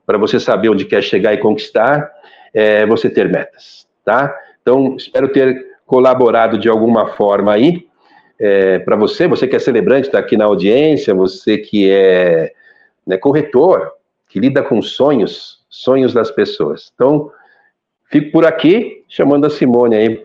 para 0.05 0.19
você 0.19 0.39
saber 0.39 0.69
onde 0.69 0.85
quer 0.85 1.03
chegar 1.03 1.35
e 1.35 1.39
conquistar, 1.39 2.11
é 2.55 2.87
você 2.87 3.11
ter 3.11 3.29
metas, 3.29 3.87
tá? 4.05 4.35
Então, 4.63 4.97
espero 4.97 5.29
ter 5.33 5.77
colaborado 5.85 6.59
de 6.59 6.69
alguma 6.69 7.09
forma 7.15 7.53
aí 7.53 7.87
é, 8.39 8.79
para 8.81 8.97
você, 8.97 9.27
você 9.27 9.47
que 9.49 9.57
é 9.57 9.59
celebrante, 9.59 10.09
está 10.09 10.19
aqui 10.19 10.37
na 10.37 10.45
audiência, 10.45 11.15
você 11.15 11.59
que 11.59 11.91
é 11.91 12.53
né, 13.07 13.17
corretor, 13.17 13.93
que 14.29 14.39
lida 14.39 14.63
com 14.63 14.83
sonhos, 14.83 15.65
sonhos 15.69 16.13
das 16.13 16.31
pessoas. 16.31 16.91
Então, 16.95 17.31
fico 18.11 18.31
por 18.33 18.45
aqui, 18.45 19.05
chamando 19.09 19.47
a 19.47 19.51
Simone 19.51 19.97
aí, 19.97 20.17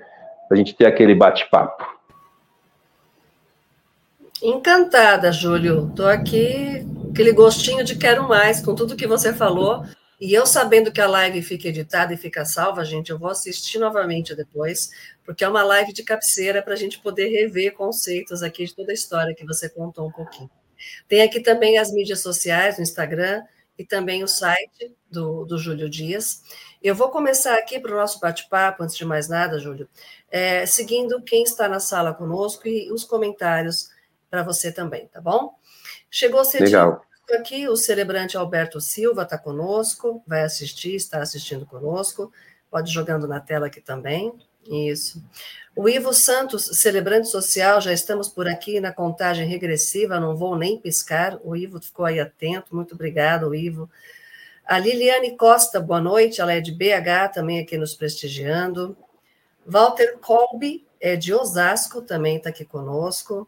para 0.47 0.55
a 0.55 0.55
gente 0.55 0.75
ter 0.75 0.85
aquele 0.85 1.15
bate-papo. 1.15 1.89
Encantada, 4.43 5.31
Júlio. 5.31 5.87
Estou 5.87 6.07
aqui 6.07 6.85
aquele 7.11 7.33
gostinho 7.33 7.83
de 7.83 7.97
quero 7.97 8.27
mais 8.27 8.61
com 8.61 8.73
tudo 8.73 8.95
que 8.95 9.05
você 9.05 9.33
falou. 9.33 9.85
E 10.19 10.33
eu 10.33 10.45
sabendo 10.45 10.91
que 10.91 11.01
a 11.01 11.07
live 11.07 11.41
fica 11.41 11.67
editada 11.67 12.13
e 12.13 12.17
fica 12.17 12.45
salva, 12.45 12.85
gente, 12.85 13.09
eu 13.09 13.17
vou 13.17 13.29
assistir 13.29 13.79
novamente 13.79 14.35
depois, 14.35 14.91
porque 15.25 15.43
é 15.43 15.49
uma 15.49 15.63
live 15.63 15.91
de 15.93 16.03
cabeceira 16.03 16.61
para 16.61 16.73
a 16.73 16.77
gente 16.77 16.99
poder 16.99 17.29
rever 17.29 17.73
conceitos 17.73 18.43
aqui 18.43 18.65
de 18.65 18.75
toda 18.75 18.91
a 18.91 18.93
história 18.93 19.33
que 19.33 19.43
você 19.45 19.67
contou 19.67 20.07
um 20.07 20.11
pouquinho. 20.11 20.49
Tem 21.07 21.23
aqui 21.23 21.39
também 21.41 21.79
as 21.79 21.91
mídias 21.91 22.19
sociais, 22.19 22.77
no 22.77 22.83
Instagram 22.83 23.41
e 23.77 23.83
também 23.83 24.23
o 24.23 24.27
site 24.27 24.95
do, 25.09 25.43
do 25.43 25.57
Júlio 25.57 25.89
Dias. 25.89 26.43
Eu 26.83 26.93
vou 26.93 27.09
começar 27.09 27.57
aqui 27.57 27.79
para 27.79 27.91
o 27.91 27.97
nosso 27.97 28.19
bate-papo, 28.19 28.83
antes 28.83 28.95
de 28.95 29.03
mais 29.03 29.27
nada, 29.27 29.59
Júlio, 29.59 29.89
é, 30.29 30.67
seguindo 30.67 31.21
quem 31.23 31.41
está 31.41 31.67
na 31.67 31.79
sala 31.79 32.13
conosco 32.13 32.67
e 32.67 32.91
os 32.91 33.03
comentários 33.03 33.89
para 34.29 34.43
você 34.43 34.71
também, 34.71 35.07
tá 35.07 35.19
bom? 35.19 35.55
Chegou 36.11 36.43
cedinho 36.45 36.99
aqui, 37.33 37.67
o 37.67 37.75
celebrante 37.77 38.37
Alberto 38.37 38.81
Silva 38.81 39.23
está 39.23 39.37
conosco, 39.37 40.21
vai 40.27 40.43
assistir, 40.43 40.95
está 40.95 41.21
assistindo 41.21 41.65
conosco, 41.65 42.31
pode 42.69 42.91
jogando 42.91 43.27
na 43.27 43.39
tela 43.39 43.67
aqui 43.67 43.79
também. 43.79 44.33
Isso. 44.69 45.23
O 45.75 45.87
Ivo 45.87 46.13
Santos, 46.13 46.65
celebrante 46.73 47.29
social, 47.29 47.79
já 47.79 47.93
estamos 47.93 48.27
por 48.27 48.47
aqui 48.47 48.79
na 48.79 48.91
contagem 48.91 49.47
regressiva, 49.47 50.19
não 50.19 50.35
vou 50.35 50.57
nem 50.57 50.77
piscar. 50.77 51.39
O 51.43 51.55
Ivo 51.55 51.81
ficou 51.81 52.05
aí 52.05 52.19
atento, 52.19 52.75
muito 52.75 52.93
obrigado, 52.93 53.55
Ivo. 53.55 53.89
A 54.65 54.77
Liliane 54.77 55.35
Costa, 55.37 55.79
boa 55.79 56.01
noite, 56.01 56.41
ela 56.41 56.53
é 56.53 56.61
de 56.61 56.71
BH, 56.71 57.33
também 57.33 57.59
aqui 57.59 57.77
nos 57.77 57.95
prestigiando. 57.95 58.95
Walter 59.65 60.17
Colby, 60.19 60.85
é 60.99 61.15
de 61.15 61.33
Osasco, 61.33 62.01
também 62.01 62.37
está 62.37 62.49
aqui 62.49 62.65
conosco. 62.65 63.47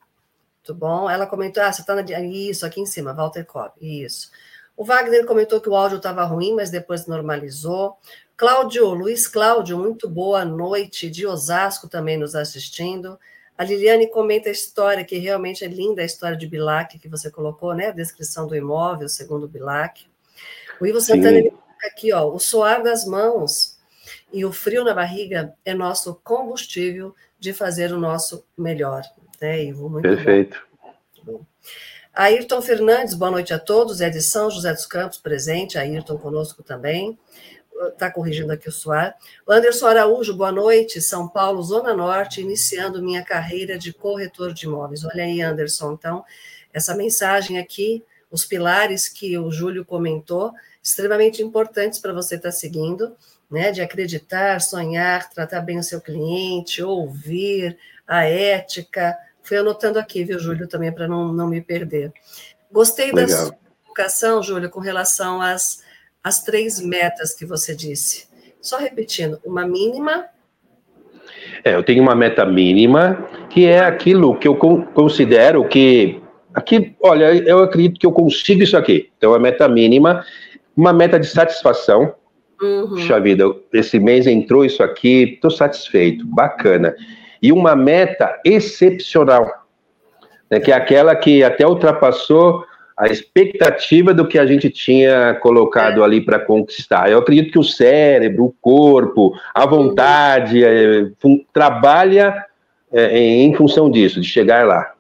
Muito 0.64 0.80
bom. 0.80 1.10
Ela 1.10 1.28
comentou, 1.28 1.62
ah, 1.62 1.74
você 1.74 1.82
está 1.82 1.94
na... 1.94 2.02
Isso, 2.22 2.66
aqui 2.66 2.80
em 2.80 2.86
cima, 2.86 3.14
Walter 3.14 3.44
Cobb, 3.44 3.74
isso. 3.82 4.32
O 4.78 4.86
Wagner 4.86 5.26
comentou 5.26 5.60
que 5.60 5.68
o 5.68 5.76
áudio 5.76 5.98
estava 5.98 6.24
ruim, 6.24 6.54
mas 6.56 6.72
depois 6.72 7.06
normalizou. 7.06 7.98
Cláudio, 8.38 8.88
Luiz 8.94 9.28
Cláudio, 9.28 9.78
muito 9.78 10.10
boa 10.10 10.46
noite, 10.46 11.10
de 11.10 11.28
Osasco 11.28 11.90
também 11.90 12.18
nos 12.18 12.34
assistindo. 12.34 13.20
A 13.58 13.66
Liliane 13.66 14.08
comenta 14.08 14.48
a 14.48 14.54
história, 14.54 15.04
que 15.04 15.18
realmente 15.18 15.66
é 15.66 15.68
linda 15.68 16.02
a 16.02 16.06
história 16.06 16.38
de 16.38 16.48
Bilac, 16.48 16.98
que 16.98 17.10
você 17.10 17.30
colocou, 17.30 17.76
né? 17.76 17.88
A 17.88 17.92
descrição 17.92 18.48
do 18.48 18.56
imóvel, 18.56 19.10
segundo 19.10 19.50
Bilac. 19.50 20.06
O 20.80 20.86
Ivo 20.86 21.02
Santana 21.02 21.40
ele 21.40 21.54
aqui, 21.86 22.14
ó, 22.14 22.26
o 22.26 22.40
suar 22.40 22.82
das 22.82 23.06
mãos 23.06 23.78
e 24.32 24.46
o 24.46 24.54
frio 24.54 24.86
na 24.86 24.94
barriga 24.94 25.54
é 25.66 25.74
nosso 25.74 26.16
combustível 26.24 27.14
de 27.38 27.52
fazer 27.52 27.92
o 27.92 28.00
nosso 28.00 28.46
melhor 28.58 29.04
né, 29.44 29.62
Ivo? 29.66 29.90
Muito 29.90 30.04
Perfeito. 30.04 30.66
Bom. 31.22 31.42
Ayrton 32.14 32.62
Fernandes, 32.62 33.14
boa 33.14 33.30
noite 33.30 33.54
a 33.54 33.60
todos. 33.60 34.00
É 34.00 34.10
de 34.10 34.22
São 34.22 34.50
José 34.50 34.72
dos 34.72 34.86
Campos, 34.86 35.18
presente. 35.18 35.78
Ayrton 35.78 36.18
conosco 36.18 36.64
também. 36.64 37.20
Está 37.92 38.10
corrigindo 38.10 38.54
aqui 38.54 38.70
o 38.70 38.72
Soar. 38.72 39.16
Anderson 39.48 39.88
Araújo, 39.88 40.34
boa 40.34 40.52
noite. 40.52 41.02
São 41.02 41.28
Paulo, 41.28 41.62
Zona 41.62 41.94
Norte, 41.94 42.40
iniciando 42.40 43.04
minha 43.04 43.22
carreira 43.22 43.78
de 43.78 43.92
corretor 43.92 44.54
de 44.54 44.66
imóveis. 44.66 45.04
Olha 45.04 45.26
aí, 45.26 45.42
Anderson. 45.42 45.92
Então, 45.92 46.24
essa 46.72 46.96
mensagem 46.96 47.60
aqui, 47.60 48.02
os 48.32 48.46
pilares 48.46 49.10
que 49.10 49.38
o 49.38 49.52
Júlio 49.52 49.84
comentou, 49.84 50.54
extremamente 50.82 51.44
importantes 51.44 52.00
para 52.00 52.14
você 52.14 52.36
estar 52.36 52.50
tá 52.50 52.56
seguindo, 52.56 53.14
né? 53.52 53.72
De 53.72 53.82
acreditar, 53.82 54.62
sonhar, 54.62 55.30
tratar 55.30 55.60
bem 55.60 55.80
o 55.80 55.84
seu 55.84 56.00
cliente, 56.00 56.82
ouvir, 56.82 57.78
a 58.08 58.26
ética, 58.26 59.18
Fui 59.44 59.58
anotando 59.58 60.00
aqui, 60.00 60.24
viu, 60.24 60.40
Júlio, 60.40 60.68
também 60.68 60.92
para 60.92 61.08
não, 61.08 61.32
não 61.32 61.48
me 61.48 61.62
perder. 61.62 62.12
Gostei 62.72 63.12
Legal. 63.12 63.28
da 63.28 63.28
sua 63.28 63.56
colocação, 63.84 64.42
Júlio, 64.42 64.70
com 64.70 64.80
relação 64.80 65.42
às, 65.42 65.84
às 66.24 66.42
três 66.44 66.80
metas 66.80 67.36
que 67.36 67.46
você 67.46 67.76
disse. 67.76 68.28
Só 68.62 68.78
repetindo, 68.78 69.40
uma 69.46 69.68
mínima, 69.68 70.26
É, 71.64 71.76
eu 71.76 71.84
tenho 71.84 72.02
uma 72.02 72.16
meta 72.16 72.46
mínima, 72.46 73.28
que 73.50 73.66
é 73.66 73.80
aquilo 73.80 74.38
que 74.38 74.48
eu 74.48 74.56
considero 74.56 75.68
que. 75.68 76.22
Aqui, 76.54 76.96
olha, 77.02 77.34
eu 77.34 77.64
acredito 77.64 78.00
que 78.00 78.06
eu 78.06 78.12
consigo 78.12 78.62
isso 78.62 78.78
aqui. 78.78 79.10
Então, 79.18 79.34
a 79.34 79.40
meta 79.40 79.68
mínima, 79.68 80.24
uma 80.76 80.94
meta 80.94 81.20
de 81.20 81.28
satisfação. 81.28 82.16
Uhum. 82.62 82.90
Puxa 82.90 83.20
vida, 83.20 83.44
esse 83.74 84.00
mês 84.00 84.28
entrou 84.28 84.64
isso 84.64 84.84
aqui, 84.84 85.34
estou 85.34 85.52
satisfeito, 85.52 86.26
bacana. 86.26 86.96
E 87.44 87.52
uma 87.52 87.76
meta 87.76 88.40
excepcional, 88.46 89.68
né, 90.50 90.62
que 90.62 90.72
é 90.72 90.76
aquela 90.76 91.14
que 91.14 91.44
até 91.44 91.68
ultrapassou 91.68 92.64
a 92.96 93.08
expectativa 93.08 94.14
do 94.14 94.26
que 94.26 94.40
a 94.40 94.46
gente 94.46 94.70
tinha 94.70 95.34
colocado 95.42 96.04
ali 96.04 96.22
para 96.22 96.40
conquistar. 96.40 97.12
Eu 97.12 97.20
acredito 97.20 97.52
que 97.52 97.60
o 97.60 97.64
cérebro, 97.64 98.46
o 98.46 98.56
corpo, 98.62 99.34
a 99.54 99.66
vontade 99.66 100.64
é, 100.64 101.08
trabalha 101.52 102.46
é, 102.94 103.20
em 103.20 103.54
função 103.56 103.92
disso, 103.92 104.22
de 104.22 104.28
chegar 104.28 104.66
lá. 104.66 104.93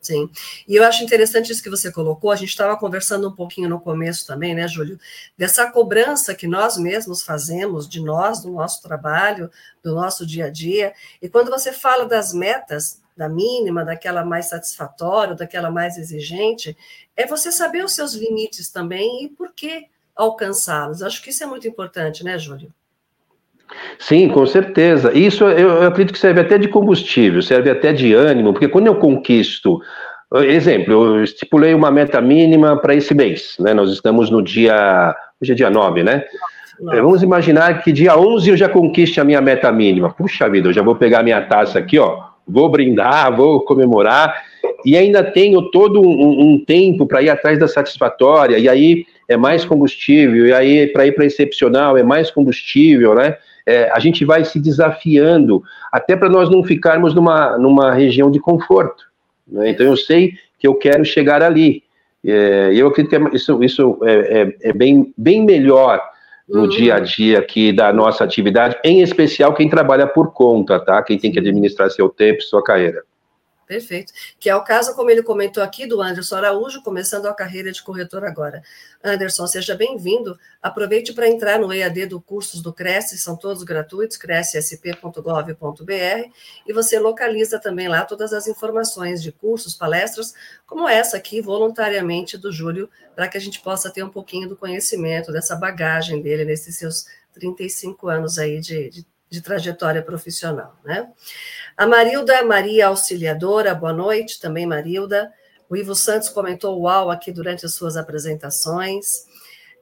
Sim, 0.00 0.30
e 0.66 0.76
eu 0.76 0.84
acho 0.84 1.04
interessante 1.04 1.52
isso 1.52 1.62
que 1.62 1.68
você 1.68 1.92
colocou. 1.92 2.30
A 2.30 2.36
gente 2.36 2.48
estava 2.48 2.74
conversando 2.76 3.28
um 3.28 3.34
pouquinho 3.34 3.68
no 3.68 3.78
começo 3.78 4.26
também, 4.26 4.54
né, 4.54 4.66
Júlio? 4.66 4.98
Dessa 5.36 5.70
cobrança 5.70 6.34
que 6.34 6.46
nós 6.46 6.78
mesmos 6.78 7.22
fazemos 7.22 7.86
de 7.86 8.00
nós, 8.00 8.40
do 8.40 8.50
nosso 8.50 8.82
trabalho, 8.82 9.50
do 9.82 9.94
nosso 9.94 10.26
dia 10.26 10.46
a 10.46 10.50
dia. 10.50 10.94
E 11.20 11.28
quando 11.28 11.50
você 11.50 11.70
fala 11.70 12.06
das 12.06 12.32
metas, 12.32 13.02
da 13.14 13.28
mínima, 13.28 13.84
daquela 13.84 14.24
mais 14.24 14.46
satisfatória, 14.46 15.34
daquela 15.34 15.70
mais 15.70 15.98
exigente, 15.98 16.74
é 17.14 17.26
você 17.26 17.52
saber 17.52 17.84
os 17.84 17.92
seus 17.92 18.14
limites 18.14 18.70
também 18.70 19.24
e 19.24 19.28
por 19.28 19.52
que 19.52 19.86
alcançá-los. 20.16 21.02
Acho 21.02 21.22
que 21.22 21.28
isso 21.28 21.44
é 21.44 21.46
muito 21.46 21.68
importante, 21.68 22.24
né, 22.24 22.38
Júlio? 22.38 22.72
Sim, 23.98 24.28
com 24.28 24.44
certeza. 24.46 25.12
Isso 25.16 25.44
eu, 25.44 25.68
eu 25.68 25.88
acredito 25.88 26.12
que 26.12 26.18
serve 26.18 26.40
até 26.40 26.58
de 26.58 26.68
combustível, 26.68 27.42
serve 27.42 27.70
até 27.70 27.92
de 27.92 28.14
ânimo, 28.14 28.52
porque 28.52 28.68
quando 28.68 28.86
eu 28.86 28.96
conquisto 28.96 29.80
Exemplo, 30.32 31.16
eu 31.16 31.24
estipulei 31.24 31.74
uma 31.74 31.90
meta 31.90 32.20
mínima 32.20 32.76
para 32.76 32.94
esse 32.94 33.12
mês, 33.12 33.56
né? 33.58 33.74
Nós 33.74 33.90
estamos 33.90 34.30
no 34.30 34.40
dia. 34.40 35.12
Hoje 35.42 35.50
é 35.50 35.54
dia 35.56 35.68
9, 35.68 36.04
né? 36.04 36.22
Vamos 36.80 37.20
imaginar 37.20 37.82
que 37.82 37.90
dia 37.90 38.16
11 38.16 38.50
eu 38.50 38.56
já 38.56 38.68
conquiste 38.68 39.20
a 39.20 39.24
minha 39.24 39.40
meta 39.40 39.72
mínima. 39.72 40.10
Puxa 40.10 40.48
vida, 40.48 40.68
eu 40.68 40.72
já 40.72 40.82
vou 40.82 40.94
pegar 40.94 41.24
minha 41.24 41.40
taça 41.40 41.80
aqui, 41.80 41.98
ó 41.98 42.30
vou 42.50 42.68
brindar, 42.68 43.34
vou 43.34 43.60
comemorar, 43.60 44.42
e 44.84 44.96
ainda 44.96 45.22
tenho 45.22 45.70
todo 45.70 46.00
um, 46.00 46.52
um 46.52 46.64
tempo 46.64 47.06
para 47.06 47.22
ir 47.22 47.30
atrás 47.30 47.58
da 47.58 47.68
satisfatória, 47.68 48.58
e 48.58 48.68
aí 48.68 49.04
é 49.28 49.36
mais 49.36 49.64
combustível, 49.64 50.46
e 50.46 50.52
aí 50.52 50.86
para 50.88 51.06
ir 51.06 51.12
para 51.12 51.24
excepcional 51.24 51.96
é 51.96 52.02
mais 52.02 52.30
combustível, 52.30 53.14
né? 53.14 53.36
É, 53.70 53.90
a 53.92 53.98
gente 53.98 54.24
vai 54.24 54.44
se 54.44 54.58
desafiando, 54.58 55.62
até 55.92 56.16
para 56.16 56.28
nós 56.28 56.50
não 56.50 56.64
ficarmos 56.64 57.14
numa, 57.14 57.56
numa 57.56 57.92
região 57.92 58.30
de 58.30 58.40
conforto. 58.40 59.04
Né? 59.46 59.70
Então 59.70 59.86
eu 59.86 59.96
sei 59.96 60.32
que 60.58 60.66
eu 60.66 60.74
quero 60.74 61.04
chegar 61.04 61.42
ali. 61.42 61.82
É, 62.24 62.70
eu 62.74 62.88
acredito 62.88 63.10
que 63.10 63.16
é, 63.16 63.36
isso, 63.36 63.62
isso 63.62 63.98
é, 64.02 64.42
é, 64.42 64.70
é 64.70 64.72
no 64.72 65.12
bem 65.16 65.44
melhor 65.44 66.02
no 66.48 66.62
uhum. 66.62 66.68
dia 66.68 66.96
a 66.96 67.00
dia 67.00 67.38
aqui 67.38 67.72
da 67.72 67.92
nossa 67.92 68.24
atividade, 68.24 68.76
em 68.84 69.02
especial 69.02 69.54
quem 69.54 69.68
trabalha 69.68 70.06
por 70.06 70.32
conta, 70.32 70.80
tá? 70.80 71.00
Quem 71.00 71.16
tem 71.16 71.30
que 71.30 71.38
administrar 71.38 71.88
seu 71.90 72.08
tempo, 72.08 72.42
sua 72.42 72.62
carreira. 72.62 73.04
Perfeito. 73.70 74.12
Que 74.40 74.50
é 74.50 74.56
o 74.56 74.64
caso, 74.64 74.96
como 74.96 75.10
ele 75.10 75.22
comentou 75.22 75.62
aqui, 75.62 75.86
do 75.86 76.02
Anderson 76.02 76.34
Araújo, 76.34 76.82
começando 76.82 77.26
a 77.26 77.34
carreira 77.34 77.70
de 77.70 77.80
corretor 77.80 78.24
agora. 78.24 78.64
Anderson, 79.00 79.46
seja 79.46 79.76
bem-vindo. 79.76 80.36
Aproveite 80.60 81.12
para 81.12 81.28
entrar 81.28 81.60
no 81.60 81.72
EAD 81.72 82.06
do 82.06 82.20
Cursos 82.20 82.62
do 82.62 82.72
Cresce, 82.72 83.16
são 83.16 83.36
todos 83.36 83.62
gratuitos, 83.62 84.16
crescsp.gov.br, 84.16 86.30
e 86.66 86.72
você 86.72 86.98
localiza 86.98 87.60
também 87.60 87.86
lá 87.86 88.04
todas 88.04 88.32
as 88.32 88.48
informações 88.48 89.22
de 89.22 89.30
cursos, 89.30 89.76
palestras, 89.76 90.34
como 90.66 90.88
essa 90.88 91.16
aqui, 91.16 91.40
voluntariamente, 91.40 92.36
do 92.36 92.50
Júlio, 92.50 92.90
para 93.14 93.28
que 93.28 93.38
a 93.38 93.40
gente 93.40 93.60
possa 93.60 93.88
ter 93.88 94.02
um 94.02 94.10
pouquinho 94.10 94.48
do 94.48 94.56
conhecimento, 94.56 95.30
dessa 95.30 95.54
bagagem 95.54 96.20
dele 96.20 96.44
nesses 96.44 96.76
seus 96.76 97.06
35 97.34 98.08
anos 98.08 98.36
aí 98.36 98.58
de, 98.58 98.90
de 98.90 99.06
de 99.30 99.40
trajetória 99.40 100.02
profissional, 100.02 100.76
né? 100.84 101.08
A 101.76 101.86
Marilda 101.86 102.42
Maria 102.42 102.88
Auxiliadora, 102.88 103.74
boa 103.74 103.92
noite, 103.92 104.40
também 104.40 104.66
Marilda. 104.66 105.32
O 105.68 105.76
Ivo 105.76 105.94
Santos 105.94 106.28
comentou 106.28 106.80
uau 106.80 107.10
aqui 107.10 107.30
durante 107.30 107.64
as 107.64 107.74
suas 107.74 107.96
apresentações. 107.96 109.24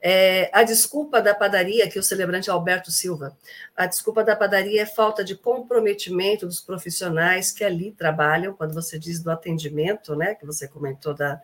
É, 0.00 0.50
a 0.52 0.62
desculpa 0.62 1.20
da 1.20 1.34
padaria, 1.34 1.88
que 1.88 1.98
o 1.98 2.02
celebrante 2.02 2.50
Alberto 2.50 2.92
Silva, 2.92 3.36
a 3.74 3.86
desculpa 3.86 4.22
da 4.22 4.36
padaria 4.36 4.82
é 4.82 4.86
falta 4.86 5.24
de 5.24 5.34
comprometimento 5.34 6.46
dos 6.46 6.60
profissionais 6.60 7.50
que 7.50 7.64
ali 7.64 7.90
trabalham, 7.92 8.54
quando 8.54 8.74
você 8.74 8.98
diz 8.98 9.20
do 9.20 9.30
atendimento, 9.30 10.14
né, 10.14 10.34
que 10.34 10.46
você 10.46 10.68
comentou 10.68 11.14
da, 11.14 11.40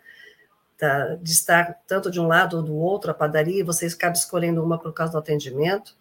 da, 0.78 1.16
de 1.16 1.32
estar 1.32 1.80
tanto 1.86 2.10
de 2.10 2.20
um 2.20 2.28
lado 2.28 2.58
ou 2.58 2.62
do 2.62 2.76
outro 2.76 3.10
a 3.10 3.14
padaria, 3.14 3.64
você 3.64 3.86
acaba 3.86 4.14
escolhendo 4.14 4.62
uma 4.62 4.78
por 4.78 4.92
causa 4.92 5.12
do 5.12 5.18
atendimento. 5.18 5.96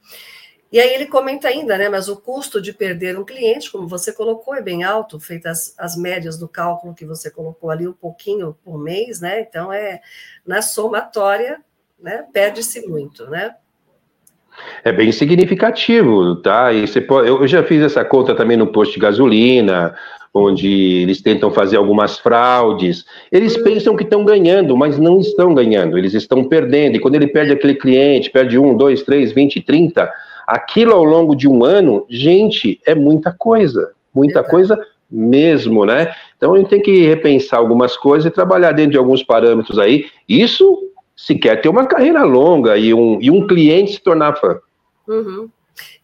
E 0.74 0.80
aí 0.80 0.91
ele 0.91 1.05
comenta 1.05 1.47
ainda, 1.47 1.78
né? 1.78 1.88
Mas 1.88 2.09
o 2.09 2.17
custo 2.17 2.59
de 2.59 2.74
perder 2.74 3.15
um 3.15 3.24
cliente, 3.24 3.71
como 3.71 3.88
você 3.88 4.11
colocou, 4.11 4.55
é 4.55 4.61
bem 4.61 4.84
alto, 4.84 5.19
feitas 5.19 5.76
as, 5.78 5.91
as 5.91 5.95
médias 5.95 6.36
do 6.39 6.47
cálculo 6.47 6.95
que 6.95 7.05
você 7.05 7.30
colocou 7.30 7.69
ali, 7.69 7.88
um 7.88 7.93
pouquinho 7.93 8.57
por 8.65 8.80
mês, 8.80 9.21
né? 9.21 9.39
Então 9.41 9.71
é 9.71 10.01
na 10.43 10.63
somatória, 10.63 11.59
né? 12.01 12.26
Perde-se 12.34 12.88
muito, 12.88 13.30
né? 13.30 13.53
É 14.84 14.91
bem 14.91 15.11
significativo, 15.11 16.38
tá? 16.38 16.74
E 16.74 16.88
você 16.88 16.99
pode, 16.99 17.28
eu 17.28 17.47
já 17.47 17.63
fiz 17.63 17.84
essa 17.84 18.03
conta 18.03 18.34
também 18.34 18.57
no 18.57 18.65
posto 18.65 18.95
de 18.95 18.99
gasolina, 18.99 19.95
onde 20.34 20.67
eles 21.03 21.21
tentam 21.21 21.51
fazer 21.51 21.78
algumas 21.78 22.17
fraudes. 22.17 23.05
Eles 23.32 23.55
hum. 23.55 23.63
pensam 23.63 23.95
que 23.95 24.03
estão 24.03 24.26
ganhando, 24.26 24.76
mas 24.76 24.97
não 24.97 25.19
estão 25.19 25.53
ganhando, 25.53 25.99
eles 25.99 26.15
estão 26.15 26.43
perdendo. 26.43 26.95
E 26.95 26.99
quando 26.99 27.13
ele 27.13 27.28
perde 27.28 27.51
aquele 27.51 27.76
cliente, 27.76 28.32
perde 28.32 28.57
um, 28.57 28.76
dois, 28.76 29.03
três, 29.03 29.32
vinte, 29.32 29.61
trinta, 29.61 30.11
Aquilo 30.48 30.94
ao 30.94 31.04
longo 31.04 31.36
de 31.36 31.48
um 31.48 31.64
ano, 31.64 32.06
gente, 32.10 32.80
é 32.86 32.94
muita 32.94 33.32
coisa, 33.32 33.91
muita 34.14 34.39
Exato. 34.39 34.50
coisa 34.50 34.88
mesmo, 35.10 35.86
né? 35.86 36.14
Então 36.38 36.54
a 36.54 36.58
gente 36.58 36.70
tem 36.70 36.82
que 36.82 37.06
repensar 37.06 37.60
algumas 37.60 37.96
coisas 37.96 38.26
e 38.26 38.34
trabalhar 38.34 38.72
dentro 38.72 38.91
de 38.91 38.98
alguns 38.98 39.24
parâmetros 39.24 39.78
aí. 39.78 40.10
Isso 40.28 40.91
se 41.16 41.36
quer 41.36 41.62
ter 41.62 41.70
uma 41.70 41.86
carreira 41.86 42.24
longa 42.24 42.78
e 42.78 42.94
um, 42.94 43.22
e 43.22 43.30
um 43.30 43.46
cliente 43.46 43.94
se 43.94 44.02
tornar 44.02 44.36
fã. 44.36 44.60
Uhum. 45.08 45.50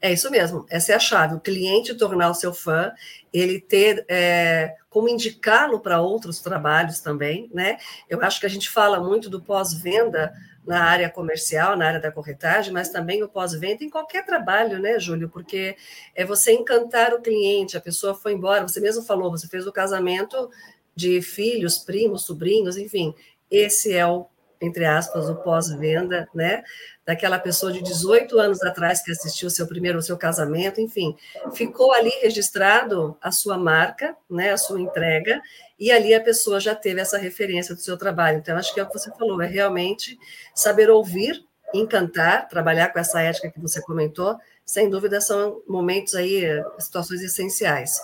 É 0.02 0.12
isso 0.12 0.32
mesmo, 0.32 0.66
essa 0.70 0.94
é 0.94 0.96
a 0.96 1.00
chave. 1.00 1.36
O 1.36 1.40
cliente 1.40 1.94
tornar 1.94 2.30
o 2.30 2.34
seu 2.34 2.54
fã, 2.54 2.92
ele 3.32 3.60
ter 3.60 4.04
é, 4.08 4.74
como 4.90 5.10
indicá-lo 5.10 5.80
para 5.80 6.02
outros 6.02 6.40
trabalhos 6.40 7.00
também, 7.00 7.50
né? 7.54 7.78
Eu 8.10 8.22
acho 8.24 8.40
que 8.40 8.46
a 8.46 8.50
gente 8.50 8.70
fala 8.70 9.00
muito 9.00 9.30
do 9.30 9.42
pós-venda 9.42 10.34
na 10.70 10.84
área 10.84 11.10
comercial, 11.10 11.76
na 11.76 11.88
área 11.88 12.00
da 12.00 12.12
corretagem, 12.12 12.72
mas 12.72 12.90
também 12.90 13.24
o 13.24 13.28
pós-venda 13.28 13.84
em 13.84 13.90
qualquer 13.90 14.24
trabalho, 14.24 14.78
né, 14.78 15.00
Júlio? 15.00 15.28
Porque 15.28 15.76
é 16.14 16.24
você 16.24 16.54
encantar 16.54 17.12
o 17.12 17.24
cliente, 17.24 17.76
a 17.76 17.82
pessoa 17.82 18.14
foi 18.14 18.34
embora, 18.34 18.68
você 18.68 18.80
mesmo 18.80 19.02
falou, 19.02 19.32
você 19.32 19.48
fez 19.48 19.66
o 19.66 19.72
casamento 19.72 20.48
de 20.96 21.24
filhos, 21.24 21.80
primos, 21.80 22.24
sobrinhos, 22.24 22.78
enfim, 22.78 23.16
esse 23.50 23.96
é 23.96 24.06
o, 24.06 24.28
entre 24.62 24.86
aspas, 24.86 25.28
o 25.28 25.38
pós-venda, 25.38 26.30
né? 26.36 26.62
Daquela 27.10 27.40
pessoa 27.40 27.72
de 27.72 27.82
18 27.82 28.38
anos 28.38 28.62
atrás 28.62 29.02
que 29.02 29.12
assistiu 29.12 29.50
seu 29.50 29.66
primeiro, 29.66 29.98
o 29.98 30.02
seu 30.02 30.16
casamento, 30.16 30.80
enfim, 30.80 31.18
ficou 31.56 31.92
ali 31.92 32.12
registrado 32.22 33.18
a 33.20 33.32
sua 33.32 33.58
marca, 33.58 34.16
né, 34.30 34.52
a 34.52 34.58
sua 34.58 34.80
entrega, 34.80 35.42
e 35.80 35.92
ali 35.92 36.14
a 36.14 36.22
pessoa 36.22 36.60
já 36.60 36.76
teve 36.76 37.02
essa 37.02 37.18
referência 37.18 37.74
do 37.74 37.82
seu 37.82 37.98
trabalho. 37.98 38.38
Então, 38.38 38.56
acho 38.56 38.72
que 38.76 38.80
é 38.80 38.84
o 38.84 38.86
que 38.86 38.94
você 38.94 39.10
falou, 39.18 39.42
é 39.42 39.48
realmente 39.48 40.20
saber 40.54 40.92
ouvir, 40.92 41.44
encantar, 41.74 42.48
trabalhar 42.48 42.90
com 42.90 43.00
essa 43.00 43.20
ética 43.20 43.50
que 43.50 43.60
você 43.60 43.82
comentou, 43.82 44.38
sem 44.64 44.88
dúvida 44.88 45.20
são 45.20 45.64
momentos 45.68 46.14
aí, 46.14 46.44
situações 46.78 47.24
essenciais. 47.24 48.00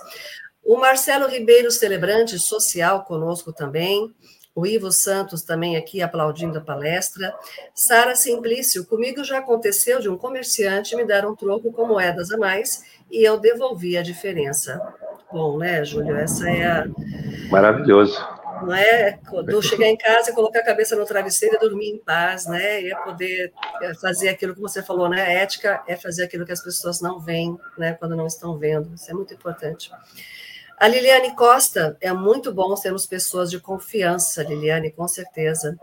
O 0.64 0.78
Marcelo 0.78 1.28
Ribeiro, 1.28 1.70
celebrante 1.70 2.40
social 2.40 3.06
conosco 3.06 3.54
também, 3.54 4.12
o 4.56 4.66
Ivo 4.66 4.92
Santos 4.92 5.44
também 5.44 5.76
aqui 5.76 6.02
aplaudindo 6.02 6.58
a 6.58 6.62
palestra. 6.62 7.36
Sara 7.74 8.16
Simplício, 8.16 8.86
comigo 8.86 9.24
já 9.24 9.40
aconteceu 9.40 10.00
de 10.00 10.10
um 10.10 10.18
comerciante 10.18 10.96
me 10.96 11.06
dar 11.06 11.26
um 11.26 11.36
troco 11.36 11.72
com 11.74 11.86
moedas 11.86 12.32
a 12.32 12.38
mais 12.38 12.84
e 13.12 13.24
eu 13.24 13.38
devolvi 13.38 13.98
a 13.98 14.02
diferença 14.02 14.82
bom, 15.36 15.58
né, 15.58 15.84
Júlio? 15.84 16.16
Essa 16.16 16.50
é 16.50 16.66
a. 16.66 16.86
Maravilhoso. 17.50 18.18
Não 18.62 18.74
é? 18.74 19.20
Do 19.46 19.62
chegar 19.62 19.88
em 19.88 19.98
casa 19.98 20.32
e 20.32 20.34
colocar 20.34 20.60
a 20.60 20.66
cabeça 20.66 20.96
no 20.96 21.06
travesseiro 21.06 21.56
e 21.56 21.60
dormir 21.60 21.90
em 21.90 21.98
paz, 21.98 22.48
né? 22.48 22.82
E 22.82 22.92
é 22.92 22.96
poder 22.96 23.52
fazer 24.02 24.30
aquilo 24.30 24.56
que 24.56 24.62
você 24.62 24.82
falou, 24.82 25.10
né? 25.10 25.22
A 25.22 25.30
ética 25.30 25.84
é 25.88 25.98
fazer 25.98 26.24
aquilo 26.24 26.46
que 26.46 26.54
as 26.54 26.64
pessoas 26.64 27.02
não 27.02 27.20
veem, 27.20 27.58
né? 27.78 27.94
Quando 28.00 28.16
não 28.16 28.26
estão 28.26 28.58
vendo. 28.58 28.96
Isso 28.96 29.12
é 29.12 29.14
muito 29.14 29.34
importante. 29.34 29.92
A 30.78 30.90
Liliane 30.90 31.34
Costa, 31.36 31.98
é 32.02 32.12
muito 32.12 32.54
bom 32.54 32.76
sermos 32.76 33.06
pessoas 33.06 33.50
de 33.50 33.62
confiança, 33.62 34.44
Liliane, 34.44 34.92
com 34.92 35.08
certeza. 35.08 35.78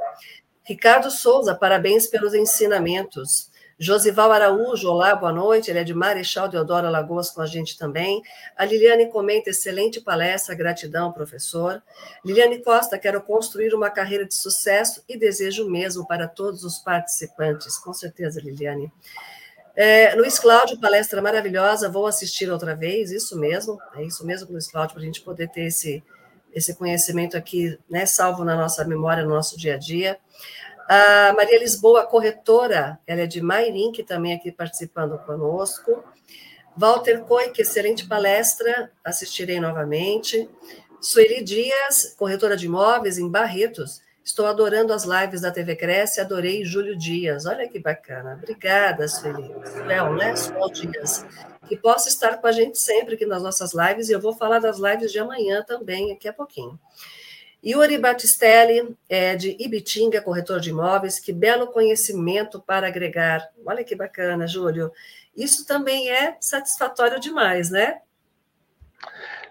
Ricardo 0.63 1.11
Souza, 1.11 1.55
parabéns 1.55 2.07
pelos 2.07 2.35
ensinamentos. 2.35 3.51
Josival 3.79 4.31
Araújo, 4.31 4.91
olá, 4.91 5.17
boa 5.17 5.33
noite. 5.33 5.71
Ele 5.71 5.79
é 5.79 5.85
de 5.85 5.95
Marechal 5.95 6.47
Deodoro 6.47 6.87
Alagoas 6.87 7.31
com 7.31 7.41
a 7.41 7.47
gente 7.47 7.79
também. 7.79 8.21
A 8.55 8.67
Liliane 8.67 9.11
comenta: 9.11 9.49
excelente 9.49 9.99
palestra, 9.99 10.55
gratidão, 10.55 11.11
professor. 11.11 11.83
Liliane 12.23 12.63
Costa, 12.63 12.99
quero 12.99 13.23
construir 13.23 13.75
uma 13.75 13.89
carreira 13.89 14.27
de 14.27 14.35
sucesso 14.35 15.03
e 15.09 15.19
desejo 15.19 15.71
mesmo 15.71 16.07
para 16.07 16.29
todos 16.29 16.65
os 16.65 16.79
participantes. 16.79 17.79
Com 17.79 17.95
certeza, 17.95 18.43
Liliane. 18.43 18.93
É, 19.75 20.15
Luiz 20.15 20.39
Cláudio, 20.39 20.79
palestra 20.79 21.23
maravilhosa, 21.23 21.89
vou 21.89 22.07
assistir 22.07 22.51
outra 22.51 22.77
vez, 22.77 23.11
isso 23.11 23.39
mesmo, 23.39 23.79
é 23.95 24.05
isso 24.05 24.25
mesmo, 24.27 24.53
Luiz 24.53 24.71
Cláudio, 24.71 24.95
para 24.95 25.03
a 25.03 25.07
gente 25.07 25.23
poder 25.23 25.49
ter 25.49 25.63
esse, 25.63 26.05
esse 26.53 26.75
conhecimento 26.75 27.37
aqui, 27.39 27.79
né, 27.89 28.05
salvo 28.05 28.45
na 28.45 28.55
nossa 28.55 28.85
memória, 28.85 29.25
no 29.25 29.31
nosso 29.31 29.57
dia 29.57 29.77
a 29.77 29.79
dia. 29.79 30.19
A 30.87 31.33
Maria 31.33 31.59
Lisboa, 31.59 32.07
corretora, 32.07 32.99
ela 33.07 33.23
é 33.23 33.27
de 33.27 33.41
Mairim, 33.41 33.93
que 33.93 34.03
também 34.03 34.35
aqui 34.35 34.53
participando 34.53 35.19
conosco. 35.19 36.05
Walter 36.77 37.25
que 37.55 37.63
excelente 37.63 38.07
palestra, 38.07 38.91
assistirei 39.03 39.59
novamente. 39.59 40.49
Sueli 41.01 41.43
Dias, 41.43 42.15
corretora 42.19 42.57
de 42.57 42.67
imóveis 42.67 43.17
em 43.17 43.31
Barretos. 43.31 44.03
Estou 44.25 44.47
adorando 44.47 44.93
as 44.93 45.05
lives 45.05 45.41
da 45.41 45.51
TV 45.51 45.75
Cresce, 45.75 46.21
adorei 46.21 46.65
Júlio 46.65 46.97
Dias. 46.97 47.45
Olha 47.45 47.69
que 47.69 47.81
bacana. 47.81 48.39
Obrigada, 48.41 49.09
Sueli. 49.09 49.53
Suel, 49.67 50.15
né? 50.15 50.35
Dias. 50.73 51.27
Que 51.69 51.77
possa 51.77 52.09
estar 52.09 52.37
com 52.39 52.47
a 52.47 52.53
gente 52.53 52.79
sempre 52.79 53.15
aqui 53.15 53.27
nas 53.27 53.43
nossas 53.43 53.73
lives, 53.75 54.09
e 54.09 54.13
eu 54.13 54.21
vou 54.21 54.33
falar 54.33 54.61
das 54.61 54.79
lives 54.79 55.11
de 55.11 55.19
amanhã 55.19 55.65
também, 55.67 56.09
daqui 56.09 56.29
a 56.29 56.33
pouquinho. 56.33 56.79
Yuri 57.65 57.99
Batistelli, 57.99 58.97
é, 59.09 59.37
de 59.37 59.57
Ibitinga, 59.59 60.21
corretor 60.21 60.61
de 60.61 60.71
imóveis, 60.71 61.21
que 61.21 61.33
belo 61.33 61.69
conhecimento 61.69 62.61
para 62.61 62.89
agregar. 62.89 63.49
Olha 63.65 63.85
que 63.85 63.95
bacana, 63.95 64.47
Júlio. 64.47 64.93
Isso 65.37 65.67
também 65.67 66.11
é 66.11 66.37
satisfatório 66.41 67.21
demais, 67.21 67.71
né? 67.71 68.01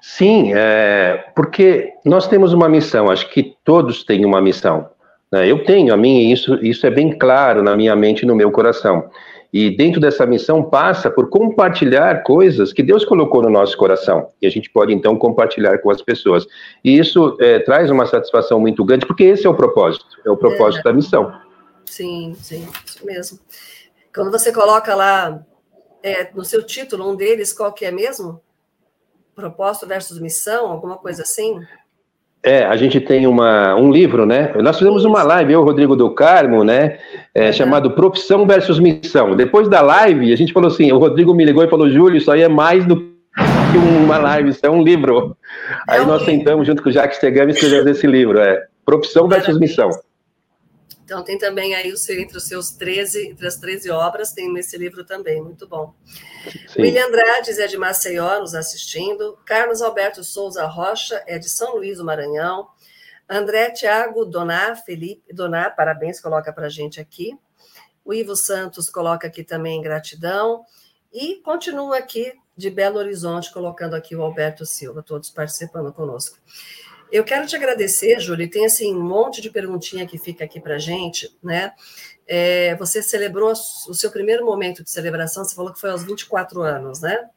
Sim, 0.01 0.51
é, 0.55 1.25
porque 1.35 1.93
nós 2.03 2.27
temos 2.27 2.53
uma 2.53 2.67
missão, 2.67 3.11
acho 3.11 3.29
que 3.29 3.55
todos 3.63 4.03
têm 4.03 4.25
uma 4.25 4.41
missão. 4.41 4.89
Né? 5.31 5.47
Eu 5.47 5.63
tenho 5.63 5.93
a 5.93 5.97
minha, 5.97 6.23
e 6.23 6.31
isso, 6.31 6.55
isso 6.55 6.87
é 6.87 6.89
bem 6.89 7.17
claro 7.17 7.61
na 7.61 7.77
minha 7.77 7.95
mente 7.95 8.23
e 8.23 8.25
no 8.25 8.35
meu 8.35 8.51
coração. 8.51 9.09
E 9.53 9.69
dentro 9.69 9.99
dessa 9.99 10.25
missão 10.25 10.63
passa 10.63 11.11
por 11.11 11.29
compartilhar 11.29 12.23
coisas 12.23 12.73
que 12.73 12.81
Deus 12.81 13.05
colocou 13.05 13.43
no 13.43 13.49
nosso 13.49 13.77
coração. 13.77 14.29
E 14.41 14.47
a 14.47 14.49
gente 14.49 14.69
pode 14.69 14.93
então 14.93 15.15
compartilhar 15.17 15.77
com 15.79 15.91
as 15.91 16.01
pessoas. 16.01 16.47
E 16.83 16.97
isso 16.97 17.37
é, 17.39 17.59
traz 17.59 17.91
uma 17.91 18.05
satisfação 18.05 18.59
muito 18.59 18.83
grande, 18.83 19.05
porque 19.05 19.25
esse 19.25 19.45
é 19.45 19.49
o 19.49 19.53
propósito, 19.53 20.05
é 20.25 20.31
o 20.31 20.37
propósito 20.37 20.79
é. 20.79 20.83
da 20.83 20.93
missão. 20.93 21.31
Sim, 21.85 22.33
sim, 22.39 22.67
isso 22.85 23.05
mesmo. 23.05 23.39
Quando 24.15 24.31
você 24.31 24.51
coloca 24.51 24.95
lá 24.95 25.43
é, 26.01 26.29
no 26.33 26.45
seu 26.45 26.63
título, 26.63 27.11
um 27.11 27.15
deles, 27.15 27.53
qual 27.53 27.71
que 27.73 27.85
é 27.85 27.91
mesmo? 27.91 28.41
Propósito 29.41 29.87
versus 29.87 30.19
missão, 30.19 30.71
alguma 30.71 30.97
coisa 30.97 31.23
assim? 31.23 31.59
É, 32.43 32.63
a 32.63 32.75
gente 32.75 32.99
tem 32.99 33.27
uma, 33.27 33.75
um 33.75 33.91
livro, 33.91 34.25
né? 34.25 34.51
Nós 34.61 34.77
fizemos 34.77 35.05
uma 35.05 35.21
live, 35.21 35.53
eu, 35.53 35.63
Rodrigo 35.63 35.95
do 35.95 36.09
Carmo, 36.15 36.63
né? 36.63 36.97
É, 37.35 37.47
uhum. 37.47 37.53
Chamado 37.53 37.91
Profissão 37.91 38.47
versus 38.47 38.79
Missão. 38.79 39.35
Depois 39.35 39.69
da 39.69 39.81
live, 39.81 40.33
a 40.33 40.35
gente 40.35 40.51
falou 40.51 40.69
assim: 40.69 40.91
o 40.91 40.97
Rodrigo 40.97 41.35
me 41.35 41.45
ligou 41.45 41.63
e 41.63 41.69
falou, 41.69 41.89
Júlio, 41.89 42.17
isso 42.17 42.31
aí 42.31 42.41
é 42.41 42.47
mais 42.47 42.85
do 42.85 42.97
que 42.97 43.77
uma 43.77 44.17
live, 44.17 44.49
isso 44.49 44.65
é 44.65 44.69
um 44.71 44.81
livro. 44.81 45.37
É 45.87 45.95
aí 45.95 46.01
um 46.01 46.07
nós 46.07 46.21
livro. 46.21 46.35
sentamos 46.35 46.65
junto 46.65 46.81
com 46.81 46.89
o 46.89 46.91
Jacques 46.91 47.19
Tegami 47.19 47.51
e 47.51 47.55
escrevemos 47.55 47.87
esse 47.87 48.07
livro, 48.07 48.39
é 48.39 48.63
Profissão 48.83 49.27
versus 49.27 49.59
Missão. 49.59 49.89
Então 51.03 51.23
tem 51.23 51.37
também 51.37 51.75
aí 51.75 51.93
entre 52.09 52.37
os 52.37 52.43
seus 52.43 52.71
13, 52.71 53.29
entre 53.29 53.47
as 53.47 53.57
13 53.57 53.89
obras, 53.89 54.31
tem 54.31 54.51
nesse 54.51 54.77
livro 54.77 55.03
também, 55.03 55.41
muito 55.41 55.67
bom. 55.67 55.93
Sim. 56.67 56.81
William 56.81 57.07
Andrade 57.07 57.51
é 57.59 57.67
de 57.67 57.77
Maceió, 57.77 58.39
nos 58.39 58.55
assistindo. 58.55 59.37
Carlos 59.45 59.81
Alberto 59.81 60.23
Souza 60.23 60.65
Rocha 60.65 61.23
é 61.27 61.37
de 61.37 61.49
São 61.49 61.75
Luís 61.75 61.97
do 61.97 62.05
Maranhão. 62.05 62.69
André 63.29 63.71
Tiago 63.71 64.25
Doná, 64.25 64.75
Felipe 64.75 65.33
Doná, 65.33 65.69
parabéns, 65.69 66.19
coloca 66.19 66.51
para 66.51 66.67
a 66.67 66.69
gente 66.69 66.99
aqui. 66.99 67.37
O 68.03 68.13
Ivo 68.13 68.35
Santos 68.35 68.89
coloca 68.89 69.27
aqui 69.27 69.43
também 69.43 69.81
gratidão. 69.81 70.65
E 71.13 71.35
continua 71.37 71.97
aqui 71.97 72.33
de 72.55 72.69
Belo 72.69 72.99
Horizonte, 72.99 73.51
colocando 73.51 73.95
aqui 73.95 74.15
o 74.15 74.21
Alberto 74.21 74.65
Silva, 74.65 75.03
todos 75.03 75.29
participando 75.29 75.91
conosco. 75.93 76.37
Eu 77.11 77.23
quero 77.23 77.45
te 77.45 77.55
agradecer, 77.55 78.19
Júlia, 78.19 78.49
tem 78.49 78.65
assim 78.65 78.95
um 78.95 79.03
monte 79.03 79.41
de 79.41 79.49
perguntinha 79.49 80.07
que 80.07 80.17
fica 80.17 80.45
aqui 80.45 80.59
para 80.59 80.77
gente, 80.77 81.29
né? 81.43 81.73
É, 82.25 82.75
você 82.75 83.03
celebrou 83.03 83.51
o 83.51 83.93
seu 83.93 84.09
primeiro 84.09 84.45
momento 84.45 84.83
de 84.83 84.89
celebração, 84.89 85.43
você 85.43 85.53
falou 85.53 85.73
que 85.73 85.79
foi 85.79 85.89
aos 85.89 86.03
24 86.03 86.61
anos, 86.61 87.01
né? 87.01 87.27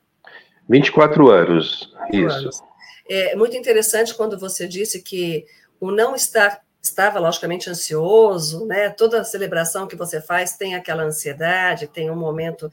24 0.69 1.29
anos, 1.29 1.93
24 2.13 2.17
isso. 2.17 2.37
Anos. 2.37 2.63
É 3.09 3.35
muito 3.35 3.57
interessante 3.57 4.15
quando 4.15 4.39
você 4.39 4.67
disse 4.69 5.03
que 5.03 5.45
o 5.81 5.91
não 5.91 6.15
estar 6.15 6.63
estava 6.81 7.19
logicamente 7.19 7.69
ansioso, 7.69 8.67
né? 8.67 8.91
Toda 8.91 9.25
celebração 9.25 9.87
que 9.87 9.97
você 9.97 10.21
faz 10.21 10.57
tem 10.57 10.75
aquela 10.75 11.03
ansiedade, 11.03 11.87
tem 11.87 12.11
um 12.11 12.17
momento 12.17 12.71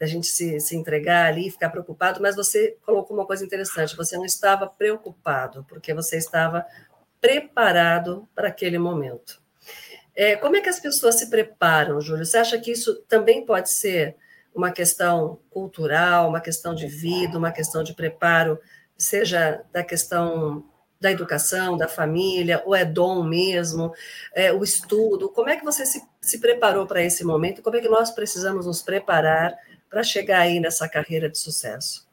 da 0.00 0.06
gente 0.06 0.26
se, 0.28 0.58
se 0.58 0.74
entregar 0.74 1.26
ali, 1.26 1.50
ficar 1.50 1.68
preocupado, 1.68 2.22
mas 2.22 2.34
você 2.34 2.74
colocou 2.86 3.14
uma 3.14 3.26
coisa 3.26 3.44
interessante, 3.44 3.94
você 3.94 4.16
não 4.16 4.24
estava 4.24 4.66
preocupado, 4.66 5.62
porque 5.68 5.92
você 5.92 6.16
estava 6.16 6.64
preparado 7.20 8.26
para 8.34 8.48
aquele 8.48 8.78
momento. 8.78 9.42
É, 10.16 10.36
como 10.36 10.56
é 10.56 10.62
que 10.62 10.70
as 10.70 10.80
pessoas 10.80 11.16
se 11.16 11.28
preparam, 11.28 12.00
Júlio? 12.00 12.24
Você 12.24 12.38
acha 12.38 12.58
que 12.58 12.72
isso 12.72 13.02
também 13.08 13.44
pode 13.44 13.70
ser 13.70 14.16
uma 14.54 14.72
questão 14.72 15.38
cultural, 15.50 16.30
uma 16.30 16.40
questão 16.40 16.74
de 16.74 16.86
vida, 16.86 17.36
uma 17.36 17.52
questão 17.52 17.82
de 17.82 17.92
preparo, 17.92 18.58
seja 18.96 19.62
da 19.70 19.84
questão 19.84 20.64
da 20.98 21.10
educação, 21.10 21.76
da 21.76 21.88
família, 21.88 22.62
ou 22.66 22.74
é 22.74 22.84
dom 22.84 23.22
mesmo, 23.22 23.92
é, 24.34 24.52
o 24.52 24.62
estudo? 24.62 25.30
Como 25.30 25.48
é 25.48 25.56
que 25.56 25.64
você 25.64 25.84
se, 25.86 26.02
se 26.20 26.38
preparou 26.38 26.86
para 26.86 27.02
esse 27.02 27.22
momento? 27.22 27.62
Como 27.62 27.76
é 27.76 27.80
que 27.80 27.88
nós 27.88 28.10
precisamos 28.10 28.66
nos 28.66 28.82
preparar 28.82 29.56
para 29.90 30.02
chegar 30.04 30.40
aí 30.40 30.60
nessa 30.60 30.88
carreira 30.88 31.28
de 31.28 31.38
sucesso? 31.38 32.08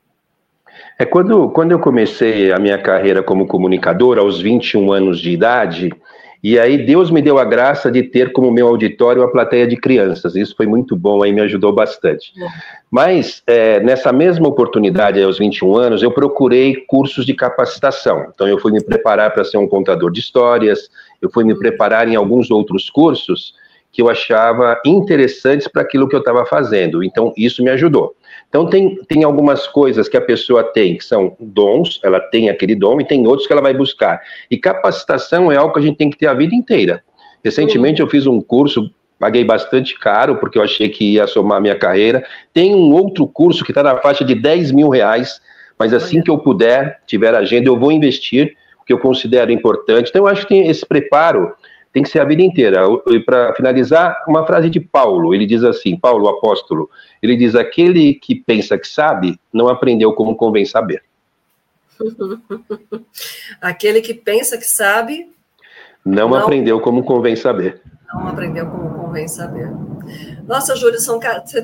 É 0.98 1.06
quando, 1.06 1.50
quando 1.50 1.72
eu 1.72 1.80
comecei 1.80 2.52
a 2.52 2.60
minha 2.60 2.78
carreira 2.78 3.22
como 3.22 3.48
comunicador, 3.48 4.18
aos 4.18 4.42
21 4.42 4.92
anos 4.92 5.20
de 5.20 5.30
idade, 5.30 5.92
e 6.44 6.60
aí 6.60 6.86
Deus 6.86 7.10
me 7.10 7.22
deu 7.22 7.40
a 7.40 7.46
graça 7.46 7.92
de 7.92 8.04
ter 8.04 8.32
como 8.32 8.52
meu 8.52 8.68
auditório 8.68 9.24
a 9.24 9.28
plateia 9.28 9.68
de 9.68 9.76
crianças. 9.76 10.36
Isso 10.36 10.56
foi 10.56 10.68
muito 10.68 10.96
bom, 10.96 11.24
aí 11.24 11.32
me 11.32 11.42
ajudou 11.42 11.74
bastante. 11.74 12.32
É. 12.40 12.48
Mas 12.92 13.42
é, 13.48 13.80
nessa 13.80 14.12
mesma 14.12 14.48
oportunidade, 14.48 15.22
aos 15.22 15.40
21 15.40 15.76
anos, 15.76 16.04
eu 16.04 16.12
procurei 16.12 16.76
cursos 16.88 17.26
de 17.26 17.34
capacitação. 17.34 18.28
Então 18.34 18.48
eu 18.48 18.60
fui 18.60 18.72
me 18.72 18.84
preparar 18.84 19.34
para 19.34 19.44
ser 19.44 19.58
um 19.58 19.68
contador 19.68 20.12
de 20.12 20.20
histórias, 20.20 20.90
eu 21.22 21.30
fui 21.30 21.44
me 21.44 21.58
preparar 21.58 22.08
em 22.08 22.16
alguns 22.16 22.52
outros 22.52 22.90
cursos 22.90 23.54
que 23.98 24.02
eu 24.04 24.12
achava 24.12 24.80
interessantes 24.86 25.68
para 25.68 25.82
aquilo 25.82 26.08
que 26.08 26.16
eu 26.16 26.20
estava 26.20 26.46
fazendo. 26.46 27.04
Então, 27.04 27.34
isso 27.36 27.64
me 27.64 27.72
ajudou. 27.72 28.16
Então, 28.48 28.70
tem, 28.70 28.96
tem 29.08 29.24
algumas 29.24 29.66
coisas 29.66 30.08
que 30.08 30.16
a 30.16 30.22
pessoa 30.22 30.64
tem, 30.64 30.96
que 30.98 31.04
são 31.04 31.36
dons, 31.40 32.00
ela 32.04 32.20
tem 32.20 32.48
aquele 32.48 32.76
dom, 32.76 33.02
e 33.02 33.06
tem 33.06 33.26
outros 33.26 33.48
que 33.48 33.54
ela 33.54 33.62
vai 33.62 33.74
buscar. 33.74 34.22
E 34.52 34.56
capacitação 34.56 35.52
é 35.52 35.58
algo 35.58 35.74
que 35.74 35.80
a 35.80 35.82
gente 35.82 35.98
tem 35.98 36.12
que 36.12 36.18
ter 36.18 36.28
a 36.28 36.36
vida 36.36 36.54
inteira. 36.54 37.04
Recentemente, 37.44 38.00
eu 38.00 38.08
fiz 38.08 38.28
um 38.28 38.40
curso, 38.40 38.88
paguei 39.18 39.44
bastante 39.44 39.98
caro, 40.00 40.36
porque 40.36 40.60
eu 40.60 40.62
achei 40.62 40.90
que 40.90 41.14
ia 41.14 41.26
somar 41.26 41.58
a 41.58 41.62
minha 41.62 41.76
carreira. 41.76 42.24
Tem 42.54 42.76
um 42.76 42.94
outro 42.94 43.26
curso 43.28 43.66
que 43.66 43.72
está 43.72 43.82
na 43.82 43.98
faixa 43.98 44.24
de 44.24 44.36
10 44.36 44.74
mil 44.74 44.90
reais, 44.90 45.42
mas 45.80 45.92
assim 45.92 46.22
que 46.22 46.30
eu 46.30 46.38
puder, 46.38 47.00
tiver 47.08 47.34
agenda, 47.34 47.68
eu 47.68 47.80
vou 47.80 47.92
investir, 47.92 48.56
porque 48.78 48.94
eu 48.94 49.00
considero 49.00 49.52
importante. 49.52 50.10
Então, 50.12 50.22
eu 50.22 50.28
acho 50.28 50.44
que 50.44 50.50
tem 50.50 50.68
esse 50.68 50.86
preparo 50.86 51.52
tem 51.98 52.04
que 52.04 52.10
ser 52.10 52.20
a 52.20 52.26
vida 52.26 52.44
inteira. 52.44 52.84
E 53.08 53.20
para 53.20 53.56
finalizar, 53.56 54.24
uma 54.28 54.46
frase 54.46 54.70
de 54.70 54.80
Paulo, 54.80 55.34
ele 55.34 55.48
diz 55.48 55.64
assim, 55.64 55.98
Paulo, 55.98 56.26
o 56.26 56.30
apóstolo, 56.30 56.88
ele 57.24 57.36
diz, 57.36 57.56
aquele 57.56 58.14
que 58.14 58.36
pensa 58.36 58.78
que 58.78 58.88
sabe, 58.88 59.40
não 59.52 59.68
aprendeu 59.68 60.14
como 60.14 60.36
convém 60.36 60.64
saber. 60.64 61.02
aquele 63.60 64.00
que 64.02 64.14
pensa 64.14 64.60
que 64.60 64.66
sabe... 64.66 65.28
Não, 66.06 66.30
não, 66.30 66.38
aprendeu 66.38 66.80
como 66.80 67.04
convém 67.04 67.36
saber. 67.36 67.82
Não 68.14 68.28
aprendeu 68.28 68.68
como 68.68 69.06
convém 69.06 69.28
saber. 69.28 69.68
Nossa, 70.48 70.76
Júlio, 70.76 71.00
são, 71.00 71.20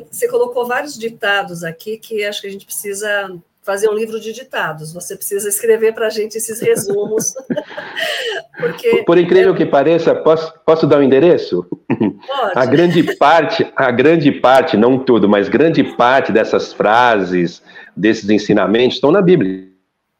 você 0.09 0.27
colocou 0.27 0.65
vários 0.65 0.97
ditados 0.97 1.63
aqui 1.63 1.99
que 1.99 2.25
acho 2.25 2.41
que 2.41 2.47
a 2.47 2.51
gente 2.51 2.65
precisa 2.65 3.31
fazer 3.63 3.89
um 3.89 3.93
livro 3.93 4.19
de 4.19 4.33
ditados. 4.33 4.93
Você 4.93 5.15
precisa 5.15 5.47
escrever 5.47 5.93
para 5.93 6.07
a 6.07 6.09
gente 6.09 6.37
esses 6.37 6.59
resumos. 6.59 7.33
Porque 8.59 9.03
Por 9.03 9.17
incrível 9.17 9.53
é... 9.53 9.57
que 9.57 9.65
pareça, 9.65 10.13
posso, 10.13 10.53
posso 10.65 10.85
dar 10.85 10.97
o 10.97 10.99
um 10.99 11.03
endereço? 11.03 11.65
Pode. 11.87 12.51
A 12.55 12.65
grande 12.65 13.15
parte, 13.15 13.71
a 13.75 13.91
grande 13.91 14.31
parte, 14.31 14.77
não 14.77 14.99
tudo, 14.99 15.27
mas 15.27 15.49
grande 15.49 15.83
parte 15.83 16.31
dessas 16.31 16.73
frases, 16.73 17.61
desses 17.95 18.29
ensinamentos 18.29 18.95
estão 18.95 19.11
na 19.11 19.21
Bíblia. 19.21 19.67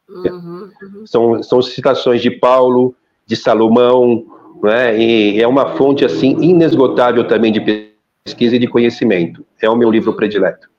Uhum, 0.10 0.70
uhum. 0.82 1.06
São, 1.06 1.44
são 1.44 1.62
citações 1.62 2.22
de 2.22 2.32
Paulo, 2.32 2.96
de 3.26 3.36
Salomão, 3.36 4.26
né? 4.62 4.98
e 4.98 5.42
é 5.42 5.48
uma 5.48 5.76
fonte 5.76 6.06
assim 6.06 6.38
inesgotável 6.42 7.28
também 7.28 7.52
de 7.52 7.90
pesquisa 8.24 8.56
e 8.56 8.60
de 8.60 8.68
conhecimento. 8.68 9.46
É 9.62 9.70
o 9.70 9.76
meu 9.76 9.90
livro 9.90 10.12
uhum. 10.12 10.18
predileto. 10.18 10.73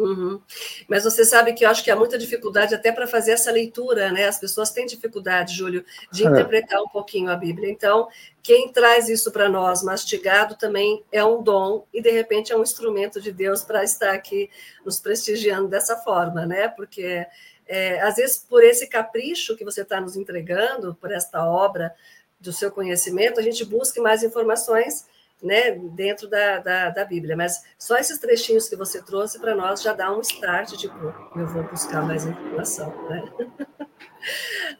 Uhum. 0.00 0.40
Mas 0.88 1.04
você 1.04 1.26
sabe 1.26 1.52
que 1.52 1.62
eu 1.62 1.68
acho 1.68 1.84
que 1.84 1.90
há 1.90 1.96
muita 1.96 2.16
dificuldade 2.16 2.74
até 2.74 2.90
para 2.90 3.06
fazer 3.06 3.32
essa 3.32 3.52
leitura, 3.52 4.10
né? 4.10 4.26
As 4.26 4.40
pessoas 4.40 4.70
têm 4.70 4.86
dificuldade, 4.86 5.54
Júlio, 5.54 5.84
de 6.10 6.24
é. 6.24 6.30
interpretar 6.30 6.80
um 6.80 6.88
pouquinho 6.88 7.30
a 7.30 7.36
Bíblia. 7.36 7.70
Então, 7.70 8.08
quem 8.42 8.72
traz 8.72 9.10
isso 9.10 9.30
para 9.30 9.46
nós 9.46 9.82
mastigado 9.82 10.56
também 10.56 11.04
é 11.12 11.22
um 11.22 11.42
dom 11.42 11.86
e 11.92 12.00
de 12.00 12.10
repente 12.10 12.50
é 12.50 12.56
um 12.56 12.62
instrumento 12.62 13.20
de 13.20 13.30
Deus 13.30 13.62
para 13.62 13.84
estar 13.84 14.14
aqui 14.14 14.48
nos 14.86 14.98
prestigiando 14.98 15.68
dessa 15.68 15.96
forma, 15.98 16.46
né? 16.46 16.68
Porque 16.68 17.26
é, 17.68 18.00
às 18.00 18.16
vezes 18.16 18.38
por 18.38 18.64
esse 18.64 18.86
capricho 18.86 19.54
que 19.54 19.64
você 19.66 19.82
está 19.82 20.00
nos 20.00 20.16
entregando, 20.16 20.94
por 20.94 21.12
esta 21.12 21.44
obra 21.44 21.94
do 22.40 22.54
seu 22.54 22.70
conhecimento, 22.70 23.38
a 23.38 23.42
gente 23.42 23.66
busca 23.66 24.00
mais 24.00 24.22
informações 24.22 25.04
né, 25.42 25.72
dentro 25.92 26.28
da, 26.28 26.58
da, 26.58 26.90
da, 26.90 27.04
Bíblia. 27.04 27.36
Mas 27.36 27.62
só 27.78 27.96
esses 27.96 28.18
trechinhos 28.18 28.68
que 28.68 28.76
você 28.76 29.02
trouxe 29.02 29.40
para 29.40 29.54
nós 29.54 29.82
já 29.82 29.92
dá 29.92 30.12
um 30.12 30.20
start, 30.20 30.72
tipo, 30.72 31.14
eu 31.36 31.46
vou 31.46 31.62
buscar 31.64 32.02
mais 32.02 32.26
informação. 32.26 32.92
Né? 33.08 33.24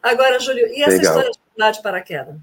Agora, 0.03 0.39
Júlio, 0.39 0.67
e 0.67 0.83
essa 0.83 0.97
Legal. 0.97 1.03
história 1.03 1.31
de 1.31 1.39
pular 1.55 1.71
de 1.71 1.83
paraquedas? 1.83 2.37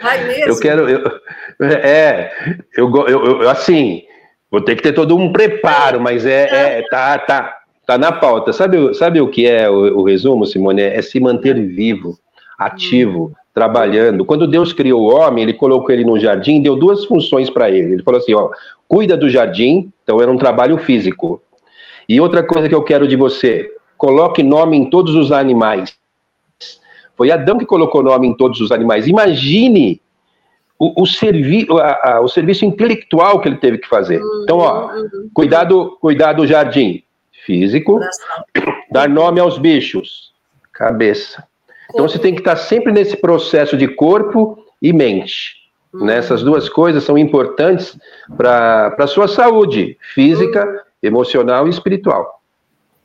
Vai 0.00 0.24
mesmo? 0.24 0.52
Eu 0.52 0.60
quero. 0.60 0.88
Eu, 0.88 1.02
é, 1.66 2.32
eu, 2.76 2.90
eu, 3.06 3.42
eu, 3.42 3.50
assim, 3.50 4.04
vou 4.50 4.62
ter 4.62 4.76
que 4.76 4.82
ter 4.82 4.92
todo 4.92 5.16
um 5.16 5.32
preparo, 5.32 6.00
mas 6.00 6.24
é, 6.24 6.78
é 6.78 6.82
tá, 6.88 7.18
tá, 7.18 7.58
tá 7.84 7.98
na 7.98 8.12
pauta. 8.12 8.52
Sabe, 8.52 8.94
sabe 8.94 9.20
o 9.20 9.28
que 9.28 9.46
é 9.46 9.68
o, 9.68 9.98
o 9.98 10.04
resumo, 10.04 10.46
Simone? 10.46 10.80
É, 10.80 10.96
é 10.96 11.02
se 11.02 11.18
manter 11.20 11.54
vivo, 11.54 12.18
ativo. 12.58 13.34
Hum 13.34 13.37
trabalhando. 13.54 14.24
Quando 14.24 14.46
Deus 14.46 14.72
criou 14.72 15.02
o 15.02 15.14
homem, 15.14 15.44
ele 15.44 15.54
colocou 15.54 15.90
ele 15.90 16.04
no 16.04 16.18
jardim, 16.18 16.62
deu 16.62 16.76
duas 16.76 17.04
funções 17.04 17.50
para 17.50 17.70
ele. 17.70 17.94
Ele 17.94 18.02
falou 18.02 18.20
assim: 18.20 18.34
ó, 18.34 18.50
cuida 18.86 19.16
do 19.16 19.28
jardim, 19.28 19.92
então 20.02 20.20
era 20.20 20.30
um 20.30 20.36
trabalho 20.36 20.78
físico. 20.78 21.42
E 22.08 22.20
outra 22.20 22.42
coisa 22.42 22.68
que 22.68 22.74
eu 22.74 22.82
quero 22.82 23.06
de 23.06 23.16
você, 23.16 23.70
coloque 23.96 24.42
nome 24.42 24.76
em 24.76 24.88
todos 24.88 25.14
os 25.14 25.32
animais. 25.32 25.94
Foi 27.16 27.30
Adão 27.30 27.58
que 27.58 27.66
colocou 27.66 28.02
nome 28.02 28.28
em 28.28 28.34
todos 28.34 28.60
os 28.60 28.70
animais. 28.70 29.08
Imagine 29.08 30.00
o, 30.78 31.02
o, 31.02 31.06
servi 31.06 31.66
a, 31.70 32.12
a, 32.12 32.20
o 32.20 32.28
serviço 32.28 32.64
intelectual 32.64 33.40
que 33.40 33.48
ele 33.48 33.56
teve 33.56 33.78
que 33.78 33.88
fazer. 33.88 34.20
Então, 34.44 34.58
ó, 34.58 34.92
uhum. 34.92 35.28
cuidado, 35.34 35.98
cuidar 36.00 36.34
do 36.34 36.46
jardim 36.46 37.02
físico, 37.44 37.98
dar 38.92 39.08
nome 39.08 39.40
aos 39.40 39.58
bichos, 39.58 40.32
cabeça. 40.72 41.47
Então 41.90 42.08
você 42.08 42.18
tem 42.18 42.34
que 42.34 42.40
estar 42.40 42.56
sempre 42.56 42.92
nesse 42.92 43.16
processo 43.16 43.76
de 43.76 43.86
corpo 43.88 44.64
e 44.80 44.92
mente. 44.92 45.56
Uhum. 45.92 46.06
Né? 46.06 46.16
Essas 46.18 46.42
duas 46.42 46.68
coisas 46.68 47.04
são 47.04 47.16
importantes 47.16 47.96
para 48.36 48.94
a 48.98 49.06
sua 49.06 49.26
saúde 49.26 49.96
física, 50.14 50.66
uhum. 50.66 50.78
emocional 51.02 51.66
e 51.66 51.70
espiritual. 51.70 52.42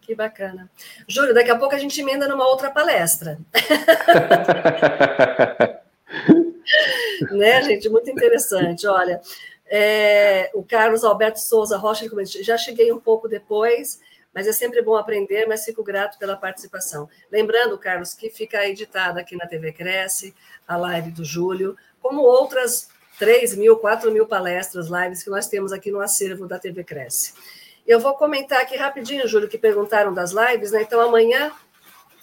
Que 0.02 0.14
bacana. 0.14 0.70
Júlio, 1.08 1.34
daqui 1.34 1.50
a 1.50 1.58
pouco 1.58 1.74
a 1.74 1.80
gente 1.80 2.02
emenda 2.02 2.28
numa 2.28 2.46
outra 2.46 2.70
palestra. 2.70 3.40
né, 7.32 7.64
gente? 7.64 7.88
Muito 7.88 8.10
interessante. 8.10 8.86
Olha, 8.86 9.22
é, 9.66 10.52
o 10.54 10.62
Carlos 10.62 11.06
Alberto 11.06 11.40
Souza 11.40 11.78
Rocha, 11.78 12.06
já 12.42 12.58
cheguei 12.58 12.92
um 12.92 13.00
pouco 13.00 13.30
depois, 13.30 14.02
mas 14.34 14.48
é 14.48 14.52
sempre 14.52 14.82
bom 14.82 14.96
aprender, 14.96 15.46
mas 15.46 15.64
fico 15.64 15.84
grato 15.84 16.18
pela 16.18 16.36
participação. 16.36 17.08
Lembrando, 17.32 17.78
Carlos, 17.78 18.14
que 18.14 18.30
fica 18.30 18.68
editada 18.68 19.22
aqui 19.22 19.36
na 19.36 19.46
TV 19.46 19.72
Cresce, 19.72 20.34
a 20.68 20.76
live 20.76 21.12
do 21.12 21.24
Júlio, 21.24 21.78
como 22.02 22.22
outras 22.22 22.90
3 23.20 23.56
mil, 23.56 23.78
4 23.78 24.12
mil 24.12 24.26
palestras, 24.26 24.88
lives 24.88 25.24
que 25.24 25.30
nós 25.30 25.48
temos 25.48 25.72
aqui 25.72 25.92
no 25.92 26.02
acervo 26.02 26.48
da 26.48 26.58
TV 26.58 26.84
Cresce. 26.84 27.34
Eu 27.86 28.00
vou 28.00 28.16
comentar 28.16 28.62
aqui 28.62 28.76
rapidinho, 28.76 29.28
Júlio, 29.28 29.48
que 29.48 29.58
perguntaram 29.58 30.14
das 30.14 30.32
lives, 30.32 30.72
né? 30.72 30.82
Então, 30.82 31.00
amanhã, 31.00 31.52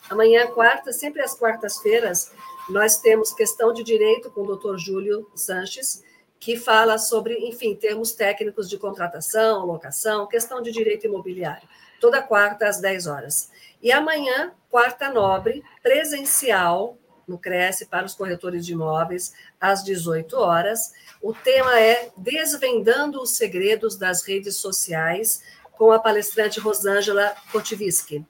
amanhã, 0.09 0.47
quarta, 0.49 0.93
sempre 0.93 1.23
às 1.23 1.35
quartas-feiras, 1.35 2.33
nós 2.69 2.97
temos 2.97 3.33
questão 3.33 3.73
de 3.73 3.85
direito 3.85 4.31
com 4.31 4.43
o 4.43 4.47
doutor 4.47 4.79
Júlio 4.79 5.31
Sanches, 5.35 6.03
que 6.41 6.57
fala 6.57 6.97
sobre, 6.97 7.35
enfim, 7.47 7.75
termos 7.77 8.13
técnicos 8.13 8.69
de 8.69 8.79
contratação, 8.79 9.67
locação, 9.67 10.27
questão 10.27 10.63
de 10.63 10.73
direito 10.73 11.07
imobiliário 11.07 11.69
toda 12.01 12.23
quarta 12.23 12.67
às 12.67 12.81
10 12.81 13.07
horas. 13.07 13.51
E 13.83 13.93
amanhã, 13.93 14.53
quarta 14.69 15.13
nobre, 15.13 15.63
presencial 15.83 16.97
no 17.29 17.39
Cresce 17.39 17.87
para 17.87 18.05
os 18.05 18.15
corretores 18.15 18.67
de 18.67 18.73
imóveis, 18.73 19.33
às 19.61 19.85
18 19.85 20.37
horas. 20.37 20.93
O 21.23 21.33
tema 21.33 21.79
é 21.79 22.11
Desvendando 22.17 23.23
os 23.23 23.37
Segredos 23.37 23.97
das 23.97 24.25
Redes 24.25 24.57
Sociais, 24.57 25.43
com 25.73 25.93
a 25.93 25.99
palestrante 26.01 26.59
Rosângela 26.59 27.35
Kotiviski. 27.53 28.27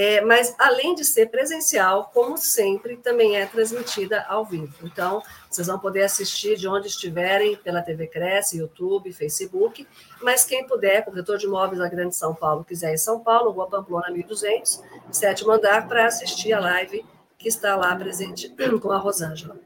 É, 0.00 0.20
mas, 0.20 0.54
além 0.60 0.94
de 0.94 1.04
ser 1.04 1.26
presencial, 1.26 2.12
como 2.14 2.38
sempre, 2.38 2.96
também 2.98 3.36
é 3.36 3.44
transmitida 3.46 4.24
ao 4.28 4.44
vivo. 4.44 4.72
Então, 4.84 5.20
vocês 5.50 5.66
vão 5.66 5.76
poder 5.76 6.04
assistir 6.04 6.56
de 6.56 6.68
onde 6.68 6.86
estiverem, 6.86 7.56
pela 7.56 7.82
TV 7.82 8.06
Cresce, 8.06 8.58
YouTube, 8.58 9.12
Facebook. 9.12 9.84
Mas 10.22 10.44
quem 10.44 10.64
puder, 10.64 11.04
corretor 11.04 11.36
de 11.36 11.46
imóveis 11.46 11.80
da 11.80 11.88
Grande 11.88 12.14
São 12.14 12.32
Paulo, 12.32 12.62
quiser 12.62 12.94
em 12.94 12.96
São 12.96 13.18
Paulo, 13.18 13.50
Rua 13.50 13.68
Pamplona 13.68 14.08
1200, 14.08 14.80
sétimo 15.10 15.50
andar, 15.50 15.88
para 15.88 16.06
assistir 16.06 16.52
a 16.52 16.60
live 16.60 17.04
que 17.36 17.48
está 17.48 17.74
lá 17.74 17.92
presente 17.96 18.54
com 18.80 18.92
a 18.92 18.98
Rosângela. 18.98 19.56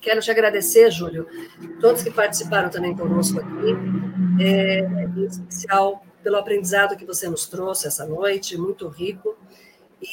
Quero 0.00 0.20
te 0.20 0.30
agradecer, 0.30 0.88
Júlio, 0.92 1.26
todos 1.80 2.04
que 2.04 2.12
participaram 2.12 2.70
também 2.70 2.96
conosco 2.96 3.40
aqui, 3.40 3.74
é, 4.40 4.82
em 5.16 5.24
especial 5.24 6.00
pelo 6.22 6.36
aprendizado 6.36 6.96
que 6.96 7.04
você 7.04 7.28
nos 7.28 7.46
trouxe 7.48 7.88
essa 7.88 8.06
noite, 8.06 8.56
muito 8.56 8.86
rico 8.86 9.36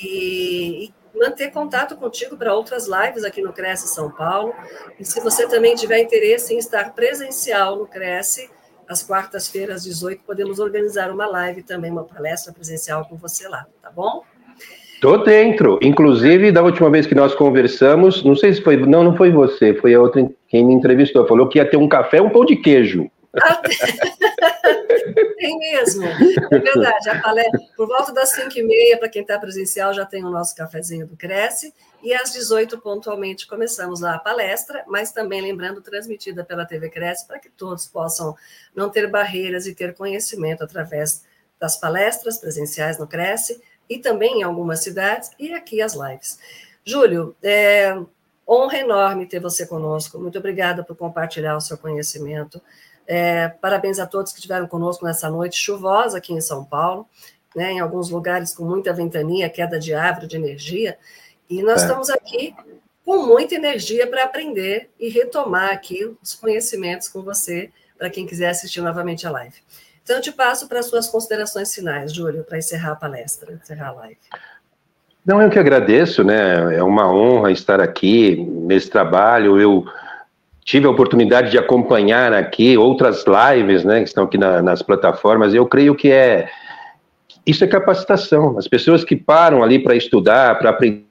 e, 0.04 0.86
e 0.86 0.94
manter 1.18 1.52
contato 1.52 1.96
contigo 1.96 2.38
para 2.38 2.54
outras 2.54 2.88
lives 2.88 3.24
aqui 3.24 3.42
no 3.42 3.54
Cresce 3.54 3.88
São 3.88 4.10
Paulo. 4.10 4.54
E 5.00 5.06
se 5.06 5.20
você 5.20 5.48
também 5.48 5.76
tiver 5.76 6.00
interesse 6.00 6.54
em 6.54 6.58
estar 6.58 6.94
presencial 6.94 7.78
no 7.78 7.88
Cresce, 7.88 8.50
às 8.88 9.04
quartas-feiras, 9.04 9.78
às 9.78 9.84
18, 9.84 10.24
podemos 10.26 10.60
organizar 10.60 11.12
uma 11.12 11.26
live 11.26 11.64
também, 11.64 11.92
uma 11.92 12.04
palestra 12.04 12.52
presencial 12.52 13.06
com 13.06 13.16
você 13.16 13.48
lá, 13.48 13.66
tá 13.82 13.90
bom? 13.90 14.24
Tô 15.02 15.18
dentro. 15.18 15.80
Inclusive, 15.82 16.52
da 16.52 16.62
última 16.62 16.90
vez 16.90 17.08
que 17.08 17.16
nós 17.16 17.34
conversamos, 17.34 18.24
não 18.24 18.36
sei 18.36 18.54
se 18.54 18.62
foi, 18.62 18.78
não, 18.78 19.04
não 19.04 19.16
foi 19.16 19.32
você, 19.32 19.74
foi 19.74 19.96
a 19.96 20.02
outra 20.02 20.30
quem 20.48 20.66
me 20.66 20.74
entrevistou, 20.74 21.26
falou 21.26 21.48
que 21.48 21.58
ia 21.58 21.66
ter 21.66 21.78
um 21.78 21.88
café 21.88 22.22
um 22.22 22.30
pão 22.30 22.46
de 22.46 22.56
queijo. 22.56 23.10
tem 25.38 25.58
mesmo, 25.58 26.06
é 26.06 26.60
verdade. 26.60 27.10
A 27.10 27.22
palestra, 27.22 27.60
por 27.78 27.88
volta 27.88 28.14
das 28.14 28.30
5 28.30 28.58
e 28.58 28.64
meia, 28.64 28.98
para 28.98 29.10
quem 29.10 29.22
está 29.22 29.40
presencial, 29.40 29.94
já 29.94 30.06
tem 30.06 30.26
o 30.26 30.30
nosso 30.30 30.56
cafezinho 30.56 31.08
do 31.08 31.16
Cresce, 31.16 31.74
e 32.04 32.14
às 32.14 32.34
18 32.34 32.80
pontualmente 32.80 33.48
começamos 33.48 34.02
lá 34.02 34.16
a 34.16 34.20
palestra, 34.20 34.84
mas 34.88 35.12
também 35.12 35.42
lembrando, 35.42 35.82
transmitida 35.82 36.44
pela 36.44 36.66
TV 36.66 36.90
Cresce, 36.90 37.26
para 37.26 37.40
que 37.40 37.50
todos 37.50 37.88
possam 37.88 38.36
não 38.76 38.90
ter 38.90 39.08
barreiras 39.08 39.66
e 39.66 39.74
ter 39.74 39.94
conhecimento 39.94 40.64
através 40.64 41.24
das 41.60 41.78
palestras 41.78 42.38
presenciais 42.38 42.98
no 42.98 43.08
Cresce, 43.08 43.62
e 43.90 44.00
também 44.00 44.40
em 44.40 44.44
algumas 44.44 44.82
cidades, 44.82 45.32
e 45.40 45.54
aqui 45.54 45.82
as 45.82 45.94
lives. 45.94 46.40
Júlio, 46.84 47.36
é, 47.44 47.96
honra 48.48 48.80
enorme 48.80 49.26
ter 49.26 49.40
você 49.40 49.66
conosco. 49.66 50.20
Muito 50.20 50.38
obrigada 50.38 50.84
por 50.84 50.96
compartilhar 50.96 51.56
o 51.56 51.62
seu 51.62 51.78
conhecimento. 51.78 52.62
É, 53.08 53.48
parabéns 53.48 54.00
a 54.00 54.06
todos 54.06 54.32
que 54.32 54.40
estiveram 54.40 54.68
conosco 54.68 55.06
nessa 55.06 55.30
noite 55.30 55.58
chuvosa 55.58 56.18
aqui 56.18 56.34
em 56.34 56.42
São 56.42 56.64
Paulo, 56.64 57.08
né, 57.56 57.72
em 57.74 57.80
alguns 57.80 58.10
lugares 58.10 58.54
com 58.54 58.64
muita 58.64 58.94
ventania, 58.94 59.50
queda 59.50 59.80
de 59.80 59.94
árvore, 59.94 60.28
de 60.28 60.38
energia. 60.38 60.98
E 61.50 61.62
nós 61.62 61.82
é. 61.82 61.86
estamos 61.86 62.10
aqui 62.10 62.56
com 63.06 63.26
muita 63.26 63.56
energia 63.56 64.08
para 64.08 64.24
aprender 64.24 64.90
e 65.00 65.10
retomar 65.10 65.72
aqui 65.72 66.16
os 66.22 66.34
conhecimentos 66.34 67.08
com 67.08 67.22
você, 67.22 67.70
para 67.98 68.10
quem 68.10 68.26
quiser 68.26 68.50
assistir 68.50 68.82
novamente 68.82 69.28
a 69.28 69.32
live. 69.32 69.56
Então, 70.04 70.16
eu 70.16 70.22
te 70.22 70.32
passo 70.32 70.68
para 70.68 70.80
as 70.80 70.88
suas 70.88 71.08
considerações 71.08 71.74
finais, 71.74 72.14
Júlio, 72.14 72.44
para 72.44 72.58
encerrar 72.58 72.94
a 72.94 72.96
palestra, 72.96 73.54
encerrar 73.54 73.90
a 73.90 73.94
live. 73.94 74.18
Não, 75.24 75.40
eu 75.40 75.50
que 75.52 75.60
agradeço, 75.60 76.24
né? 76.24 76.76
É 76.76 76.82
uma 76.82 77.14
honra 77.14 77.52
estar 77.52 77.80
aqui 77.80 78.36
nesse 78.36 78.90
trabalho. 78.90 79.60
Eu 79.60 79.86
tive 80.64 80.88
a 80.88 80.90
oportunidade 80.90 81.52
de 81.52 81.58
acompanhar 81.58 82.34
aqui 82.34 82.78
outras 82.78 83.26
lives, 83.26 83.84
né, 83.84 84.02
que 84.02 84.08
estão 84.08 84.26
aqui 84.26 84.38
na, 84.38 84.62
nas 84.62 84.82
plataformas. 84.82 85.54
Eu 85.54 85.66
creio 85.66 85.96
que 85.96 86.12
é 86.12 86.50
isso 87.46 87.64
é 87.64 87.68
capacitação. 87.68 88.58
As 88.58 88.68
pessoas 88.68 89.04
que 89.04 89.16
param 89.16 89.64
ali 89.64 89.80
para 89.80 89.96
estudar, 89.96 90.60
para 90.60 90.70
aprender 90.70 91.04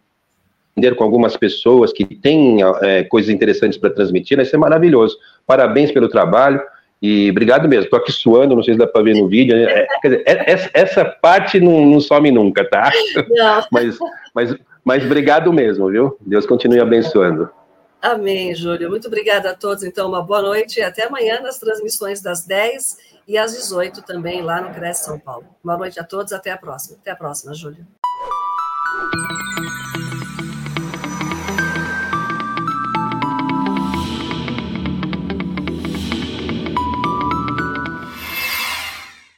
com 0.96 1.02
algumas 1.02 1.36
pessoas 1.36 1.92
que 1.92 2.04
têm 2.04 2.58
é, 2.82 3.02
coisas 3.04 3.30
interessantes 3.30 3.78
para 3.78 3.90
transmitir, 3.90 4.36
né, 4.36 4.44
isso 4.44 4.54
é 4.54 4.58
maravilhoso. 4.58 5.16
Parabéns 5.46 5.90
pelo 5.90 6.08
trabalho. 6.08 6.60
E 7.02 7.30
obrigado 7.30 7.66
mesmo. 7.66 7.84
Estou 7.84 7.98
aqui 7.98 8.12
suando, 8.12 8.54
não 8.54 8.62
sei 8.62 8.74
se 8.74 8.78
dá 8.78 8.86
para 8.86 9.02
ver 9.02 9.14
no 9.14 9.26
vídeo. 9.26 9.56
Né? 9.56 9.64
É, 9.64 9.86
quer 10.02 10.08
dizer, 10.08 10.24
é, 10.26 10.70
essa 10.74 11.04
parte 11.04 11.58
não, 11.58 11.86
não 11.86 11.98
some 11.98 12.30
nunca, 12.30 12.62
tá? 12.62 12.92
Não. 13.30 13.64
mas, 13.72 13.98
mas, 14.34 14.54
mas 14.84 15.04
obrigado 15.04 15.50
mesmo, 15.50 15.90
viu? 15.90 16.16
Deus 16.20 16.44
continue 16.44 16.78
abençoando. 16.78 17.48
Amém, 18.02 18.54
Júlio. 18.54 18.88
Muito 18.88 19.08
obrigada 19.08 19.50
a 19.50 19.54
todos. 19.54 19.84
Então, 19.84 20.08
uma 20.08 20.22
boa 20.22 20.40
noite 20.40 20.80
e 20.80 20.82
até 20.82 21.04
amanhã 21.04 21.40
nas 21.40 21.58
transmissões 21.58 22.22
das 22.22 22.46
10 22.46 22.96
e 23.28 23.36
às 23.36 23.52
18 23.52 24.02
também 24.02 24.42
lá 24.42 24.60
no 24.60 24.74
Cresce 24.74 25.04
São 25.04 25.18
Paulo. 25.18 25.46
Boa 25.62 25.76
noite 25.76 26.00
a 26.00 26.04
todos, 26.04 26.32
até 26.32 26.50
a 26.50 26.56
próxima. 26.56 26.96
Até 27.00 27.10
a 27.10 27.16
próxima, 27.16 27.52
Júlio. 27.52 27.86